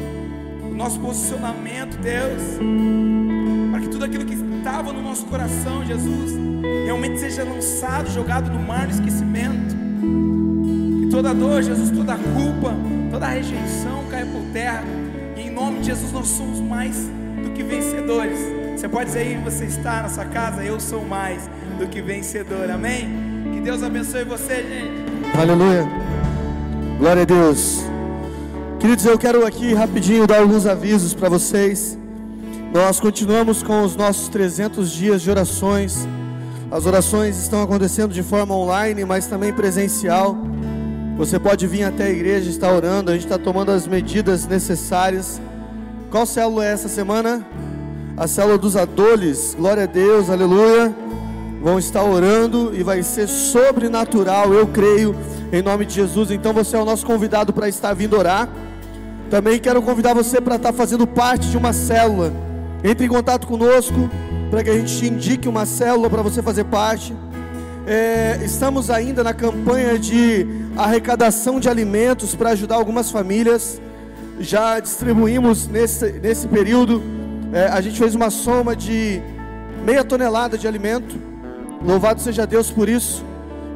O 0.63 0.75
nosso 0.75 0.99
posicionamento, 0.99 1.99
Deus. 1.99 2.43
Para 3.71 3.81
que 3.81 3.89
tudo 3.89 4.07
aquilo 4.07 4.25
que 4.25 4.33
estava 4.33 4.95
no 4.95 5.03
nosso 5.03 5.27
coração, 5.27 5.85
Jesus, 5.85 6.33
realmente 6.87 7.21
seja 7.21 7.45
lançado, 7.45 8.11
jogado 8.11 8.51
no 8.51 8.59
mar, 8.59 8.87
no 8.87 8.95
esquecimento. 8.95 9.77
Que 11.03 11.09
toda 11.11 11.35
dor, 11.35 11.63
Jesus, 11.63 11.91
toda 11.91 12.15
culpa, 12.17 12.75
toda 13.11 13.27
rejeição 13.27 14.05
caia 14.11 14.25
por 14.25 14.41
terra. 14.55 14.85
E 15.37 15.43
em 15.43 15.51
nome 15.51 15.81
de 15.81 15.87
Jesus 15.89 16.11
nós 16.11 16.29
somos 16.29 16.61
mais 16.61 16.97
do 17.43 17.51
que 17.51 17.63
vencedores. 17.63 18.39
Você 18.75 18.89
pode 18.89 19.05
dizer 19.05 19.19
aí, 19.19 19.37
você 19.45 19.67
está 19.67 20.01
na 20.01 20.09
sua 20.09 20.25
casa, 20.25 20.65
eu 20.65 20.81
sou 20.81 21.05
mais 21.05 21.43
do 21.79 21.87
que 21.89 22.01
vencedor. 22.01 22.71
Amém? 22.71 23.07
Que 23.53 23.61
Deus 23.61 23.83
abençoe 23.83 24.25
você, 24.25 24.63
gente. 24.63 25.39
Aleluia. 25.39 25.87
Glória 26.99 27.21
a 27.21 27.27
Deus. 27.27 27.90
Queridos, 28.81 29.05
eu 29.05 29.19
quero 29.19 29.47
aqui 29.47 29.75
rapidinho 29.75 30.27
dar 30.27 30.41
alguns 30.41 30.65
avisos 30.65 31.13
para 31.13 31.29
vocês. 31.29 31.99
Nós 32.73 32.99
continuamos 32.99 33.63
com 33.63 33.83
os 33.83 33.95
nossos 33.95 34.31
300 34.31 34.91
dias 34.91 35.21
de 35.21 35.31
orações. 35.31 36.09
As 36.71 36.87
orações 36.87 37.37
estão 37.39 37.63
acontecendo 37.63 38.15
de 38.15 38.23
forma 38.23 38.57
online, 38.57 39.05
mas 39.05 39.27
também 39.27 39.53
presencial. 39.53 40.35
Você 41.19 41.39
pode 41.39 41.67
vir 41.67 41.85
até 41.85 42.05
a 42.05 42.09
igreja 42.09 42.49
estar 42.49 42.73
orando. 42.73 43.11
A 43.11 43.13
gente 43.13 43.27
está 43.27 43.37
tomando 43.37 43.71
as 43.71 43.87
medidas 43.87 44.47
necessárias. 44.47 45.43
Qual 46.11 46.25
célula 46.25 46.65
é 46.65 46.73
essa 46.73 46.89
semana? 46.89 47.45
A 48.17 48.27
célula 48.27 48.57
dos 48.57 48.77
adoles. 48.77 49.55
Glória 49.59 49.83
a 49.83 49.87
Deus, 49.87 50.31
aleluia. 50.31 50.91
Vão 51.63 51.79
estar 51.79 52.03
orando 52.03 52.75
e 52.75 52.83
vai 52.83 53.03
ser 53.03 53.29
sobrenatural, 53.29 54.55
eu 54.55 54.67
creio, 54.67 55.15
em 55.53 55.61
nome 55.61 55.85
de 55.85 55.97
Jesus. 55.97 56.31
Então 56.31 56.55
você 56.55 56.77
é 56.77 56.79
o 56.81 56.85
nosso 56.87 57.05
convidado 57.05 57.53
para 57.53 57.69
estar 57.69 57.93
vindo 57.93 58.17
orar. 58.17 58.49
Também 59.31 59.61
quero 59.61 59.81
convidar 59.81 60.13
você 60.13 60.41
para 60.41 60.57
estar 60.57 60.73
fazendo 60.73 61.07
parte 61.07 61.49
de 61.49 61.57
uma 61.57 61.73
célula. 61.73 62.33
Entre 62.83 63.07
em 63.07 63.09
contato 63.09 63.47
conosco 63.47 64.11
para 64.51 64.65
que 64.65 64.71
a 64.71 64.75
gente 64.75 64.99
te 64.99 65.07
indique 65.07 65.49
uma 65.49 65.65
célula 65.65 66.11
para 66.11 66.21
você 66.21 66.43
fazer 66.43 66.65
parte. 66.65 67.15
É, 67.87 68.41
estamos 68.45 68.91
ainda 68.91 69.23
na 69.23 69.33
campanha 69.33 69.97
de 69.97 70.45
arrecadação 70.77 71.61
de 71.61 71.69
alimentos 71.69 72.35
para 72.35 72.51
ajudar 72.51 72.75
algumas 72.75 73.13
famílias. 73.13 73.81
Já 74.41 74.81
distribuímos 74.81 75.69
nesse, 75.69 76.11
nesse 76.15 76.49
período, 76.49 77.01
é, 77.53 77.67
a 77.67 77.81
gente 77.81 78.01
fez 78.01 78.17
uma 78.17 78.31
soma 78.31 78.75
de 78.75 79.23
meia 79.85 80.03
tonelada 80.03 80.59
de 80.59 80.67
alimento. 80.67 81.15
Louvado 81.87 82.21
seja 82.21 82.45
Deus 82.45 82.69
por 82.69 82.89
isso. 82.89 83.25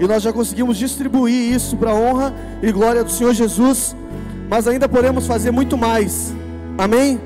E 0.01 0.07
nós 0.09 0.21
já 0.21 0.33
conseguimos 0.33 0.77
distribuir 0.77 1.55
isso 1.55 1.77
para 1.77 1.93
a 1.93 1.95
honra 1.95 2.35
e 2.61 2.73
glória 2.73 3.05
do 3.05 3.11
Senhor 3.11 3.33
Jesus. 3.33 3.95
Mas 4.49 4.67
ainda 4.69 4.89
podemos 4.89 5.27
fazer 5.27 5.51
muito 5.51 5.77
mais. 5.77 6.35
Amém? 6.77 7.21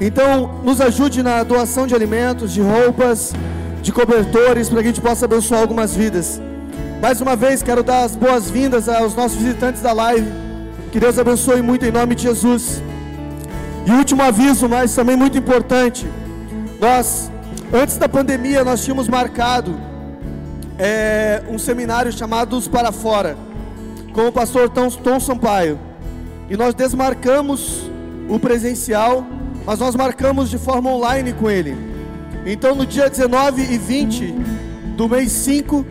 Então, 0.00 0.60
nos 0.64 0.80
ajude 0.80 1.22
na 1.22 1.42
doação 1.42 1.86
de 1.86 1.94
alimentos, 1.94 2.52
de 2.52 2.60
roupas, 2.60 3.32
de 3.82 3.92
cobertores, 3.92 4.68
para 4.68 4.78
que 4.82 4.88
a 4.88 4.90
gente 4.92 5.00
possa 5.00 5.26
abençoar 5.26 5.60
algumas 5.60 5.94
vidas. 5.94 6.40
Mais 7.00 7.20
uma 7.20 7.36
vez, 7.36 7.62
quero 7.62 7.82
dar 7.82 8.04
as 8.04 8.16
boas-vindas 8.16 8.88
aos 8.88 9.14
nossos 9.14 9.36
visitantes 9.36 9.82
da 9.82 9.92
live. 9.92 10.26
Que 10.90 10.98
Deus 10.98 11.18
abençoe 11.18 11.60
muito 11.60 11.84
em 11.84 11.92
nome 11.92 12.14
de 12.14 12.22
Jesus. 12.22 12.82
E 13.86 13.90
último 13.92 14.22
aviso, 14.22 14.68
mas 14.68 14.94
também 14.94 15.16
muito 15.16 15.36
importante. 15.36 16.08
Nós, 16.80 17.30
antes 17.72 17.98
da 17.98 18.08
pandemia, 18.08 18.64
nós 18.64 18.82
tínhamos 18.82 19.08
marcado 19.08 19.78
é, 20.78 21.42
um 21.48 21.58
seminário 21.58 22.10
chamado 22.10 22.56
Os 22.56 22.66
Para 22.66 22.90
Fora, 22.90 23.36
com 24.12 24.26
o 24.28 24.32
pastor 24.32 24.68
Tom, 24.70 24.88
Tom 24.88 25.20
Sampaio. 25.20 25.78
E 26.48 26.56
nós 26.56 26.74
desmarcamos 26.74 27.90
o 28.28 28.38
presencial 28.38 29.26
mas 29.66 29.78
nós 29.78 29.94
marcamos 29.94 30.50
de 30.50 30.58
forma 30.58 30.90
online 30.90 31.32
com 31.32 31.50
ele. 31.50 31.76
Então, 32.44 32.74
no 32.74 32.84
dia 32.84 33.08
19 33.08 33.62
e 33.62 33.78
20 33.78 34.34
do 34.96 35.08
mês 35.08 35.32
5 35.32 35.84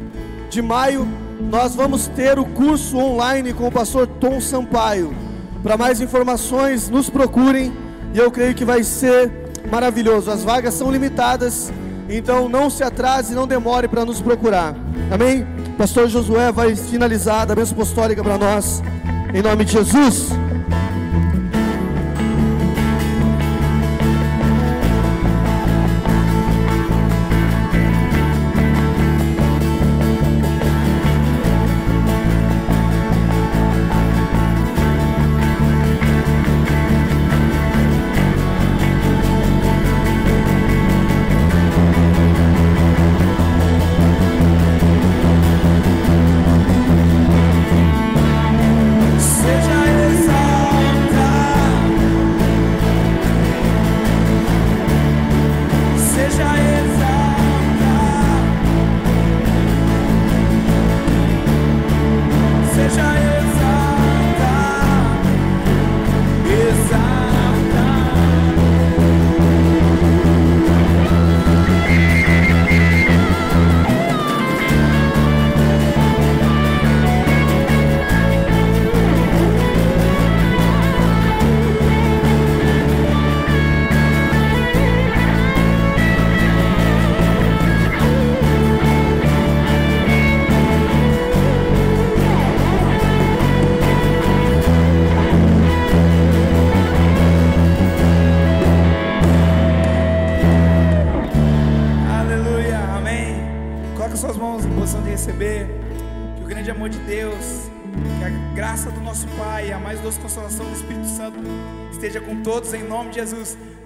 de 0.49 0.61
maio, 0.61 1.07
nós 1.49 1.75
vamos 1.75 2.07
ter 2.07 2.37
o 2.37 2.45
curso 2.45 2.97
online 2.97 3.53
com 3.53 3.67
o 3.67 3.71
pastor 3.71 4.05
Tom 4.05 4.39
Sampaio. 4.39 5.13
Para 5.63 5.77
mais 5.77 5.99
informações, 5.99 6.89
nos 6.89 7.09
procurem 7.09 7.73
e 8.13 8.19
eu 8.19 8.29
creio 8.29 8.53
que 8.53 8.63
vai 8.63 8.83
ser 8.83 9.31
maravilhoso. 9.71 10.29
As 10.29 10.43
vagas 10.43 10.75
são 10.75 10.91
limitadas, 10.91 11.73
então 12.07 12.47
não 12.47 12.69
se 12.69 12.83
atrase, 12.83 13.33
não 13.33 13.47
demore 13.47 13.87
para 13.87 14.05
nos 14.05 14.21
procurar. 14.21 14.75
Amém? 15.11 15.47
Pastor 15.77 16.07
Josué 16.07 16.51
vai 16.51 16.75
finalizar 16.75 17.49
a 17.49 17.55
bênção 17.55 17.73
apostólica 17.73 18.23
para 18.23 18.37
nós, 18.37 18.83
em 19.33 19.41
nome 19.41 19.65
de 19.65 19.71
Jesus. 19.71 20.42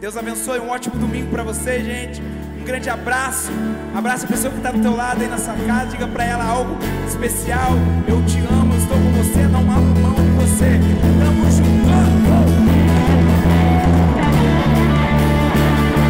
Deus 0.07 0.15
abençoe. 0.15 0.59
Um 0.61 0.69
ótimo 0.69 0.95
domingo 0.95 1.29
para 1.29 1.43
você, 1.43 1.83
gente. 1.83 2.21
Um 2.21 2.63
grande 2.63 2.89
abraço. 2.89 3.51
Abraça 3.93 4.25
a 4.25 4.29
pessoa 4.29 4.49
que 4.49 4.57
está 4.59 4.71
do 4.71 4.81
teu 4.81 4.95
lado 4.95 5.21
aí 5.21 5.27
na 5.27 5.35
casa. 5.35 5.87
Diga 5.87 6.07
para 6.07 6.23
ela 6.23 6.45
algo 6.45 6.77
especial. 7.05 7.71
Eu 8.07 8.23
te 8.23 8.39
amo, 8.49 8.73
estou 8.77 8.95
com 8.95 9.11
você, 9.11 9.45
não 9.49 9.59
abro 9.69 9.99
mão 9.99 10.15
de 10.15 10.29
você. 10.31 10.79
Tamo 11.19 11.51
junto. 11.51 12.66